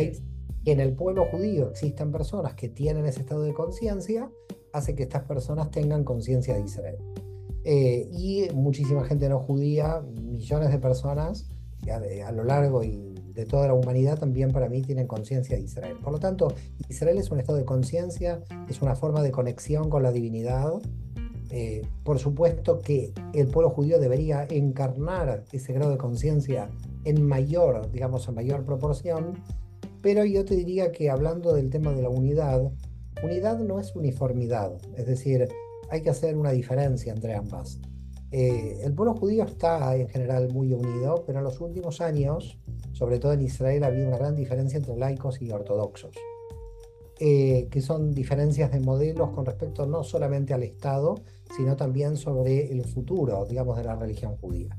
En 0.67 0.81
el 0.81 0.91
pueblo 0.91 1.23
judío 1.23 1.69
existen 1.69 2.11
personas 2.11 2.53
que 2.53 2.67
tienen 2.67 3.05
ese 3.05 3.21
estado 3.21 3.43
de 3.43 3.53
conciencia, 3.53 4.29
hace 4.73 4.95
que 4.95 5.03
estas 5.03 5.23
personas 5.23 5.71
tengan 5.71 6.03
conciencia 6.03 6.55
de 6.55 6.65
Israel. 6.65 6.97
Eh, 7.63 8.09
y 8.11 8.49
muchísima 8.53 9.05
gente 9.05 9.29
no 9.29 9.39
judía, 9.39 10.01
millones 10.01 10.71
de 10.71 10.77
personas 10.77 11.49
a, 11.89 12.27
a, 12.27 12.31
lo 12.33 12.43
largo 12.43 12.83
y 12.83 13.15
de 13.31 13.45
toda 13.45 13.67
la 13.67 13.75
humanidad 13.75 14.19
también 14.19 14.51
para 14.51 14.67
mí 14.67 14.81
tienen 14.81 15.07
conciencia 15.07 15.55
de 15.55 15.63
Israel. 15.63 15.95
Por 16.03 16.11
lo 16.11 16.19
tanto, 16.19 16.53
Israel 16.89 17.17
es 17.17 17.31
un 17.31 17.39
estado 17.39 17.57
de 17.57 17.63
conciencia, 17.63 18.43
es 18.67 18.81
una 18.81 18.95
forma 18.97 19.23
de 19.23 19.31
conexión 19.31 19.89
con 19.89 20.03
la 20.03 20.11
divinidad. 20.11 20.73
Eh, 21.49 21.87
por 22.03 22.19
supuesto 22.19 22.79
que 22.79 23.13
el 23.33 23.47
pueblo 23.47 23.69
judío 23.69 23.99
debería 23.99 24.45
encarnar 24.49 25.45
ese 25.53 25.71
grado 25.71 25.91
de 25.91 25.97
conciencia 25.97 26.69
en 27.05 27.25
mayor, 27.25 27.89
digamos, 27.89 28.27
en 28.27 28.35
mayor 28.35 28.65
proporción, 28.65 29.41
pero 30.07 30.23
yo 30.23 30.45
te 30.45 30.55
diría 30.55 30.93
que 30.93 31.09
hablando 31.09 31.53
del 31.53 31.69
tema 31.69 31.91
de 31.91 32.01
la 32.01 32.07
unidad, 32.07 32.71
unidad 33.21 33.59
no 33.59 33.77
es 33.77 33.93
uniformidad, 33.93 34.71
es 34.95 35.05
decir, 35.05 35.49
hay 35.89 36.01
que 36.01 36.09
hacer 36.09 36.37
una 36.37 36.51
diferencia 36.51 37.11
entre 37.11 37.35
ambas. 37.35 37.81
Eh, 38.31 38.79
el 38.85 38.93
pueblo 38.93 39.15
judío 39.15 39.43
está 39.43 39.97
en 39.97 40.07
general 40.07 40.47
muy 40.53 40.71
unido, 40.71 41.25
pero 41.27 41.39
en 41.39 41.43
los 41.43 41.59
últimos 41.59 41.99
años, 41.99 42.57
sobre 42.93 43.19
todo 43.19 43.33
en 43.33 43.41
Israel, 43.41 43.83
ha 43.83 43.87
habido 43.87 44.07
una 44.07 44.17
gran 44.17 44.37
diferencia 44.37 44.77
entre 44.77 44.95
laicos 44.95 45.41
y 45.41 45.51
ortodoxos, 45.51 46.15
eh, 47.19 47.67
que 47.69 47.81
son 47.81 48.13
diferencias 48.13 48.71
de 48.71 48.79
modelos 48.79 49.31
con 49.31 49.45
respecto 49.45 49.87
no 49.87 50.05
solamente 50.05 50.53
al 50.53 50.63
Estado, 50.63 51.15
sino 51.57 51.75
también 51.75 52.15
sobre 52.15 52.71
el 52.71 52.85
futuro, 52.85 53.45
digamos, 53.45 53.75
de 53.75 53.83
la 53.83 53.97
religión 53.97 54.37
judía. 54.37 54.69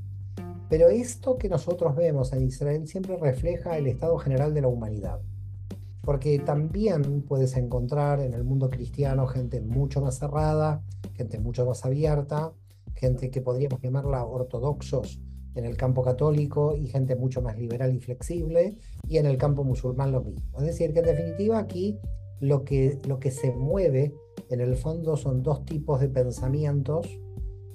Pero 0.69 0.89
esto 0.89 1.39
que 1.39 1.49
nosotros 1.49 1.97
vemos 1.97 2.33
en 2.33 2.47
Israel 2.47 2.87
siempre 2.87 3.17
refleja 3.17 3.79
el 3.79 3.87
estado 3.87 4.19
general 4.19 4.53
de 4.53 4.61
la 4.61 4.69
humanidad. 4.69 5.21
Porque 6.03 6.39
también 6.39 7.23
puedes 7.23 7.57
encontrar 7.57 8.21
en 8.21 8.35
el 8.35 8.45
mundo 8.45 8.69
cristiano 8.69 9.27
gente 9.27 9.61
mucho 9.61 10.01
más 10.01 10.19
cerrada, 10.19 10.83
gente 11.15 11.39
mucho 11.39 11.65
más 11.67 11.85
abierta, 11.85 12.53
gente 12.95 13.31
que 13.31 13.41
podríamos 13.41 13.81
llamarla 13.81 14.25
ortodoxos 14.25 15.21
en 15.55 15.65
el 15.65 15.77
campo 15.77 16.03
católico 16.03 16.77
y 16.77 16.87
gente 16.87 17.17
mucho 17.17 17.43
más 17.43 17.59
liberal 17.59 17.95
y 17.95 17.99
flexible, 17.99 18.77
y 19.09 19.17
en 19.19 19.27
el 19.27 19.39
campo 19.39 19.65
musulmán 19.65 20.13
lo 20.13 20.23
mismo. 20.23 20.59
Es 20.59 20.67
decir, 20.67 20.93
que 20.93 21.01
en 21.01 21.07
definitiva 21.07 21.59
aquí 21.59 21.99
lo 22.41 22.65
que, 22.65 23.01
lo 23.07 23.19
que 23.19 23.31
se 23.31 23.51
mueve 23.51 24.15
en 24.51 24.61
el 24.61 24.77
fondo 24.77 25.17
son 25.17 25.43
dos 25.43 25.65
tipos 25.65 26.01
de 26.01 26.09
pensamientos 26.09 27.09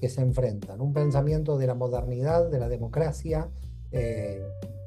que 0.04 0.10
se 0.10 0.20
enfrentan. 0.20 0.82
Un 0.82 0.92
pensamiento 0.92 1.58
de 1.58 1.66
la 1.66 1.76
modernidad, 1.76 2.50
de 2.50 2.60
la 2.60 2.68
democracia, 2.68 3.50
eh, 3.94 4.46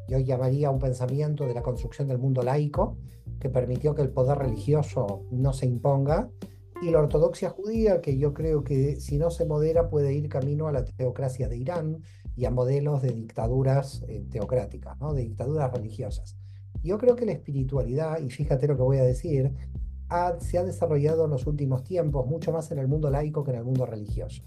yo 0.08 0.18
llamaría 0.18 0.70
un 0.70 0.78
pensamiento 0.78 1.46
de 1.46 1.54
la 1.54 1.62
construcción 1.62 2.06
del 2.06 2.18
mundo 2.18 2.42
laico, 2.42 2.98
que 3.40 3.48
permitió 3.48 3.94
que 3.94 4.02
el 4.02 4.10
poder 4.10 4.36
religioso 4.36 5.22
no 5.30 5.54
se 5.54 5.64
imponga, 5.64 6.28
y 6.82 6.90
la 6.90 6.98
ortodoxia 6.98 7.48
judía, 7.48 8.02
que 8.02 8.18
yo 8.18 8.34
creo 8.34 8.62
que 8.62 8.96
si 8.96 9.16
no 9.16 9.30
se 9.30 9.46
modera 9.46 9.88
puede 9.88 10.12
ir 10.12 10.28
camino 10.28 10.68
a 10.68 10.72
la 10.72 10.84
teocracia 10.84 11.48
de 11.48 11.56
Irán 11.56 12.02
y 12.36 12.44
a 12.44 12.50
modelos 12.50 13.00
de 13.00 13.12
dictaduras 13.12 14.04
eh, 14.08 14.22
teocráticas, 14.30 15.00
¿no? 15.00 15.14
de 15.14 15.22
dictaduras 15.22 15.72
religiosas. 15.72 16.36
Yo 16.82 16.98
creo 16.98 17.16
que 17.16 17.24
la 17.24 17.32
espiritualidad, 17.32 18.20
y 18.20 18.28
fíjate 18.28 18.68
lo 18.68 18.76
que 18.76 18.82
voy 18.82 18.98
a 18.98 19.04
decir, 19.04 19.50
se 20.40 20.58
ha 20.58 20.62
desarrollado 20.62 21.24
en 21.24 21.30
los 21.30 21.46
últimos 21.46 21.84
tiempos 21.84 22.26
mucho 22.26 22.52
más 22.52 22.70
en 22.70 22.80
el 22.80 22.86
mundo 22.86 23.08
laico 23.08 23.44
que 23.44 23.52
en 23.52 23.56
el 23.56 23.64
mundo 23.64 23.86
religioso. 23.86 24.42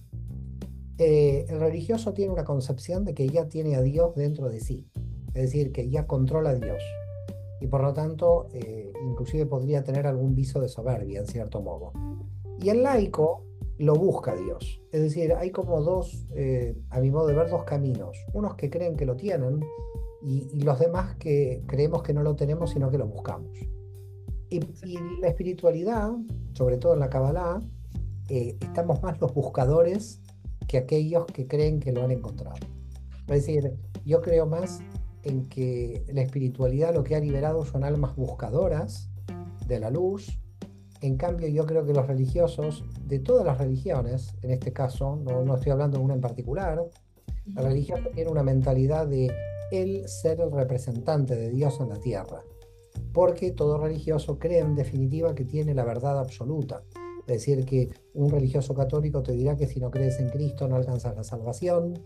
Eh, 1.02 1.46
el 1.48 1.62
religioso 1.62 2.14
tiene 2.14 2.34
una 2.34 2.44
concepción 2.44 3.06
de 3.06 3.14
que 3.14 3.30
ya 3.30 3.48
tiene 3.48 3.78
a 3.78 3.82
Dios 3.82 4.16
dentro 4.16 4.50
de 4.50 4.60
sí, 4.60 4.86
es 5.28 5.44
decir, 5.44 5.72
que 5.72 5.90
ya 5.90 6.06
controla 6.06 6.50
a 6.50 6.56
Dios 6.56 6.84
y 7.62 7.68
por 7.68 7.82
lo 7.82 7.94
tanto 7.94 8.50
eh, 8.52 8.92
inclusive 9.10 9.46
podría 9.46 9.82
tener 9.82 10.08
algún 10.08 10.36
viso 10.36 10.60
de 10.60 10.68
soberbia 10.68 11.22
en 11.22 11.28
cierto 11.28 11.62
modo. 11.62 11.94
Y 12.62 12.68
el 12.68 12.84
laico 12.84 13.46
lo 13.78 13.96
busca 13.96 14.36
Dios, 14.36 14.82
es 14.92 15.02
decir, 15.02 15.34
hay 15.36 15.52
como 15.52 15.82
dos, 15.82 16.28
eh, 16.36 16.76
a 16.90 17.00
mi 17.00 17.12
modo 17.12 17.28
de 17.28 17.36
ver, 17.36 17.50
dos 17.50 17.64
caminos, 17.64 18.18
unos 18.34 18.56
que 18.56 18.70
creen 18.70 18.98
que 18.98 19.06
lo 19.06 19.16
tienen 19.16 19.62
y, 20.22 20.60
los 20.66 20.80
demás 20.80 21.16
que 21.16 21.64
creemos 21.66 22.04
que 22.04 22.14
no 22.14 22.24
lo 22.24 22.36
tenemos 22.36 22.72
sino 22.72 22.92
que 22.92 22.98
lo 22.98 23.08
buscamos. 23.08 23.58
Y, 24.50 24.60
la 25.22 25.30
espiritualidad, 25.30 26.12
sobre 26.52 26.76
todo 26.76 26.94
en 26.94 27.00
la 27.00 27.10
Kabbalah, 27.10 27.62
estamos 28.28 29.02
más 29.02 29.20
los 29.22 29.34
buscadores 29.34 30.22
que 30.70 30.78
aquellos 30.78 31.26
que 31.26 31.48
creen 31.48 31.80
que 31.80 31.92
lo 31.92 32.04
han 32.04 32.12
encontrado. 32.12 32.60
Es 33.28 33.46
decir, 33.46 33.74
yo 34.06 34.22
creo 34.22 34.46
más 34.46 34.82
en 35.24 35.50
que 35.50 36.06
la 36.14 36.22
espiritualidad 36.22 36.94
lo 36.94 37.04
que 37.04 37.16
ha 37.16 37.20
liberado 37.20 37.66
son 37.66 37.84
almas 37.84 38.16
buscadoras 38.16 39.10
de 39.66 39.80
la 39.80 39.90
luz. 39.90 40.40
En 41.02 41.18
cambio, 41.18 41.48
yo 41.48 41.66
creo 41.66 41.86
que 41.86 41.94
los 41.94 42.06
religiosos, 42.06 42.86
de 43.04 43.18
todas 43.18 43.46
las 43.46 43.58
religiones, 43.58 44.36
en 44.44 44.52
este 44.52 44.72
caso, 44.72 45.16
no, 45.16 45.44
no 45.44 45.56
estoy 45.56 45.72
hablando 45.72 45.98
de 45.98 46.04
una 46.04 46.14
en 46.14 46.22
particular, 46.22 46.80
la 47.48 47.62
religión 47.64 48.08
tiene 48.14 48.30
una 48.30 48.44
mentalidad 48.44 49.08
de 49.08 49.32
el 49.72 50.08
ser 50.08 50.40
el 50.40 50.52
representante 50.52 51.36
de 51.36 51.50
Dios 51.50 51.80
en 51.80 51.90
la 51.90 52.00
tierra. 52.00 52.44
Porque 53.12 53.52
todo 53.52 53.80
religioso 53.80 54.38
cree 54.38 54.60
en 54.60 54.76
definitiva 54.76 55.34
que 55.34 55.46
tiene 55.46 55.74
la 55.74 55.84
verdad 55.84 56.20
absoluta 56.20 56.84
es 57.34 57.46
decir, 57.46 57.66
que 57.66 57.90
un 58.14 58.30
religioso 58.30 58.74
católico 58.74 59.22
te 59.22 59.34
dirá 59.34 59.56
que 59.56 59.68
si 59.68 59.80
no 59.80 59.92
crees 59.92 60.20
en 60.20 60.30
Cristo 60.30 60.68
no 60.68 60.76
alcanzas 60.76 61.16
la 61.16 61.24
salvación, 61.24 62.00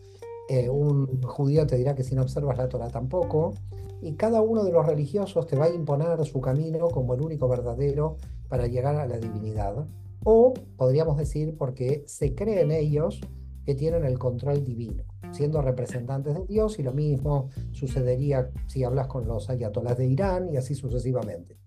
eh, 0.49 0.69
un 0.69 1.21
judío 1.21 1.65
te 1.65 1.77
dirá 1.77 1.95
que 1.95 2.03
si 2.03 2.15
no 2.15 2.21
observas 2.21 2.57
la 2.57 2.67
Torah 2.67 2.89
tampoco, 2.89 3.53
y 4.01 4.13
cada 4.13 4.41
uno 4.41 4.65
de 4.65 4.71
los 4.71 4.85
religiosos 4.85 5.47
te 5.47 5.55
va 5.55 5.65
a 5.65 5.69
imponer 5.69 6.23
su 6.25 6.41
camino 6.41 6.89
como 6.89 7.13
el 7.13 7.21
único 7.21 7.47
verdadero 7.47 8.17
para 8.49 8.67
llegar 8.67 8.97
a 8.97 9.07
la 9.07 9.17
divinidad. 9.17 9.87
O 10.25 10.53
podríamos 10.77 11.17
decir 11.17 11.55
porque 11.57 12.03
se 12.05 12.35
cree 12.35 12.61
en 12.61 12.71
ellos 12.71 13.21
que 13.65 13.75
tienen 13.75 14.03
el 14.03 14.19
control 14.19 14.63
divino, 14.65 15.05
siendo 15.31 15.61
representantes 15.61 16.35
de 16.35 16.45
Dios, 16.45 16.79
y 16.79 16.83
lo 16.83 16.91
mismo 16.91 17.49
sucedería 17.71 18.49
si 18.67 18.83
hablas 18.83 19.07
con 19.07 19.25
los 19.25 19.49
ayatolás 19.49 19.97
de 19.97 20.07
Irán 20.07 20.49
y 20.51 20.57
así 20.57 20.75
sucesivamente. 20.75 21.57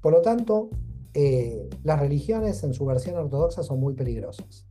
Por 0.00 0.12
lo 0.12 0.22
tanto, 0.22 0.70
eh, 1.18 1.70
las 1.82 1.98
religiones 1.98 2.62
en 2.62 2.74
su 2.74 2.84
versión 2.84 3.16
ortodoxa 3.16 3.62
son 3.62 3.80
muy 3.80 3.94
peligrosas. 3.94 4.66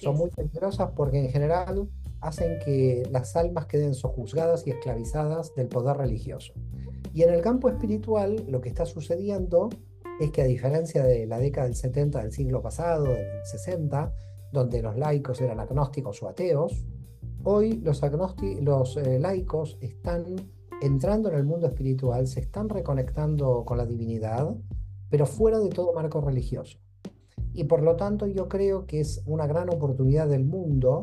son 0.00 0.16
muy 0.16 0.30
peligrosas 0.30 0.92
porque 0.92 1.18
en 1.18 1.28
general 1.28 1.88
hacen 2.20 2.60
que 2.64 3.02
las 3.10 3.34
almas 3.34 3.66
queden 3.66 3.94
sojuzgadas 3.94 4.64
y 4.64 4.70
esclavizadas 4.70 5.52
del 5.56 5.66
poder 5.66 5.96
religioso. 5.96 6.52
Y 7.12 7.24
en 7.24 7.34
el 7.34 7.40
campo 7.40 7.68
espiritual 7.68 8.44
lo 8.46 8.60
que 8.60 8.68
está 8.68 8.86
sucediendo 8.86 9.70
es 10.20 10.30
que 10.30 10.42
a 10.42 10.44
diferencia 10.44 11.02
de 11.02 11.26
la 11.26 11.40
década 11.40 11.66
del 11.66 11.74
70 11.74 12.22
del 12.22 12.30
siglo 12.30 12.62
pasado, 12.62 13.06
del 13.06 13.44
60, 13.44 14.14
donde 14.52 14.82
los 14.82 14.96
laicos 14.96 15.40
eran 15.40 15.58
agnósticos 15.58 16.22
o 16.22 16.28
ateos, 16.28 16.86
hoy 17.42 17.80
los, 17.80 18.00
los 18.60 18.96
eh, 18.98 19.18
laicos 19.18 19.78
están 19.80 20.36
entrando 20.80 21.28
en 21.28 21.34
el 21.34 21.44
mundo 21.44 21.66
espiritual, 21.66 22.28
se 22.28 22.38
están 22.38 22.68
reconectando 22.68 23.64
con 23.64 23.78
la 23.78 23.86
divinidad 23.86 24.54
pero 25.12 25.26
fuera 25.26 25.60
de 25.60 25.68
todo 25.68 25.92
marco 25.92 26.22
religioso. 26.22 26.78
Y 27.52 27.64
por 27.64 27.82
lo 27.82 27.96
tanto 27.96 28.26
yo 28.26 28.48
creo 28.48 28.86
que 28.86 29.00
es 29.00 29.22
una 29.26 29.46
gran 29.46 29.68
oportunidad 29.68 30.26
del 30.26 30.42
mundo 30.42 31.02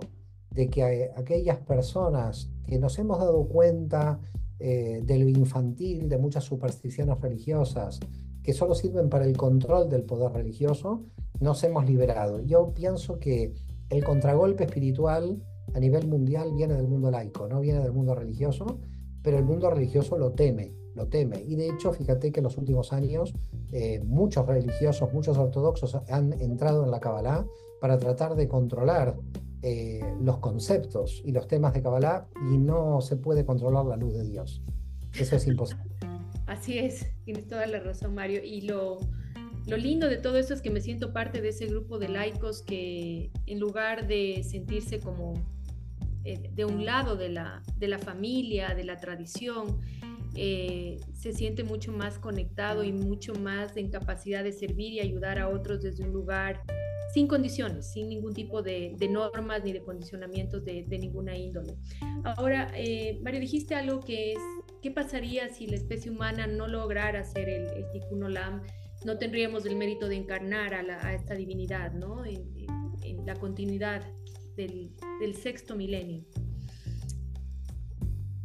de 0.49 0.67
que 0.67 1.11
aquellas 1.15 1.59
personas 1.59 2.49
que 2.65 2.79
nos 2.79 2.97
hemos 2.97 3.19
dado 3.19 3.47
cuenta 3.47 4.19
eh, 4.57 5.03
de 5.05 5.19
lo 5.19 5.29
infantil, 5.29 6.09
de 6.09 6.17
muchas 6.17 6.43
supersticiones 6.43 7.21
religiosas, 7.21 7.99
que 8.41 8.51
solo 8.51 8.73
sirven 8.73 9.09
para 9.09 9.25
el 9.25 9.37
control 9.37 9.89
del 9.89 10.05
poder 10.05 10.31
religioso, 10.31 11.03
nos 11.39 11.63
hemos 11.63 11.85
liberado. 11.85 12.41
Yo 12.41 12.73
pienso 12.73 13.19
que 13.19 13.53
el 13.91 14.03
contragolpe 14.03 14.63
espiritual 14.63 15.39
a 15.75 15.79
nivel 15.79 16.07
mundial 16.07 16.51
viene 16.55 16.73
del 16.73 16.87
mundo 16.87 17.11
laico, 17.11 17.47
no 17.47 17.59
viene 17.59 17.81
del 17.81 17.93
mundo 17.93 18.15
religioso, 18.15 18.79
pero 19.21 19.37
el 19.37 19.45
mundo 19.45 19.69
religioso 19.69 20.17
lo 20.17 20.31
teme, 20.31 20.73
lo 20.99 21.07
teme. 21.07 21.41
Y 21.47 21.55
de 21.55 21.69
hecho, 21.69 21.91
fíjate 21.93 22.31
que 22.31 22.41
en 22.41 22.43
los 22.43 22.57
últimos 22.57 22.93
años 22.93 23.33
eh, 23.71 24.01
muchos 24.05 24.45
religiosos, 24.45 25.11
muchos 25.13 25.37
ortodoxos 25.37 25.95
han 26.09 26.33
entrado 26.33 26.83
en 26.83 26.91
la 26.91 26.99
Kabbalah 26.99 27.45
para 27.81 27.97
tratar 27.97 28.35
de 28.35 28.47
controlar 28.47 29.15
eh, 29.61 30.01
los 30.21 30.37
conceptos 30.39 31.21
y 31.25 31.31
los 31.31 31.47
temas 31.47 31.73
de 31.73 31.81
Kabbalah 31.81 32.27
y 32.51 32.57
no 32.57 33.01
se 33.01 33.15
puede 33.15 33.45
controlar 33.45 33.85
la 33.85 33.95
luz 33.95 34.13
de 34.13 34.23
Dios. 34.23 34.61
Eso 35.17 35.35
es 35.37 35.47
imposible. 35.47 35.95
Así 36.47 36.77
es, 36.77 37.07
tienes 37.25 37.47
toda 37.47 37.65
la 37.67 37.79
razón, 37.79 38.13
Mario. 38.13 38.43
Y 38.43 38.61
lo, 38.61 38.97
lo 39.67 39.77
lindo 39.77 40.07
de 40.07 40.17
todo 40.17 40.37
esto 40.37 40.53
es 40.53 40.61
que 40.61 40.71
me 40.71 40.81
siento 40.81 41.13
parte 41.13 41.41
de 41.41 41.49
ese 41.49 41.67
grupo 41.67 41.99
de 41.99 42.09
laicos 42.09 42.61
que 42.61 43.31
en 43.45 43.59
lugar 43.59 44.07
de 44.07 44.43
sentirse 44.43 44.99
como 44.99 45.33
eh, 46.25 46.51
de 46.53 46.65
un 46.65 46.85
lado 46.85 47.15
de 47.15 47.29
la, 47.29 47.63
de 47.77 47.87
la 47.87 47.97
familia, 47.97 48.75
de 48.75 48.83
la 48.83 48.97
tradición, 48.97 49.79
eh, 50.35 50.99
se 51.13 51.33
siente 51.33 51.63
mucho 51.63 51.91
más 51.91 52.19
conectado 52.19 52.83
y 52.83 52.91
mucho 52.91 53.33
más 53.33 53.75
en 53.77 53.89
capacidad 53.89 54.43
de 54.43 54.51
servir 54.51 54.93
y 54.93 54.99
ayudar 54.99 55.39
a 55.39 55.49
otros 55.49 55.81
desde 55.81 56.03
un 56.03 56.11
lugar 56.11 56.61
sin 57.13 57.27
condiciones, 57.27 57.91
sin 57.91 58.09
ningún 58.09 58.33
tipo 58.33 58.61
de, 58.61 58.95
normas 59.09 59.63
ni 59.63 59.73
de 59.73 59.81
condicionamientos 59.81 60.63
de, 60.63 60.85
ninguna 60.99 61.35
índole. 61.35 61.75
Ahora, 62.23 62.71
eh, 62.75 63.19
Mario, 63.23 63.39
dijiste 63.39 63.75
algo 63.75 63.99
que 63.99 64.33
es, 64.33 64.39
¿qué 64.81 64.91
pasaría 64.91 65.49
si 65.49 65.65
la 65.67 65.75
especie 65.75 66.11
humana 66.11 66.45
no 66.45 66.67
lograra 66.67 67.21
hacer 67.21 67.49
el, 67.49 67.65
el 67.69 67.91
Tikkun 67.91 68.23
Olam? 68.23 68.61
No 69.05 69.17
tendríamos 69.17 69.65
el 69.65 69.75
mérito 69.75 70.07
de 70.07 70.17
encarnar 70.17 70.73
a, 70.73 71.13
esta 71.13 71.33
divinidad, 71.33 71.93
¿no? 71.93 72.25
En, 72.25 72.69
la 73.25 73.35
continuidad 73.35 74.03
del, 74.55 74.91
del 75.19 75.35
sexto 75.35 75.75
milenio. 75.75 76.25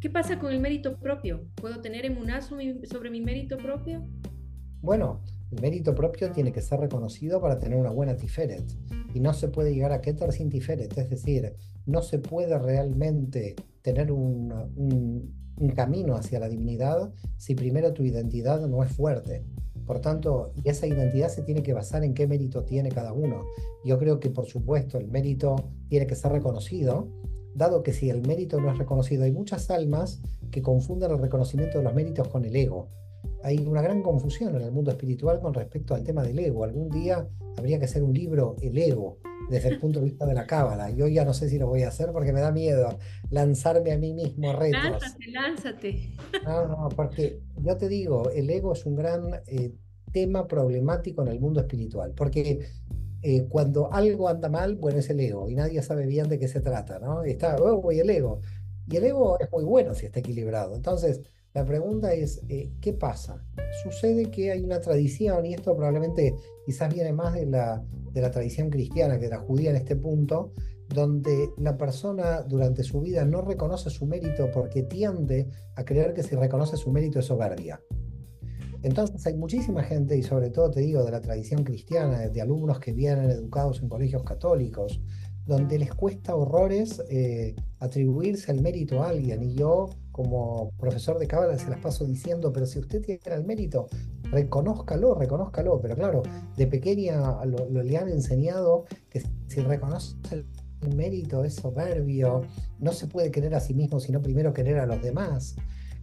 ¿Qué 0.05 0.11
pasa 0.11 0.37
con 0.37 0.53
el 0.53 0.59
mérito 0.59 0.99
propio? 0.99 1.47
¿Puedo 1.55 1.81
tener 1.81 2.05
emunazo 2.05 2.57
sobre 2.83 3.09
mi 3.09 3.21
mérito 3.21 3.57
propio? 3.57 4.03
Bueno, 4.79 5.23
el 5.49 5.59
mérito 5.59 5.95
propio 5.95 6.31
tiene 6.31 6.51
que 6.51 6.61
ser 6.61 6.79
reconocido 6.79 7.41
para 7.41 7.57
tener 7.57 7.79
una 7.79 7.89
buena 7.89 8.15
Tiferet. 8.15 8.71
Y 9.15 9.19
no 9.19 9.33
se 9.33 9.47
puede 9.47 9.73
llegar 9.73 9.91
a 9.93 10.01
Keter 10.01 10.31
sin 10.31 10.51
Tiferet. 10.51 10.95
Es 10.95 11.09
decir, 11.09 11.55
no 11.87 12.03
se 12.03 12.19
puede 12.19 12.55
realmente 12.59 13.55
tener 13.81 14.11
un, 14.11 14.53
un, 14.75 15.69
camino 15.69 16.13
hacia 16.13 16.39
la 16.39 16.49
divinidad 16.49 17.11
si 17.37 17.55
primero 17.55 17.91
tu 17.91 18.03
identidad 18.03 18.61
no 18.67 18.83
es 18.83 18.91
fuerte. 18.91 19.43
Por 19.87 20.01
tanto, 20.01 20.53
esa 20.65 20.85
identidad 20.85 21.29
se 21.29 21.41
tiene 21.41 21.63
que 21.63 21.73
basar 21.73 22.03
en 22.03 22.13
qué 22.13 22.27
mérito 22.27 22.63
tiene 22.63 22.89
cada 22.89 23.11
uno. 23.11 23.41
Yo 23.83 23.97
creo 23.97 24.19
que, 24.19 24.29
por 24.29 24.45
supuesto, 24.45 24.99
el 24.99 25.07
mérito 25.07 25.55
tiene 25.89 26.05
que 26.05 26.13
ser 26.13 26.31
reconocido, 26.31 27.09
dado 27.55 27.81
que 27.83 27.93
si 27.93 28.09
el 28.09 28.21
mérito 28.21 28.59
no 28.59 28.71
es 28.71 28.77
reconocido, 28.77 29.23
hay 29.23 29.31
muchas 29.31 29.71
almas 29.71 30.21
que 30.51 30.61
confunden 30.61 31.11
el 31.11 31.19
reconocimiento 31.19 31.79
de 31.79 31.83
los 31.83 31.93
méritos 31.93 32.27
con 32.27 32.45
el 32.45 32.55
ego 32.55 32.89
hay 33.45 33.59
una 33.59 33.81
gran 33.81 34.01
confusión 34.01 34.55
en 34.55 34.63
el 34.63 34.71
mundo 34.71 34.89
espiritual 34.89 35.39
con 35.39 35.53
respecto 35.53 35.93
al 35.93 36.03
tema 36.03 36.23
del 36.23 36.39
ego. 36.39 36.63
Algún 36.63 36.89
día 36.89 37.27
habría 37.57 37.77
que 37.77 37.85
hacer 37.85 38.01
un 38.01 38.11
libro, 38.11 38.55
El 38.59 38.75
ego, 38.75 39.19
desde 39.51 39.69
el 39.69 39.79
punto 39.79 39.99
de 39.99 40.05
vista 40.05 40.25
de 40.25 40.33
la 40.33 40.47
cábala. 40.47 40.89
Yo 40.89 41.07
ya 41.07 41.25
no 41.25 41.33
sé 41.33 41.47
si 41.47 41.59
lo 41.59 41.67
voy 41.67 41.83
a 41.83 41.89
hacer 41.89 42.11
porque 42.11 42.33
me 42.33 42.41
da 42.41 42.51
miedo 42.51 42.97
lanzarme 43.29 43.91
a 43.91 43.99
mí 43.99 44.13
mismo 44.13 44.51
retos. 44.53 44.81
Lánzate, 44.83 45.27
lánzate. 45.27 46.13
No, 46.43 46.67
no, 46.67 46.89
porque 46.95 47.39
yo 47.57 47.77
te 47.77 47.87
digo, 47.87 48.31
el 48.31 48.49
ego 48.49 48.73
es 48.73 48.83
un 48.87 48.95
gran 48.95 49.41
eh, 49.45 49.75
tema 50.11 50.47
problemático 50.47 51.21
en 51.21 51.27
el 51.27 51.39
mundo 51.39 51.59
espiritual, 51.59 52.13
porque 52.15 52.65
eh, 53.27 53.47
cuando 53.49 53.91
algo 53.91 54.29
anda 54.29 54.49
mal, 54.49 54.75
bueno, 54.75 54.99
es 54.99 55.09
el 55.09 55.19
ego 55.19 55.49
y 55.49 55.55
nadie 55.55 55.81
sabe 55.81 56.05
bien 56.05 56.29
de 56.29 56.37
qué 56.37 56.47
se 56.47 56.61
trata, 56.61 56.99
¿no? 56.99 57.23
Está, 57.23 57.55
oh, 57.55 57.91
y 57.91 57.99
el 57.99 58.07
ego. 58.11 58.41
Y 58.87 58.97
el 58.97 59.03
ego 59.05 59.39
es 59.39 59.51
muy 59.51 59.63
bueno 59.63 59.95
si 59.95 60.05
está 60.05 60.19
equilibrado. 60.19 60.75
Entonces, 60.75 61.21
la 61.51 61.65
pregunta 61.65 62.13
es, 62.13 62.43
eh, 62.49 62.71
¿qué 62.79 62.93
pasa? 62.93 63.43
Sucede 63.81 64.29
que 64.29 64.51
hay 64.51 64.61
una 64.61 64.79
tradición, 64.79 65.43
y 65.47 65.55
esto 65.55 65.75
probablemente 65.75 66.35
quizás 66.67 66.93
viene 66.93 67.13
más 67.13 67.33
de 67.33 67.47
la, 67.47 67.83
de 68.11 68.21
la 68.21 68.29
tradición 68.29 68.69
cristiana 68.69 69.17
que 69.17 69.25
de 69.25 69.31
la 69.31 69.39
judía 69.39 69.71
en 69.71 69.77
este 69.77 69.95
punto, 69.95 70.51
donde 70.87 71.49
la 71.57 71.77
persona 71.77 72.43
durante 72.43 72.83
su 72.83 73.01
vida 73.01 73.25
no 73.25 73.41
reconoce 73.41 73.89
su 73.89 74.05
mérito 74.05 74.51
porque 74.53 74.83
tiende 74.83 75.47
a 75.75 75.83
creer 75.83 76.13
que 76.13 76.21
si 76.21 76.35
reconoce 76.35 76.77
su 76.77 76.91
mérito 76.91 77.17
es 77.17 77.25
soberbia. 77.25 77.81
Entonces 78.85 79.25
hay 79.25 79.33
muchísima 79.35 79.81
gente, 79.81 80.15
y 80.15 80.21
sobre 80.21 80.51
todo 80.51 80.69
te 80.69 80.81
digo 80.81 81.03
de 81.03 81.09
la 81.09 81.19
tradición 81.19 81.63
cristiana, 81.63 82.29
de 82.29 82.39
alumnos 82.39 82.79
que 82.79 82.93
vienen 82.93 83.31
educados 83.31 83.81
en 83.81 83.89
colegios 83.89 84.23
católicos, 84.23 85.01
donde 85.47 85.79
les 85.79 85.91
cuesta 85.91 86.35
horrores 86.35 87.01
eh, 87.09 87.55
atribuirse 87.79 88.51
el 88.51 88.61
mérito 88.61 89.01
a 89.01 89.09
alguien. 89.09 89.41
Y 89.41 89.55
yo, 89.55 89.89
como 90.11 90.69
profesor 90.77 91.17
de 91.17 91.25
cábala, 91.25 91.57
se 91.57 91.67
las 91.67 91.79
paso 91.79 92.05
diciendo, 92.05 92.53
pero 92.53 92.67
si 92.67 92.77
usted 92.77 93.01
tiene 93.01 93.19
el 93.25 93.43
mérito, 93.43 93.87
reconózcalo, 94.29 95.15
reconózcalo. 95.15 95.81
Pero 95.81 95.95
claro, 95.95 96.21
de 96.55 96.67
pequeña 96.67 97.43
lo, 97.43 97.67
le 97.67 97.97
han 97.97 98.09
enseñado 98.09 98.85
que 99.09 99.23
si 99.47 99.61
reconoce 99.61 100.15
el 100.31 100.95
mérito 100.95 101.43
es 101.43 101.55
soberbio, 101.55 102.43
no 102.77 102.91
se 102.91 103.07
puede 103.07 103.31
querer 103.31 103.55
a 103.55 103.59
sí 103.59 103.73
mismo, 103.73 103.99
sino 103.99 104.21
primero 104.21 104.53
querer 104.53 104.77
a 104.77 104.85
los 104.85 105.01
demás. 105.01 105.55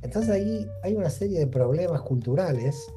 Entonces 0.02 0.30
ahí 0.30 0.66
hay 0.82 0.94
una 0.94 1.10
serie 1.10 1.38
de 1.38 1.46
problemas 1.46 2.02
culturales 2.02 2.92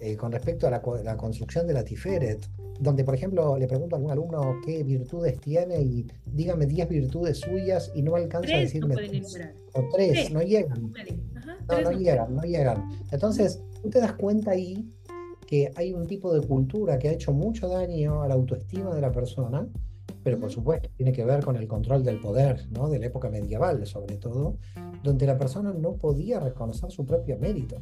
eh, 0.00 0.16
con 0.16 0.32
respecto 0.32 0.66
a 0.66 0.70
la, 0.70 0.82
la, 1.02 1.16
construcción 1.16 1.66
de 1.66 1.72
la 1.72 1.82
Tiferet, 1.82 2.46
donde, 2.78 3.02
por 3.02 3.14
ejemplo, 3.14 3.56
le 3.56 3.66
pregunto 3.66 3.96
a 3.96 3.98
algún 3.98 4.12
alumno 4.12 4.60
qué 4.64 4.82
virtudes 4.82 5.40
tiene 5.40 5.80
y 5.80 6.06
dígame 6.26 6.66
10 6.66 6.88
virtudes 6.88 7.38
suyas 7.38 7.90
y 7.94 8.02
no 8.02 8.14
alcanza 8.14 8.56
a 8.56 8.58
decirme 8.58 8.94
o 9.72 9.84
tres, 9.94 10.30
no 10.30 10.42
llegan. 10.42 10.92
no, 11.68 11.80
no. 11.80 11.90
llegan, 11.92 12.34
no 12.34 12.42
llegan. 12.42 12.90
Entonces, 13.10 13.62
tú 13.82 13.88
te 13.88 14.00
das 14.00 14.12
cuenta 14.14 14.50
ahí 14.50 14.86
que 15.46 15.70
hay 15.76 15.92
un 15.92 16.06
tipo 16.06 16.34
de 16.34 16.46
cultura 16.46 16.98
que 16.98 17.08
ha 17.08 17.12
hecho 17.12 17.32
mucho 17.32 17.68
daño 17.68 18.22
a 18.22 18.28
la 18.28 18.34
autoestima 18.34 18.94
de 18.94 19.00
la 19.00 19.12
persona, 19.12 19.66
pero 20.26 20.40
por 20.40 20.50
supuesto 20.50 20.88
tiene 20.96 21.12
que 21.12 21.24
ver 21.24 21.44
con 21.44 21.54
el 21.54 21.68
control 21.68 22.02
del 22.02 22.18
poder, 22.18 22.66
¿no? 22.72 22.88
de 22.88 22.98
la 22.98 23.06
época 23.06 23.30
medieval 23.30 23.86
sobre 23.86 24.16
todo, 24.16 24.58
donde 25.04 25.24
la 25.24 25.38
persona 25.38 25.72
no 25.72 25.92
podía 25.92 26.40
reconocer 26.40 26.90
su 26.90 27.06
propio 27.06 27.38
mérito. 27.38 27.76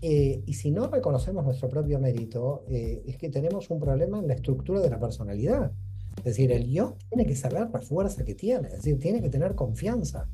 Eh, 0.00 0.42
y 0.46 0.54
si 0.54 0.70
no 0.70 0.88
reconocemos 0.88 1.44
nuestro 1.44 1.68
propio 1.68 1.98
mérito, 1.98 2.64
eh, 2.70 3.02
es 3.06 3.18
que 3.18 3.28
tenemos 3.28 3.68
un 3.68 3.80
problema 3.80 4.18
en 4.18 4.28
la 4.28 4.32
estructura 4.32 4.80
de 4.80 4.88
la 4.88 4.98
personalidad. 4.98 5.70
Es 6.16 6.24
decir, 6.24 6.52
el 6.52 6.70
yo 6.70 6.96
tiene 7.10 7.26
que 7.26 7.36
saber 7.36 7.68
la 7.70 7.82
fuerza 7.82 8.24
que 8.24 8.34
tiene, 8.34 8.68
es 8.68 8.76
decir, 8.76 8.98
tiene 8.98 9.20
que 9.20 9.28
tener 9.28 9.54
confianza 9.54 10.26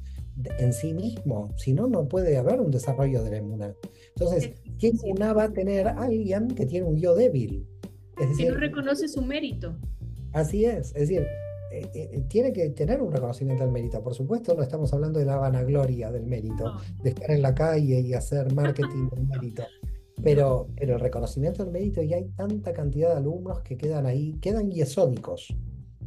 en 0.60 0.72
sí 0.72 0.94
mismo, 0.94 1.52
si 1.56 1.72
no, 1.72 1.88
no 1.88 2.06
puede 2.06 2.36
haber 2.36 2.60
un 2.60 2.70
desarrollo 2.70 3.24
de 3.24 3.30
la 3.32 3.38
inmunidad. 3.38 3.74
Entonces, 4.14 4.52
¿qué 4.78 4.90
inmunidad 4.90 5.36
va 5.36 5.42
a 5.42 5.52
tener 5.52 5.88
alguien 5.88 6.46
que 6.46 6.64
tiene 6.64 6.86
un 6.86 6.96
yo 6.96 7.16
débil? 7.16 7.66
Es 8.20 8.28
decir, 8.28 8.46
si 8.46 8.52
no 8.52 8.60
reconoce 8.60 9.08
su 9.08 9.20
mérito. 9.20 9.76
Así 10.34 10.64
es, 10.64 10.88
es 10.88 11.08
decir, 11.08 11.26
eh, 11.70 11.90
eh, 11.94 12.24
tiene 12.28 12.52
que 12.52 12.68
tener 12.70 13.00
un 13.00 13.12
reconocimiento 13.12 13.62
al 13.64 13.70
mérito. 13.70 14.02
Por 14.02 14.14
supuesto, 14.14 14.54
no 14.54 14.62
estamos 14.62 14.92
hablando 14.92 15.18
de 15.18 15.24
la 15.24 15.36
vanagloria 15.36 16.10
del 16.10 16.26
mérito, 16.26 16.76
de 17.02 17.10
estar 17.10 17.30
en 17.30 17.42
la 17.42 17.54
calle 17.54 18.00
y 18.00 18.14
hacer 18.14 18.52
marketing 18.52 19.08
del 19.10 19.26
mérito. 19.26 19.64
Pero, 20.22 20.68
pero 20.76 20.94
el 20.94 21.00
reconocimiento 21.00 21.64
del 21.64 21.72
mérito, 21.72 22.00
y 22.00 22.14
hay 22.14 22.28
tanta 22.30 22.72
cantidad 22.72 23.10
de 23.10 23.16
alumnos 23.16 23.60
que 23.62 23.76
quedan 23.76 24.06
ahí, 24.06 24.38
quedan 24.40 24.70
yesódicos. 24.70 25.54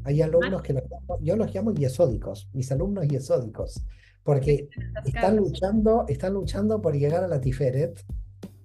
Hay 0.05 0.21
alumnos 0.21 0.61
que 0.61 0.82
yo 1.21 1.36
los 1.36 1.53
llamo 1.53 1.73
yesódicos, 1.73 2.49
mis 2.53 2.71
alumnos 2.71 3.05
yesódicos, 3.05 3.84
porque 4.23 4.69
están 5.05 5.36
luchando, 5.36 6.05
están 6.07 6.34
luchando 6.34 6.82
por 6.82 6.95
llegar 6.95 7.25
a 7.25 7.28
la 7.28 7.41
Tiferet 7.41 8.01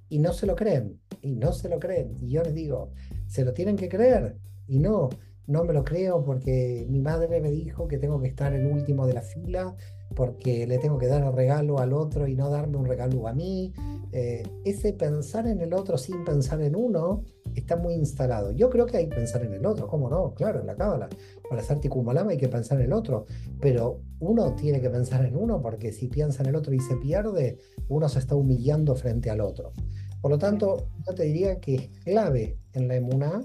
y 0.09 0.21
no 0.21 0.33
se 0.33 0.47
lo 0.47 0.55
creen, 0.55 1.01
y 1.21 1.33
no 1.33 1.53
se 1.53 1.69
lo 1.69 1.79
creen. 1.81 2.17
Y 2.21 2.31
yo 2.31 2.43
les 2.45 2.55
digo, 2.55 2.93
se 3.27 3.45
lo 3.45 3.53
tienen 3.53 3.77
que 3.77 3.89
creer, 3.89 4.39
y 4.69 4.79
no, 4.79 5.11
no 5.47 5.65
me 5.65 5.73
lo 5.73 5.85
creo 5.85 6.25
porque 6.25 6.87
mi 6.89 7.01
madre 7.01 7.41
me 7.41 7.51
dijo 7.51 7.89
que 7.89 7.99
tengo 7.99 8.21
que 8.21 8.29
estar 8.29 8.53
el 8.53 8.67
último 8.67 9.07
de 9.07 9.15
la 9.15 9.23
fila 9.23 9.75
porque 10.15 10.67
le 10.67 10.79
tengo 10.79 10.99
que 10.99 11.07
dar 11.07 11.23
el 11.25 11.33
regalo 11.33 11.79
al 11.79 11.93
otro 11.93 12.27
y 12.27 12.37
no 12.37 12.51
darme 12.51 12.77
un 12.77 12.87
regalo 12.87 13.27
a 13.27 13.33
mí. 13.33 13.73
Eh, 14.13 14.43
ese 14.65 14.93
pensar 14.93 15.47
en 15.47 15.61
el 15.61 15.73
otro 15.73 15.97
sin 15.97 16.25
pensar 16.25 16.61
en 16.63 16.77
uno 16.77 17.25
está 17.55 17.77
muy 17.77 17.95
instalado. 17.95 18.53
Yo 18.53 18.71
creo 18.71 18.87
que 18.87 18.99
hay 18.99 19.09
que 19.09 19.17
pensar 19.17 19.43
en 19.43 19.55
el 19.55 19.67
otro, 19.67 19.87
¿cómo 19.89 20.09
no? 20.09 20.35
Claro, 20.35 20.61
en 20.61 20.67
la 20.67 20.77
cábala. 20.77 21.09
Para 21.49 21.63
hacer 21.63 21.81
ticumalama 21.81 22.33
hay 22.33 22.37
que 22.37 22.49
pensar 22.49 22.79
en 22.79 22.87
el 22.87 22.93
otro, 22.93 23.27
pero 23.61 24.01
uno 24.21 24.55
tiene 24.55 24.81
que 24.81 24.91
pensar 24.91 25.25
en 25.25 25.37
uno 25.37 25.61
porque 25.61 25.93
si 25.93 26.09
piensa 26.09 26.43
en 26.43 26.51
el 26.51 26.57
otro 26.57 26.73
y 26.75 26.81
se 26.81 26.97
pierde, 26.97 27.59
uno 27.89 28.09
se 28.09 28.19
está 28.19 28.35
humillando 28.35 28.95
frente 28.95 29.31
al 29.31 29.41
otro. 29.41 29.73
Por 30.21 30.31
lo 30.31 30.39
tanto, 30.39 30.89
yo 31.07 31.15
te 31.15 31.25
diría 31.25 31.59
que 31.59 31.75
es 31.75 31.89
clave 32.05 32.57
en 32.75 32.89
la 32.89 32.95
emuná 32.95 33.43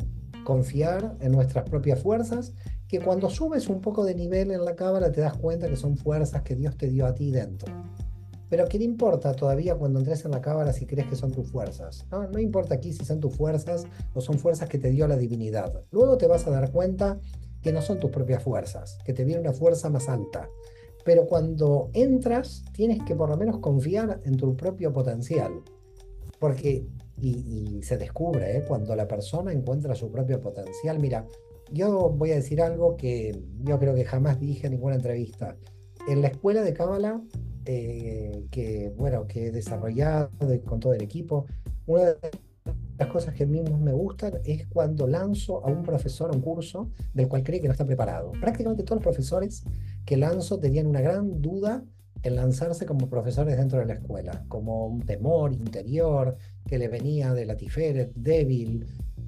confiar 0.47 1.17
en 1.19 1.33
nuestras 1.33 1.69
propias 1.69 2.01
fuerzas, 2.01 2.53
que 2.87 3.01
cuando 3.01 3.29
subes 3.29 3.67
un 3.67 3.81
poco 3.81 4.05
de 4.05 4.15
nivel 4.15 4.51
en 4.51 4.63
la 4.63 4.77
cámara 4.77 5.11
te 5.11 5.19
das 5.19 5.35
cuenta 5.35 5.67
que 5.67 5.75
son 5.75 5.97
fuerzas 5.97 6.41
que 6.43 6.55
Dios 6.55 6.77
te 6.77 6.87
dio 6.87 7.05
a 7.05 7.13
ti 7.13 7.31
dentro. 7.31 7.73
Pero 8.49 8.65
¿qué 8.69 8.77
le 8.77 8.85
importa 8.85 9.33
todavía 9.33 9.75
cuando 9.75 9.99
entres 9.99 10.23
en 10.23 10.31
la 10.31 10.39
cámara 10.39 10.71
si 10.71 10.85
crees 10.85 11.09
que 11.09 11.17
son 11.17 11.33
tus 11.33 11.51
fuerzas? 11.51 12.07
No, 12.09 12.29
no 12.29 12.39
importa 12.39 12.75
aquí 12.75 12.93
si 12.93 13.03
son 13.03 13.19
tus 13.19 13.35
fuerzas 13.35 13.87
o 14.13 14.21
son 14.21 14.39
fuerzas 14.39 14.69
que 14.69 14.79
te 14.79 14.89
dio 14.89 15.05
la 15.05 15.17
divinidad. 15.17 15.83
Luego 15.91 16.17
te 16.17 16.27
vas 16.27 16.47
a 16.47 16.51
dar 16.51 16.71
cuenta 16.71 17.19
que 17.61 17.73
no 17.73 17.81
son 17.81 17.99
tus 17.99 18.11
propias 18.11 18.41
fuerzas, 18.41 18.99
que 19.03 19.11
te 19.11 19.25
viene 19.25 19.41
una 19.41 19.51
fuerza 19.51 19.89
más 19.89 20.07
alta. 20.07 20.47
Pero 21.03 21.25
cuando 21.25 21.89
entras, 21.91 22.63
tienes 22.71 23.03
que 23.03 23.17
por 23.17 23.27
lo 23.27 23.35
menos 23.35 23.59
confiar 23.59 24.21
en 24.23 24.37
tu 24.37 24.55
propio 24.55 24.93
potencial. 24.93 25.51
porque, 26.39 26.87
y, 27.19 27.81
se 27.83 27.97
descubre, 27.97 28.57
¿eh? 28.57 28.63
cuando 28.67 28.95
la 28.95 29.07
persona 29.07 29.51
encuentra 29.51 29.95
su 29.95 30.11
propio 30.11 30.39
potencial. 30.39 30.99
Mira, 30.99 31.25
yo 31.71 32.09
voy 32.09 32.31
a 32.31 32.35
decir 32.35 32.61
algo 32.61 32.95
que 32.95 33.39
yo 33.63 33.79
creo 33.79 33.95
que 33.95 34.05
jamás 34.05 34.39
dije 34.39 34.67
en 34.67 34.73
ninguna 34.73 34.95
entrevista. 34.95 35.57
En 36.07 36.21
la 36.21 36.27
escuela 36.27 36.61
de 36.61 36.73
Cábala, 36.73 37.21
eh, 37.65 38.45
que, 38.51 38.93
bueno, 38.97 39.27
que 39.27 39.47
he 39.47 39.51
desarrollado 39.51 40.29
con 40.65 40.79
todo 40.79 40.93
el 40.93 41.01
equipo, 41.01 41.45
una 41.85 42.05
de 42.05 42.17
las 42.97 43.07
cosas 43.09 43.33
que 43.33 43.43
a 43.43 43.47
mí 43.47 43.61
me 43.61 43.93
gustan 43.93 44.33
es 44.45 44.67
cuando 44.67 45.07
lanzo 45.07 45.65
a 45.65 45.69
un 45.69 45.83
profesor 45.83 46.31
a 46.31 46.35
un 46.35 46.41
curso 46.41 46.89
del 47.13 47.27
cual 47.27 47.43
cree 47.43 47.59
que 47.59 47.67
no 47.67 47.73
está 47.73 47.85
preparado. 47.85 48.31
Prácticamente 48.39 48.83
todos 48.83 48.97
los 48.97 49.03
profesores 49.03 49.63
que 50.05 50.17
lanzo 50.17 50.59
tenían 50.59 50.87
una 50.87 51.01
gran 51.01 51.41
duda 51.41 51.83
en 52.23 52.35
lanzarse 52.35 52.85
como 52.85 53.09
profesores 53.09 53.57
dentro 53.57 53.79
de 53.79 53.85
la 53.85 53.93
escuela, 53.93 54.43
como 54.47 54.87
un 54.87 55.01
temor 55.01 55.53
interior 55.53 56.35
que 56.65 56.77
le 56.77 56.87
venía 56.87 57.33
de 57.33 57.45
la 57.45 57.55
Tiferet, 57.55 58.13
débil. 58.15 58.85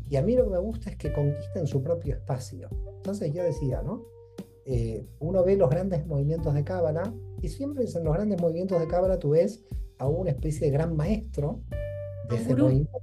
Y 0.09 0.15
a 0.15 0.21
mí 0.21 0.35
lo 0.35 0.45
que 0.45 0.51
me 0.51 0.59
gusta 0.59 0.89
es 0.89 0.97
que 0.97 1.13
conquisten 1.13 1.67
su 1.67 1.83
propio 1.83 2.15
espacio. 2.15 2.69
Entonces 2.97 3.31
yo 3.33 3.43
decía, 3.43 3.81
¿no? 3.81 4.05
Eh, 4.65 5.05
uno 5.19 5.43
ve 5.43 5.55
los 5.55 5.69
grandes 5.69 6.05
movimientos 6.05 6.53
de 6.53 6.63
Cábala 6.63 7.13
y 7.41 7.47
siempre 7.47 7.85
en 7.85 8.03
los 8.03 8.13
grandes 8.13 8.39
movimientos 8.39 8.79
de 8.79 8.87
Cábala 8.87 9.17
tú 9.17 9.31
ves 9.31 9.63
a 9.97 10.07
una 10.07 10.31
especie 10.31 10.67
de 10.67 10.73
gran 10.73 10.95
maestro 10.95 11.61
de 12.29 12.35
ese 12.35 12.55
movimiento, 12.55 12.99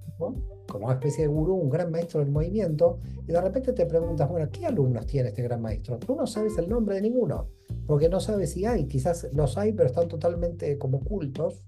como 0.68 0.87
una 0.87 0.95
especie 0.95 1.24
de 1.24 1.28
gurú, 1.28 1.55
un 1.55 1.70
gran 1.70 1.91
maestro 1.91 2.20
del 2.20 2.30
movimiento, 2.30 3.01
y 3.26 3.32
de 3.32 3.41
repente 3.41 3.72
te 3.72 3.87
preguntas, 3.87 4.28
bueno, 4.28 4.49
¿qué 4.51 4.66
alumnos 4.66 5.07
tiene 5.07 5.30
este 5.30 5.43
gran 5.43 5.61
maestro? 5.61 5.99
Tú 5.99 6.14
no 6.14 6.26
sabes 6.26 6.57
el 6.59 6.68
nombre 6.68 6.97
de 6.97 7.03
ninguno, 7.03 7.49
porque 7.87 8.09
no 8.09 8.20
sabes 8.20 8.53
si 8.53 8.64
hay, 8.64 8.87
quizás 8.87 9.28
los 9.32 9.57
hay, 9.57 9.72
pero 9.72 9.89
están 9.89 10.09
totalmente 10.09 10.76
como 10.78 10.99
ocultos. 10.99 11.64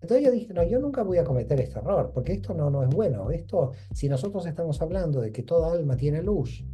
Entonces 0.00 0.24
yo 0.26 0.32
dije, 0.32 0.52
no, 0.52 0.62
yo 0.62 0.78
nunca 0.78 1.02
voy 1.02 1.18
a 1.18 1.24
cometer 1.24 1.60
este 1.60 1.78
error, 1.78 2.10
porque 2.12 2.32
esto 2.32 2.54
no, 2.54 2.70
no 2.70 2.82
es 2.82 2.88
bueno. 2.88 3.30
Esto, 3.30 3.72
si 3.94 4.08
nosotros 4.08 4.46
estamos 4.46 4.80
hablando 4.80 5.20
de 5.20 5.32
que 5.32 5.42
toda 5.42 5.72
alma 5.72 5.96
tiene 5.96 6.22
luz 6.22 6.64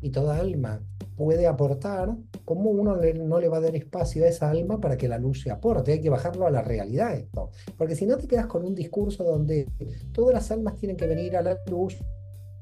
y 0.00 0.10
toda 0.10 0.38
alma 0.38 0.80
puede 1.16 1.46
aportar, 1.46 2.16
¿cómo 2.44 2.70
uno 2.70 2.96
no 2.96 3.40
le 3.40 3.48
va 3.48 3.56
a 3.58 3.60
dar 3.60 3.74
espacio 3.74 4.24
a 4.24 4.28
esa 4.28 4.50
alma 4.50 4.80
para 4.80 4.96
que 4.96 5.08
la 5.08 5.18
luz 5.18 5.42
se 5.42 5.50
aporte? 5.50 5.92
Hay 5.92 6.00
que 6.00 6.10
bajarlo 6.10 6.46
a 6.46 6.50
la 6.50 6.62
realidad 6.62 7.14
esto. 7.14 7.50
Porque 7.76 7.96
si 7.96 8.06
no 8.06 8.16
te 8.16 8.28
quedas 8.28 8.46
con 8.46 8.64
un 8.64 8.74
discurso 8.74 9.24
donde 9.24 9.68
todas 10.12 10.34
las 10.34 10.50
almas 10.50 10.76
tienen 10.76 10.96
que 10.96 11.06
venir 11.06 11.36
a 11.36 11.42
la 11.42 11.58
luz, 11.68 11.96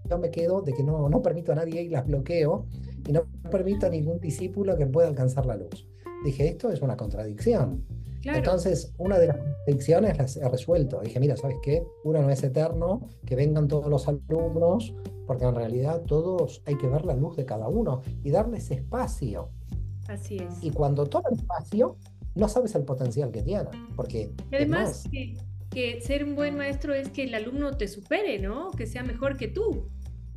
yo 0.09 0.19
me 0.19 0.31
quedo 0.31 0.63
de 0.63 0.73
que 0.73 0.83
no, 0.83 1.09
no 1.09 1.21
permito 1.21 1.53
a 1.53 1.57
nadie 1.57 1.83
y 1.83 1.89
las 1.89 2.07
bloqueo 2.07 2.67
y 3.07 3.13
no 3.13 3.25
permito 3.51 3.87
a 3.87 3.91
ningún 3.91 4.21
discípulo 4.21 4.77
que 4.77 4.87
pueda 4.87 5.09
alcanzar 5.09 5.47
la 5.47 5.57
luz. 5.57 5.87
Dije, 6.25 6.49
esto 6.49 6.71
es 6.71 6.83
una 6.83 6.97
contradicción. 6.97 7.85
Entonces, 8.25 8.93
una 8.99 9.19
de 9.19 9.29
las 9.29 9.37
contradicciones 9.37 10.19
las 10.19 10.37
he 10.37 10.49
resuelto. 10.49 11.01
Dije, 11.01 11.21
mira, 11.21 11.37
¿sabes 11.37 11.59
qué? 11.63 11.85
Uno 12.05 12.23
no 12.23 12.31
es 12.31 12.43
eterno, 12.43 13.09
que 13.25 13.37
vengan 13.37 13.69
todos 13.69 13.89
los 13.89 14.09
alumnos, 14.09 14.95
porque 15.27 15.45
en 15.45 15.55
realidad 15.55 16.03
todos 16.03 16.63
hay 16.67 16.77
que 16.77 16.89
ver 16.89 17.05
la 17.05 17.15
luz 17.15 17.37
de 17.37 17.45
cada 17.45 17.69
uno 17.69 18.03
y 18.25 18.31
darles 18.31 18.71
espacio. 18.71 19.51
Así 20.09 20.39
es. 20.39 20.63
Y 20.63 20.71
cuando 20.71 21.07
toman 21.07 21.35
espacio, 21.35 21.97
no 22.35 22.49
sabes 22.49 22.75
el 22.75 22.85
potencial 22.85 23.31
que 23.31 23.43
tienen, 23.43 23.69
porque... 23.95 24.33
además, 24.53 25.05
que, 25.11 25.37
que, 25.71 26.01
ser 26.01 26.25
un 26.25 26.35
buen 26.35 26.57
maestro 26.57 26.95
es 26.95 27.09
que 27.11 27.25
el 27.25 27.35
alumno 27.35 27.77
te 27.77 27.89
supere, 27.89 28.39
¿no? 28.39 28.71
Que 28.73 28.87
sea 28.87 29.03
mejor 29.03 29.37
que 29.37 29.49
tú. 29.49 29.89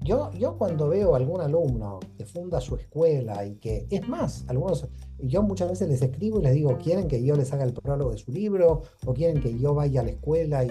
Yo, 0.02 0.32
yo 0.32 0.58
cuando 0.58 0.88
veo 0.88 1.14
a 1.14 1.18
algún 1.18 1.42
alumno 1.42 2.00
que 2.18 2.26
funda 2.26 2.62
su 2.62 2.76
escuela 2.76 3.46
y 3.46 3.56
que, 3.56 3.86
es 3.90 4.08
más, 4.08 4.46
algunos, 4.48 4.88
yo 5.18 5.44
muchas 5.44 5.70
veces 5.70 5.90
les 5.90 6.02
escribo 6.02 6.40
y 6.40 6.44
les 6.44 6.54
digo, 6.54 6.78
¿quieren 6.78 7.08
que 7.08 7.24
yo 7.24 7.36
les 7.36 7.52
haga 7.52 7.66
el 7.66 7.74
prólogo 7.74 8.12
de 8.12 8.18
su 8.18 8.32
libro? 8.32 8.84
¿O 9.06 9.14
quieren 9.14 9.42
que 9.42 9.58
yo 9.60 9.74
vaya 9.74 10.02
a 10.02 10.04
la 10.06 10.12
escuela 10.12 10.64
y, 10.64 10.70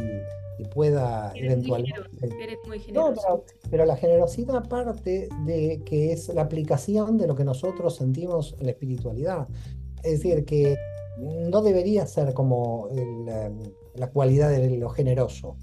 pueda 0.74 1.30
eventualmente... 1.36 1.94
eres 2.42 2.58
muy 2.66 2.80
generoso. 2.80 3.44
pero, 3.70 3.84
la 3.84 3.94
generosidad 3.94 4.68
parte 4.68 5.28
de 5.46 5.82
que 5.86 6.10
es 6.12 6.34
la 6.34 6.42
aplicación 6.42 7.16
de 7.16 7.28
lo 7.28 7.36
que 7.36 7.44
nosotros 7.44 7.94
sentimos 7.94 8.56
en 8.58 8.66
la 8.66 8.72
espiritualidad. 8.72 9.46
Es 10.02 10.20
decir, 10.22 10.44
que 10.44 10.76
no 11.20 11.62
debería 11.62 12.06
ser 12.06 12.34
como 12.34 12.88
la 13.94 14.10
cualidad 14.10 14.50
de 14.50 14.68
lo 14.78 14.88
generoso. 14.88 15.56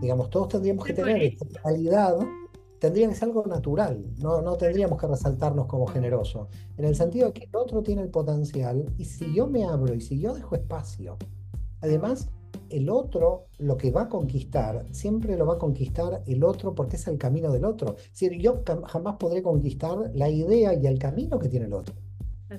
Digamos, 0.00 0.30
todos 0.30 0.48
tendríamos 0.48 0.86
que 0.86 0.94
tener 0.94 1.22
esta 1.22 1.46
calidad 1.62 2.16
tendría 2.78 3.08
que 3.08 3.14
ser 3.14 3.24
algo 3.24 3.44
natural, 3.46 4.04
no, 4.18 4.40
no 4.42 4.56
tendríamos 4.56 5.00
que 5.00 5.06
resaltarnos 5.06 5.66
como 5.66 5.86
generosos, 5.86 6.48
en 6.76 6.84
el 6.84 6.94
sentido 6.94 7.28
de 7.28 7.32
que 7.32 7.44
el 7.44 7.56
otro 7.56 7.82
tiene 7.82 8.02
el 8.02 8.10
potencial 8.10 8.92
y 8.96 9.04
si 9.04 9.34
yo 9.34 9.46
me 9.46 9.64
abro 9.64 9.94
y 9.94 10.00
si 10.00 10.20
yo 10.20 10.34
dejo 10.34 10.54
espacio, 10.54 11.16
además 11.80 12.28
el 12.70 12.90
otro 12.90 13.46
lo 13.58 13.76
que 13.76 13.90
va 13.90 14.02
a 14.02 14.08
conquistar, 14.08 14.86
siempre 14.90 15.36
lo 15.36 15.46
va 15.46 15.54
a 15.54 15.58
conquistar 15.58 16.22
el 16.26 16.44
otro 16.44 16.74
porque 16.74 16.96
es 16.96 17.06
el 17.08 17.18
camino 17.18 17.50
del 17.52 17.64
otro. 17.64 17.96
Es 17.96 18.10
decir, 18.10 18.38
yo 18.40 18.62
jamás 18.86 19.16
podré 19.16 19.42
conquistar 19.42 20.10
la 20.14 20.28
idea 20.28 20.74
y 20.74 20.86
el 20.86 20.98
camino 20.98 21.38
que 21.38 21.48
tiene 21.48 21.66
el 21.66 21.72
otro. 21.72 21.94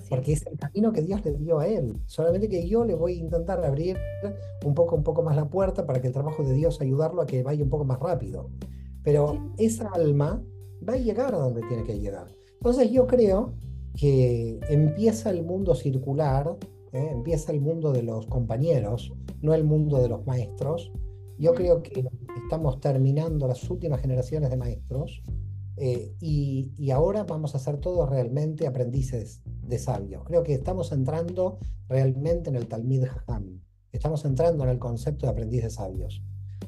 porque 0.09 0.33
es. 0.33 0.45
el 0.45 0.57
camino 0.57 0.91
que 0.91 1.01
Dios 1.01 1.23
le 1.25 1.33
dio 1.33 1.59
a 1.59 1.67
él. 1.67 1.99
Solamente 2.05 2.49
que 2.49 2.67
yo 2.67 2.85
le 2.85 2.95
voy 2.95 3.13
a 3.13 3.17
intentar 3.17 3.63
abrir 3.63 3.97
un 4.65 4.73
poco, 4.73 4.95
un 4.95 5.03
poco 5.03 5.21
más 5.23 5.35
la 5.35 5.49
puerta 5.49 5.85
para 5.85 6.01
que 6.01 6.07
el 6.07 6.13
trabajo 6.13 6.43
de 6.43 6.53
Dios 6.53 6.81
ayudarlo 6.81 7.21
a 7.21 7.25
que 7.25 7.43
vaya 7.43 7.63
un 7.63 7.69
poco 7.69 7.85
más 7.85 7.99
rápido. 7.99 8.49
Pero 9.03 9.53
esa 9.57 9.89
alma 9.89 10.43
va 10.87 10.93
a 10.93 10.97
llegar 10.97 11.33
a 11.33 11.39
donde 11.39 11.61
tiene 11.67 11.83
que 11.83 11.99
llegar. 11.99 12.27
Entonces 12.53 12.91
yo 12.91 13.07
creo 13.07 13.53
que 13.95 14.59
empieza 14.69 15.29
el 15.29 15.43
mundo 15.43 15.75
circular, 15.75 16.57
¿eh? 16.91 17.09
empieza 17.11 17.51
el 17.51 17.61
mundo 17.61 17.91
de 17.91 18.03
los 18.03 18.25
compañeros, 18.27 19.13
no 19.41 19.53
el 19.53 19.63
mundo 19.63 19.99
de 20.01 20.09
los 20.09 20.25
maestros. 20.25 20.91
Yo 21.37 21.53
creo 21.53 21.81
que 21.81 22.05
estamos 22.43 22.79
terminando 22.81 23.47
las 23.47 23.69
últimas 23.69 24.01
generaciones 24.01 24.49
de 24.49 24.57
maestros 24.57 25.21
eh, 25.77 26.13
y, 26.19 26.73
y, 26.77 26.91
ahora 26.91 27.23
vamos 27.23 27.55
a 27.55 27.59
ser 27.59 27.77
todos 27.77 28.09
realmente 28.09 28.67
aprendices 28.67 29.41
de 29.45 29.79
sabios. 29.79 30.23
Creo 30.25 30.43
que 30.43 30.53
estamos 30.53 30.91
entrando 30.91 31.59
realmente 31.87 32.49
en 32.49 32.57
el 32.57 32.67
Talmid 32.67 33.05
Jajam. 33.05 33.61
Estamos 33.93 34.25
entrando 34.25 34.65
en 34.65 34.71
el 34.71 34.79
concepto 34.79 35.25
de 35.25 35.31
aprendiz 35.31 35.63
de 35.63 35.69
sabios. 35.69 36.21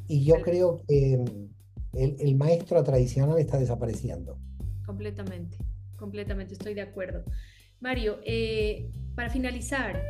Y 0.08 0.24
yo 0.24 0.36
creo 0.42 0.78
que 0.88 1.51
el, 1.94 2.36
maestro 2.36 2.84
tradicional 2.84 3.40
está 3.40 3.60
desapareciendo. 3.60 4.38
Completamente, 4.86 5.58
completamente, 5.96 6.54
estoy 6.54 6.74
de 6.74 6.82
acuerdo. 6.82 7.24
Mario, 7.80 8.20
eh, 8.26 8.92
para 9.16 9.30
finalizar, 9.30 10.02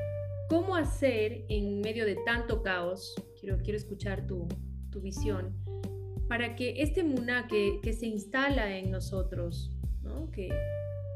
¿cómo 0.50 0.76
hacer 0.76 1.46
en 1.50 1.82
medio 1.82 2.06
de 2.06 2.18
tanto 2.26 2.62
caos? 2.62 3.16
Quiero, 3.40 3.58
quiero 3.60 3.78
escuchar 3.78 4.28
tu, 4.28 4.48
tu 4.90 5.02
visión, 5.02 5.56
para 6.28 6.56
que 6.56 6.82
este 6.82 7.04
muná 7.04 7.48
que, 7.48 7.80
que 7.82 7.94
se 7.94 8.06
instala 8.06 8.78
en 8.78 8.92
nosotros, 8.92 9.72
¿no? 10.02 10.32
que, 10.32 10.50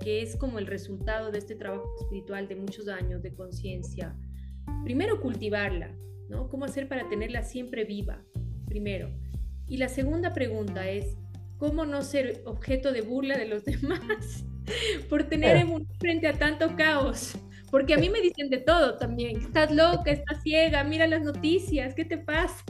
que 0.01 0.21
es 0.21 0.35
como 0.35 0.59
el 0.59 0.67
resultado 0.67 1.31
de 1.31 1.39
este 1.39 1.55
trabajo 1.55 1.89
espiritual 2.01 2.47
de 2.47 2.55
muchos 2.55 2.87
años 2.87 3.21
de 3.21 3.33
conciencia, 3.33 4.17
primero 4.83 5.21
cultivarla, 5.21 5.95
¿no? 6.27 6.49
¿Cómo 6.49 6.65
hacer 6.65 6.87
para 6.87 7.07
tenerla 7.07 7.43
siempre 7.43 7.85
viva? 7.85 8.23
Primero. 8.67 9.09
Y 9.67 9.77
la 9.77 9.89
segunda 9.89 10.33
pregunta 10.33 10.87
es, 10.89 11.17
¿cómo 11.57 11.85
no 11.85 12.01
ser 12.01 12.41
objeto 12.45 12.91
de 12.91 13.01
burla 13.01 13.37
de 13.37 13.45
los 13.45 13.65
demás 13.65 14.45
por 15.09 15.23
tener 15.23 15.65
frente 15.99 16.27
a 16.27 16.33
tanto 16.33 16.75
caos? 16.75 17.35
Porque 17.71 17.93
a 17.93 17.97
mí 17.97 18.09
me 18.09 18.21
dicen 18.21 18.49
de 18.49 18.59
todo 18.59 18.97
también, 18.97 19.37
estás 19.37 19.71
loca, 19.71 20.11
estás 20.11 20.41
ciega, 20.43 20.83
mira 20.83 21.07
las 21.07 21.23
noticias, 21.23 21.93
¿qué 21.93 22.05
te 22.05 22.17
pasa? 22.17 22.63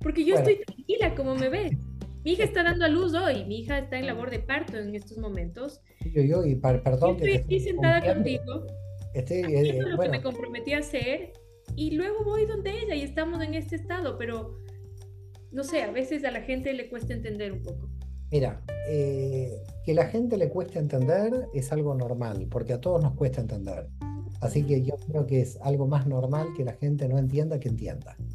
Porque 0.00 0.24
yo 0.24 0.36
estoy 0.36 0.60
tranquila 0.64 1.14
como 1.14 1.34
me 1.34 1.48
ves. 1.48 1.78
Mi 2.24 2.32
hija 2.32 2.44
está 2.44 2.62
dando 2.62 2.84
a 2.84 2.88
luz 2.88 3.14
hoy, 3.14 3.44
mi 3.44 3.60
hija 3.60 3.78
está 3.78 3.98
en 3.98 4.06
labor 4.06 4.30
de 4.30 4.38
parto 4.38 4.78
en 4.78 4.94
estos 4.94 5.18
momentos. 5.18 5.80
Yo, 6.12 6.22
yo, 6.22 6.44
y 6.44 6.54
perdón. 6.54 7.16
estoy 7.16 7.36
aquí 7.36 7.60
sentada 7.60 8.14
contigo. 8.14 8.66
Estoy, 9.14 9.38
eh, 9.38 9.80
lo 9.84 9.98
que 9.98 10.08
me 10.08 10.22
comprometí 10.22 10.72
a 10.72 10.78
hacer 10.78 11.32
y 11.76 11.92
luego 11.92 12.24
voy 12.24 12.46
donde 12.46 12.70
ella 12.70 12.94
y 12.94 13.02
estamos 13.02 13.42
en 13.42 13.54
este 13.54 13.76
estado, 13.76 14.16
pero 14.18 14.56
no 15.52 15.64
sé, 15.64 15.82
a 15.82 15.90
veces 15.90 16.24
a 16.24 16.30
la 16.30 16.40
gente 16.40 16.72
le 16.72 16.88
cuesta 16.88 17.12
entender 17.12 17.52
un 17.52 17.62
poco. 17.62 17.88
Mira, 18.32 18.62
eh, 18.88 19.62
que 19.84 19.92
la 19.92 20.06
gente 20.06 20.38
le 20.38 20.48
cueste 20.48 20.78
entender 20.78 21.48
es 21.52 21.70
algo 21.70 21.94
normal, 21.94 22.48
porque 22.50 22.72
a 22.72 22.80
todos 22.80 23.02
nos 23.02 23.12
cuesta 23.14 23.42
entender. 23.42 23.88
Así 24.40 24.64
que 24.64 24.82
yo 24.82 24.96
creo 25.06 25.26
que 25.26 25.42
es 25.42 25.58
algo 25.60 25.86
más 25.86 26.06
normal 26.06 26.48
que 26.56 26.64
la 26.64 26.72
gente 26.72 27.06
no 27.08 27.18
entienda 27.18 27.60
que 27.60 27.68
entienda. 27.68 28.16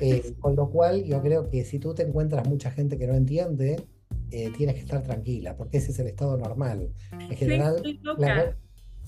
Eh, 0.00 0.34
con 0.40 0.56
lo 0.56 0.68
cual 0.68 1.04
yo 1.04 1.22
creo 1.22 1.48
que 1.48 1.64
si 1.64 1.78
tú 1.78 1.94
te 1.94 2.02
encuentras 2.02 2.46
mucha 2.48 2.70
gente 2.70 2.98
que 2.98 3.06
no 3.06 3.14
entiende, 3.14 3.76
eh, 4.30 4.50
tienes 4.56 4.74
que 4.74 4.80
estar 4.80 5.02
tranquila, 5.02 5.56
porque 5.56 5.78
ese 5.78 5.92
es 5.92 5.98
el 5.98 6.08
estado 6.08 6.36
normal. 6.36 6.92
En 7.12 7.36
general, 7.36 7.82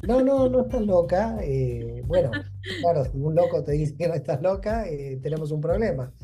no, 0.07 0.23
no, 0.23 0.49
no 0.49 0.61
estás 0.63 0.87
loca. 0.87 1.39
bueno, 2.07 2.31
claro, 2.81 3.05
si 3.05 3.19
un 3.19 3.35
loco 3.35 3.65
te 3.65 3.73
dice 3.73 3.97
que 3.97 4.09
no 4.09 4.15
estás 4.15 4.41
loca, 4.41 4.85
tenemos 5.21 5.51
un 5.51 5.61
problema. 5.61 6.15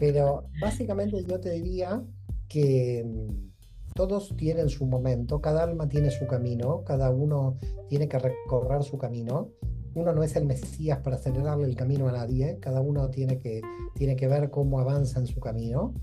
Pero 0.00 0.48
básicamente 0.60 1.24
yo 1.24 1.38
te 1.38 1.50
diría 1.50 2.02
que 2.48 3.04
mm, 3.06 3.94
todos 3.94 4.34
tienen 4.36 4.68
su 4.68 4.86
momento, 4.86 5.40
cada 5.40 5.62
alma 5.62 5.88
tiene 5.88 6.10
su 6.10 6.26
camino, 6.26 6.82
cada 6.84 7.10
uno 7.10 7.56
tiene 7.88 8.08
que 8.08 8.18
recorrer 8.18 8.82
su 8.82 8.98
camino 8.98 9.52
uno 9.94 10.12
no 10.12 10.22
es 10.22 10.36
el 10.36 10.46
Mesías 10.46 10.98
para 10.98 11.16
acelerarle 11.16 11.66
el 11.66 11.74
camino 11.74 12.08
a 12.08 12.12
nadie, 12.12 12.58
cada 12.60 12.80
uno 12.80 13.10
tiene 13.10 13.38
que, 13.38 13.60
tiene 13.94 14.16
que 14.16 14.28
ver 14.28 14.50
cómo 14.50 14.78
avanza 14.78 15.18
en 15.18 15.26
su 15.26 15.40
camino. 15.40 15.94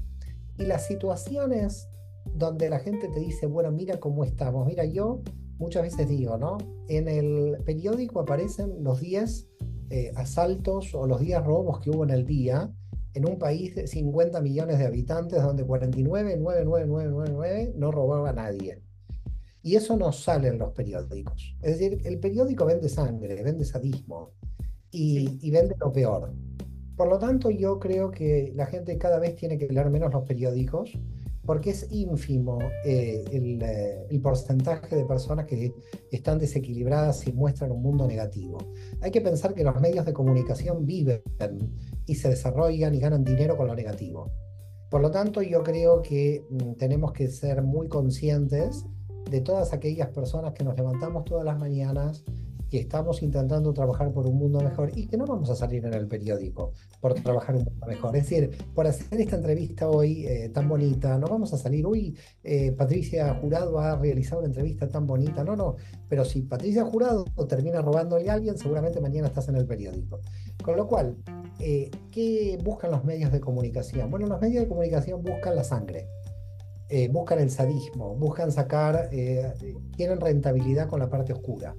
Y 0.58 0.66
las 0.66 0.88
situaciones 0.88 1.88
donde 2.26 2.70
la 2.70 2.80
gente 2.80 3.08
te 3.08 3.20
dice, 3.20 3.48
bueno, 3.48 3.72
mira 3.72 4.00
cómo 4.00 4.24
estamos, 4.24 4.68
mira, 4.68 4.84
yo 4.86 5.22
muchas 5.58 5.84
veces 5.84 6.10
digo, 6.10 6.38
¿no? 6.38 6.58
En 6.90 7.08
el 7.08 7.58
periódico 7.64 8.20
aparecen 8.20 8.84
los 8.84 9.00
10 9.00 9.48
eh, 9.90 10.12
asaltos 10.16 10.94
o 10.94 11.08
los 11.08 11.22
10 11.22 11.44
robos 11.46 11.80
que 11.80 11.90
hubo 11.90 12.04
en 12.04 12.10
el 12.10 12.26
día 12.26 12.72
en 13.18 13.28
un 13.28 13.40
país 13.40 13.74
de 13.76 13.88
50 13.88 14.40
millones 14.42 14.78
de 14.80 14.86
habitantes 14.86 15.42
donde 15.42 15.66
49,99999 15.66 17.74
no 17.76 17.92
robaba 17.92 18.30
a 18.30 18.34
nadie. 18.34 18.82
Y 19.64 19.76
eso 19.76 19.98
no 19.98 20.12
sale 20.12 20.50
en 20.50 20.60
los 20.60 20.74
periódicos. 20.74 21.56
Es 21.62 21.80
decir, 21.80 22.02
el 22.06 22.20
periódico 22.20 22.66
vende 22.66 22.90
sangre, 22.90 23.42
vende 23.44 23.66
sadismo 23.66 24.34
y, 24.92 25.40
y 25.42 25.52
vende 25.52 25.76
lo 25.80 25.92
peor. 25.92 26.32
Por 26.96 27.10
lo 27.10 27.18
tanto, 27.20 27.50
yo 27.50 27.80
creo 27.80 28.12
que 28.12 28.54
la 28.56 28.68
gente 28.68 28.98
cada 28.98 29.20
vez 29.20 29.36
tiene 29.36 29.58
que 29.58 29.68
leer 29.68 29.90
menos 29.90 30.14
los 30.14 30.24
periódicos 30.24 30.98
porque 31.48 31.70
es 31.70 31.88
ínfimo 31.92 32.60
eh, 32.84 33.24
eh, 33.32 34.06
el, 34.10 34.22
porcentaje 34.22 34.98
de 34.98 35.06
personas 35.06 35.46
que 35.46 35.74
están 36.12 36.38
desequilibradas 36.38 37.26
y 37.26 37.32
muestran 37.32 37.72
un 37.72 37.82
mundo 37.82 38.06
negativo. 38.06 38.58
Hay 39.02 39.12
que 39.12 39.22
pensar 39.22 39.54
que 39.54 39.64
los 39.64 39.80
medios 39.80 40.06
de 40.06 40.12
comunicación 40.12 40.86
viven 40.86 41.24
y 42.06 42.16
se 42.16 42.30
desarrollan 42.30 42.94
y 42.94 43.00
ganan 43.00 43.24
dinero 43.24 43.56
con 43.56 43.68
lo 43.68 43.76
negativo. 43.76 44.30
Por 44.92 45.02
lo 45.02 45.10
tanto, 45.10 45.42
yo 45.42 45.64
creo 45.64 46.02
que 46.02 46.46
mm, 46.50 46.74
tenemos 46.74 47.14
que 47.14 47.30
ser 47.30 47.64
muy 47.64 47.88
conscientes 47.88 48.84
de 49.32 49.40
todas 49.40 49.72
aquellas 49.72 50.10
personas 50.10 50.54
que 50.54 50.66
nos 50.66 50.76
levantamos 50.76 51.24
todas 51.24 51.46
las 51.46 51.58
mañanas 51.58 52.26
que 52.70 52.80
estamos 52.80 53.22
intentando 53.24 53.74
trabajar 53.74 54.12
por 54.12 54.28
un 54.28 54.38
mundo 54.38 54.60
mejor 54.60 54.92
y 54.96 55.08
que 55.08 55.18
no 55.18 55.26
vamos 55.26 55.50
a 55.50 55.56
salir 55.56 55.86
en 55.86 55.94
el 55.94 56.08
periódico 56.08 56.74
por 57.00 57.14
trabajar 57.14 57.56
un 57.56 57.64
mundo 57.64 57.86
mejor. 57.86 58.16
Es 58.16 58.24
decir, 58.24 58.52
por 58.74 58.88
hacer 58.88 59.20
esta 59.22 59.38
entrevista 59.38 59.90
hoy 59.90 60.26
eh, 60.26 60.50
tan 60.50 60.68
bonita, 60.68 61.18
no 61.18 61.28
vamos 61.28 61.54
a 61.54 61.58
salir, 61.58 61.86
uy, 61.86 62.16
eh, 62.44 62.72
Patricia 62.74 63.34
Jurado 63.36 63.80
ha 63.80 63.96
realizado 63.96 64.40
una 64.40 64.48
entrevista 64.48 64.88
tan 64.90 65.08
bonita. 65.08 65.44
No, 65.44 65.56
no, 65.56 65.76
pero 66.10 66.26
si 66.26 66.42
Patricia 66.42 66.84
Jurado 66.84 67.26
termina 67.48 67.82
robándole 67.82 68.30
a 68.30 68.34
alguien, 68.34 68.58
seguramente 68.58 69.00
mañana 69.00 69.28
estás 69.28 69.48
en 69.50 69.56
el 69.56 69.66
periódico. 69.66 70.20
Con 70.62 70.76
lo 70.76 70.88
cual, 70.88 71.18
eh, 71.60 71.90
¿qué 72.12 72.58
buscan 72.64 72.92
los 72.92 73.04
medios 73.06 73.32
de 73.32 73.40
comunicación? 73.40 74.10
Bueno, 74.12 74.28
los 74.28 74.42
medios 74.42 74.64
de 74.64 74.70
comunicación 74.70 75.24
buscan 75.24 75.56
la 75.56 75.64
sangre. 75.64 76.08
buscan 77.12 77.40
el 77.40 77.50
sadismo, 77.50 78.16
buscan 78.16 78.50
sacar, 78.50 79.10
tienen 79.10 80.22
rentabilidad 80.22 80.88
con 80.88 81.00
la 81.00 81.10
parte 81.10 81.34
oscura. 81.34 81.76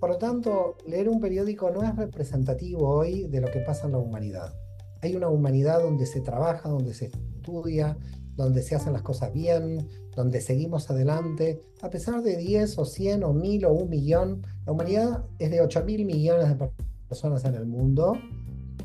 Por 0.00 0.08
lo 0.08 0.16
tanto, 0.16 0.78
leer 0.86 1.10
un 1.10 1.20
periódico 1.20 1.70
no 1.70 1.82
es 1.82 1.94
representativo 1.94 2.88
hoy 2.88 3.28
de 3.28 3.42
lo 3.42 3.50
que 3.50 3.60
pasa 3.60 3.84
en 3.84 3.92
la 3.92 3.98
humanidad. 3.98 4.54
Hay 5.02 5.14
una 5.14 5.28
humanidad 5.28 5.82
donde 5.82 6.06
se 6.06 6.22
trabaja, 6.22 6.70
donde 6.70 6.94
se 6.94 7.06
estudia, 7.06 7.98
donde 8.34 8.62
se 8.62 8.74
hacen 8.74 8.94
las 8.94 9.02
cosas 9.02 9.30
bien, 9.34 9.86
donde 10.16 10.40
seguimos 10.40 10.90
adelante. 10.90 11.62
A 11.82 11.90
pesar 11.90 12.22
de 12.22 12.38
10 12.38 12.78
o 12.78 12.86
100 12.86 13.24
o 13.24 13.34
1000 13.34 13.66
o 13.66 13.72
un 13.74 13.90
millón, 13.90 14.46
la 14.64 14.72
humanidad 14.72 15.26
es 15.38 15.50
de 15.50 15.60
8 15.60 15.84
mil 15.84 16.06
millones 16.06 16.48
de 16.48 16.70
personas 17.06 17.44
en 17.44 17.54
el 17.56 17.66
mundo, 17.66 18.14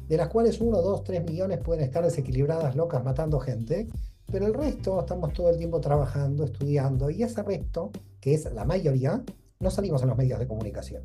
de 0.09 0.17
las 0.17 0.27
cuales 0.27 0.59
1, 0.59 0.81
2, 0.81 1.03
3 1.05 1.23
millones 1.23 1.59
pueden 1.59 1.85
estar 1.85 2.03
desequilibradas, 2.03 2.75
locas, 2.75 3.01
matando 3.05 3.39
gente, 3.39 3.87
pero 4.29 4.47
el 4.47 4.53
resto 4.53 4.99
estamos 4.99 5.31
todo 5.31 5.49
el 5.49 5.57
tiempo 5.57 5.79
trabajando, 5.79 6.43
estudiando, 6.43 7.09
y 7.09 7.23
ese 7.23 7.41
resto, 7.41 7.91
que 8.19 8.33
es 8.33 8.51
la 8.53 8.65
mayoría, 8.65 9.23
no 9.65 9.71
salimos 9.71 10.01
en 10.03 10.09
los 10.09 10.17
medios 10.17 10.39
de 10.39 10.47
comunicación. 10.47 11.03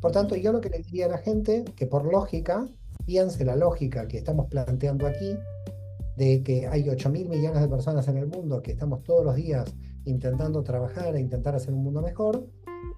Por 0.00 0.12
tanto, 0.12 0.36
yo 0.36 0.52
lo 0.52 0.60
que 0.60 0.68
le 0.68 0.78
diría 0.78 1.06
a 1.06 1.08
la 1.08 1.18
gente, 1.18 1.64
que 1.74 1.86
por 1.86 2.04
lógica, 2.04 2.68
piense 3.06 3.44
la 3.44 3.56
lógica 3.56 4.06
que 4.06 4.18
estamos 4.18 4.46
planteando 4.46 5.06
aquí, 5.06 5.36
de 6.16 6.42
que 6.42 6.68
hay 6.68 6.88
8 6.88 7.10
mil 7.10 7.28
millones 7.28 7.60
de 7.60 7.68
personas 7.68 8.06
en 8.06 8.18
el 8.18 8.26
mundo 8.26 8.62
que 8.62 8.70
estamos 8.70 9.02
todos 9.02 9.24
los 9.24 9.34
días 9.34 9.74
intentando 10.04 10.62
trabajar 10.62 11.16
e 11.16 11.20
intentar 11.20 11.56
hacer 11.56 11.72
un 11.72 11.82
mundo 11.82 12.02
mejor, 12.02 12.46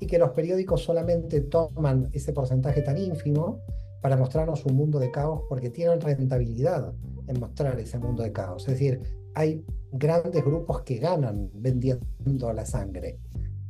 y 0.00 0.07
que 0.07 0.18
los 0.18 0.30
periódicos 0.30 0.82
solamente 0.82 1.40
toman 1.40 2.11
ese 2.12 2.32
porcentaje 2.32 2.82
tan 2.82 2.98
ínfimo 2.98 3.61
para 4.02 4.16
mostrarnos 4.16 4.66
un 4.66 4.74
mundo 4.74 4.98
de 4.98 5.11
caos 5.11 5.42
porque 5.48 5.70
tienen 5.70 6.00
rentabilidad 6.00 6.92
en 7.28 7.40
mostrar 7.40 7.78
ese 7.78 7.98
mundo 7.98 8.22
de 8.22 8.32
caos. 8.32 8.64
Es 8.68 8.74
decir, 8.74 9.00
hay 9.34 9.64
grandes 9.92 10.44
grupos 10.44 10.82
que 10.82 10.96
ganan 10.96 11.50
vendiendo 11.54 12.52
la 12.52 12.66
sangre. 12.66 13.20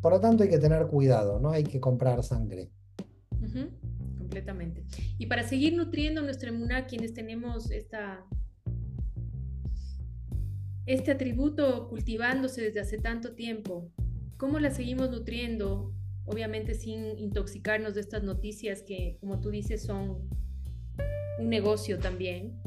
Por 0.07 0.13
lo 0.13 0.21
tanto, 0.21 0.45
hay 0.45 0.51
que 0.51 0.61
tener 0.61 0.87
cuidado, 0.87 1.41
no 1.41 1.51
hay 1.51 1.65
que 1.65 1.81
comprar 1.81 2.23
sangre. 2.23 2.71
Completamente. 4.17 4.85
Y 5.19 5.27
para 5.27 5.43
seguir 5.43 5.75
nutriendo 5.75 6.23
nuestra 6.23 6.51
emuná, 6.51 6.87
quienes 6.87 7.13
tenemos 7.13 7.73
esta, 7.73 8.25
este 10.87 11.11
atributo 11.11 11.89
cultivándose 11.89 12.63
desde 12.63 12.79
hace 12.79 12.99
tanto 12.99 13.35
tiempo, 13.35 13.91
¿cómo 14.37 14.61
la 14.61 14.71
seguimos 14.71 15.11
nutriendo? 15.11 15.93
Obviamente 16.25 16.77
sin 16.77 17.19
intoxicarnos 17.19 17.97
de 17.97 18.03
estas 18.03 18.23
noticias 18.23 18.83
que, 18.83 19.17
como 19.19 19.41
tú 19.41 19.51
dices, 19.51 19.83
son 19.83 20.29
un 21.41 21.49
negocio 21.49 21.99
también. 21.99 22.63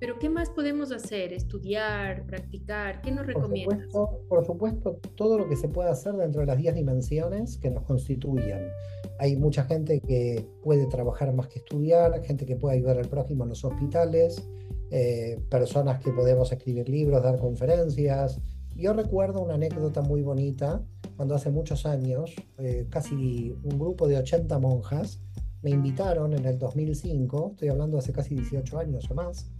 Pero 0.00 0.18
¿qué 0.18 0.28
más 0.28 0.50
podemos 0.50 0.92
hacer? 0.92 1.32
¿Estudiar, 1.32 2.24
practicar? 2.26 3.00
¿Qué 3.00 3.10
nos 3.10 3.26
recomiendas? 3.26 3.88
Por 4.28 4.44
supuesto, 4.44 5.00
todo 5.16 5.38
lo 5.38 5.48
que 5.48 5.56
se 5.56 5.68
puede 5.68 5.90
hacer 5.90 6.14
dentro 6.14 6.40
de 6.40 6.46
las 6.46 6.58
10 6.58 6.74
dimensiones 6.74 7.58
que 7.58 7.70
nos 7.70 7.84
constituyan. 7.84 8.62
Hay 9.18 9.36
mucha 9.36 9.64
gente 9.64 10.00
que 10.00 10.46
puede 10.62 10.86
trabajar 10.86 11.32
más 11.34 11.48
que 11.48 11.58
estudiar, 11.58 12.22
gente 12.22 12.46
que 12.46 12.56
puede 12.56 12.76
ayudar 12.76 12.98
al 12.98 13.08
prójimo 13.08 13.44
en 13.44 13.50
los 13.50 13.64
hospitales, 13.64 14.48
eh, 14.90 15.40
personas 15.50 16.00
que 16.00 16.12
podemos 16.12 16.52
escribir 16.52 16.88
libros, 16.88 17.22
dar 17.22 17.38
conferencias. 17.38 18.40
Yo 18.76 18.92
recuerdo 18.92 19.40
una 19.40 19.54
anécdota 19.54 20.02
muy 20.02 20.22
bonita 20.22 20.82
cuando 21.16 21.34
hace 21.34 21.50
muchos 21.50 21.84
años, 21.84 22.34
eh, 22.58 22.86
casi 22.88 23.52
un 23.64 23.78
grupo 23.78 24.06
de 24.06 24.18
80 24.18 24.58
monjas 24.60 25.20
me 25.62 25.70
invitaron 25.70 26.32
en 26.34 26.44
el 26.44 26.56
2005, 26.56 27.50
estoy 27.52 27.68
hablando 27.68 27.98
hace 27.98 28.12
casi 28.12 28.36
18 28.36 28.78
años 28.78 29.10
o 29.10 29.14
más, 29.14 29.50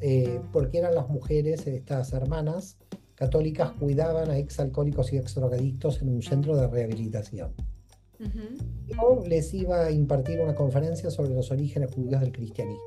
eh, 0.00 0.40
porque 0.52 0.78
eran 0.78 0.94
las 0.94 1.08
mujeres, 1.08 1.66
estas 1.66 2.12
hermanas 2.12 2.76
católicas, 3.14 3.72
cuidaban 3.72 4.30
a 4.30 4.38
exalcohólicos 4.38 5.12
y 5.12 5.16
exdrogadictos 5.16 6.02
en 6.02 6.10
un 6.10 6.22
centro 6.22 6.56
de 6.56 6.66
rehabilitación. 6.66 7.54
Yo 8.86 9.22
les 9.26 9.52
iba 9.52 9.84
a 9.84 9.90
impartir 9.90 10.40
una 10.40 10.54
conferencia 10.54 11.10
sobre 11.10 11.34
los 11.34 11.50
orígenes 11.50 11.94
judíos 11.94 12.20
del 12.20 12.32
cristianismo. 12.32 12.82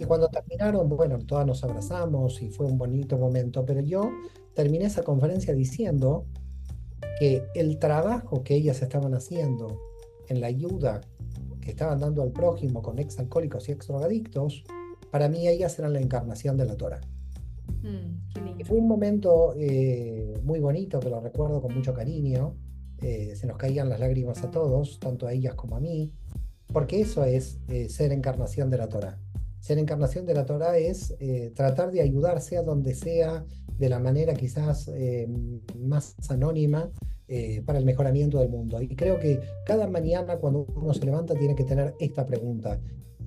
Y 0.00 0.04
cuando 0.04 0.28
terminaron, 0.28 0.88
bueno, 0.88 1.18
todas 1.18 1.46
nos 1.46 1.62
abrazamos 1.62 2.40
y 2.40 2.48
fue 2.48 2.66
un 2.66 2.78
bonito 2.78 3.18
momento, 3.18 3.64
pero 3.64 3.80
yo 3.80 4.10
terminé 4.54 4.86
esa 4.86 5.02
conferencia 5.02 5.54
diciendo 5.54 6.24
que 7.18 7.44
el 7.54 7.78
trabajo 7.78 8.42
que 8.42 8.54
ellas 8.54 8.80
estaban 8.80 9.14
haciendo 9.14 9.78
en 10.28 10.40
la 10.40 10.48
ayuda 10.48 11.02
que 11.60 11.70
estaban 11.70 11.98
dando 11.98 12.22
al 12.22 12.30
prójimo 12.30 12.80
con 12.80 12.98
exalcohólicos 12.98 13.68
y 13.68 13.72
exdrogadictos 13.72 14.64
para 15.16 15.30
mí 15.30 15.48
ellas 15.48 15.78
eran 15.78 15.94
la 15.94 16.00
encarnación 16.00 16.58
de 16.58 16.66
la 16.66 16.76
Torah. 16.76 17.00
Mm, 17.82 18.64
fue 18.66 18.76
un 18.76 18.86
momento 18.86 19.54
eh, 19.56 20.34
muy 20.42 20.60
bonito 20.60 21.00
que 21.00 21.08
lo 21.08 21.22
recuerdo 21.22 21.62
con 21.62 21.74
mucho 21.74 21.94
cariño. 21.94 22.54
Eh, 23.00 23.34
se 23.34 23.46
nos 23.46 23.56
caían 23.56 23.88
las 23.88 23.98
lágrimas 23.98 24.44
a 24.44 24.50
todos, 24.50 25.00
tanto 25.00 25.26
a 25.26 25.32
ellas 25.32 25.54
como 25.54 25.76
a 25.76 25.80
mí, 25.80 26.12
porque 26.70 27.00
eso 27.00 27.24
es 27.24 27.58
eh, 27.68 27.88
ser 27.88 28.12
encarnación 28.12 28.68
de 28.68 28.76
la 28.76 28.90
Torah. 28.90 29.18
Ser 29.58 29.78
encarnación 29.78 30.26
de 30.26 30.34
la 30.34 30.44
Torah 30.44 30.76
es 30.76 31.16
tratar 31.54 31.92
de 31.92 32.02
ayudarse 32.02 32.58
a 32.58 32.62
donde 32.62 32.94
sea, 32.94 33.46
de 33.78 33.88
la 33.88 33.98
manera 33.98 34.34
quizás 34.34 34.90
más 35.78 36.14
anónima, 36.28 36.90
para 37.64 37.78
el 37.78 37.86
mejoramiento 37.86 38.38
del 38.38 38.50
mundo. 38.50 38.82
Y 38.82 38.94
creo 38.94 39.18
que 39.18 39.40
cada 39.64 39.88
mañana 39.88 40.36
cuando 40.36 40.66
uno 40.76 40.92
se 40.92 41.06
levanta 41.06 41.34
tiene 41.34 41.54
que 41.54 41.64
tener 41.64 41.94
esta 41.98 42.26
pregunta 42.26 42.78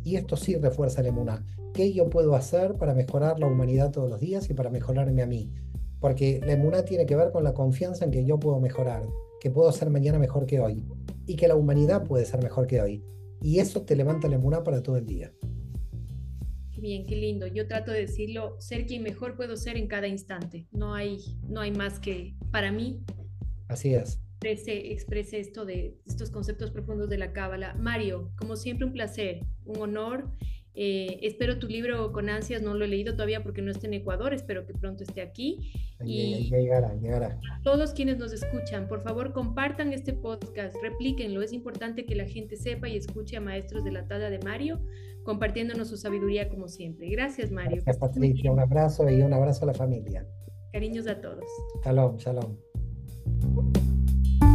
y 0.04 0.16
esto 0.16 0.36
sí 0.36 0.56
refuerza 0.56 1.02
la 1.02 1.10
emuna. 1.10 1.45
¿Qué 1.74 1.93
yo 1.93 2.10
puedo 2.10 2.36
hacer 2.36 2.76
para 2.76 2.93
mejorar 2.93 3.39
la 3.39 3.47
humanidad 3.47 3.91
todos 3.91 4.10
los 4.10 4.20
días 4.20 4.50
y 4.50 4.54
para 4.54 4.70
mejorarme 4.70 5.22
a 5.22 5.28
mí? 5.28 5.52
Porque 6.00 6.41
la 6.45 6.54
emuna 6.54 6.84
tiene 6.84 7.06
que 7.06 7.16
ver 7.16 7.32
con 7.32 7.43
la 7.43 7.54
confianza 7.54 8.06
en 8.06 8.12
que 8.12 8.26
yo 8.26 8.39
puedo 8.39 8.60
mejorar, 8.60 9.06
que 9.39 9.52
puedo 9.52 9.72
ser 9.72 9.89
mañana 9.89 10.18
mejor 10.18 10.45
que 10.45 10.60
hoy 10.60 10.86
y 11.26 11.36
que 11.36 11.47
la 11.47 11.56
humanidad 11.56 12.04
puede 12.04 12.26
ser 12.26 12.41
mejor 12.41 12.68
que 12.68 12.82
hoy. 12.82 13.04
Y 13.41 13.60
eso 13.60 13.82
te 13.82 13.95
levanta 13.95 14.28
la 14.28 14.36
emuna 14.36 14.64
para 14.64 14.82
todo 14.82 14.97
el 14.97 15.06
día. 15.06 15.32
Bien, 16.78 17.06
qué 17.06 17.16
lindo. 17.16 17.45
Yo 17.47 17.68
trato 17.68 17.91
de 17.91 18.02
decirlo, 18.02 18.56
ser 18.60 18.86
quien 18.86 19.04
mejor 19.04 19.36
puedo 19.36 19.58
ser 19.58 19.76
en 19.76 19.88
cada 19.88 20.08
instante. 20.08 20.68
No 20.72 20.93
hay, 20.93 21.20
no 21.47 21.60
hay 21.60 21.72
más 21.72 22.00
que 22.00 22.36
para 22.52 22.72
mí. 22.72 23.02
Así 23.68 23.93
es 23.93 24.22
exprese, 24.40 24.94
exprese 24.94 25.40
esto 25.40 25.66
de 25.66 25.98
estos 26.06 26.32
conceptos 26.32 26.72
profundos 26.72 27.10
de 27.10 27.18
la 27.18 27.34
Cábala. 27.34 27.74
Mario, 27.74 28.32
como 28.38 28.56
siempre 28.56 28.86
un 28.86 28.94
placer, 28.94 29.42
un 29.66 29.82
honor. 29.82 30.32
Eh, 30.76 31.20
espero 31.24 31.60
tu 31.60 31.68
libro 31.68 32.14
con 32.14 32.30
ansias, 32.30 32.62
no 32.62 32.74
lo 32.74 32.86
he 32.86 32.88
leído 32.88 33.14
todavía 33.14 33.44
porque 33.44 33.62
no 33.62 33.70
está 33.70 33.88
en 33.88 33.96
Ecuador, 33.96 34.34
espero 34.34 34.66
que 34.66 34.74
pronto 34.74 35.04
esté 35.04 35.22
aquí. 35.22 35.74
y 36.06 36.50
llegará, 36.50 36.94
llegará. 36.94 37.38
todos 37.64 37.92
quienes 37.92 38.18
nos 38.18 38.32
escuchan, 38.32 38.88
por 38.88 39.02
favor 39.02 39.34
compartan 39.34 39.92
este 39.92 40.14
podcast, 40.14 40.76
replíquenlo, 40.82 41.42
es 41.42 41.52
importante 41.52 42.06
que 42.06 42.16
la 42.16 42.26
gente 42.26 42.56
sepa 42.56 42.88
y 42.88 42.96
escuche 42.96 43.36
a 43.36 43.42
Maestros 43.42 43.84
de 43.84 43.92
la 43.92 44.08
Tada 44.08 44.30
de 44.30 44.40
Mario, 44.40 44.80
compartiéndonos 45.24 45.90
su 45.90 45.98
sabiduría 45.98 46.48
como 46.48 46.70
siempre. 46.70 47.10
Gracias 47.10 47.52
Mario. 47.52 47.72
Gracias 47.72 47.98
Patricia, 47.98 48.50
un 48.50 48.60
abrazo 48.60 49.10
y 49.10 49.22
un 49.22 49.34
abrazo 49.34 49.66
a 49.66 49.68
la 49.68 49.74
familia. 49.74 50.26
Cariños 50.72 51.08
a 51.08 51.20
todos. 51.20 51.44
Shalom, 51.84 52.16
shalom. 52.18 52.68
Música 53.38 54.49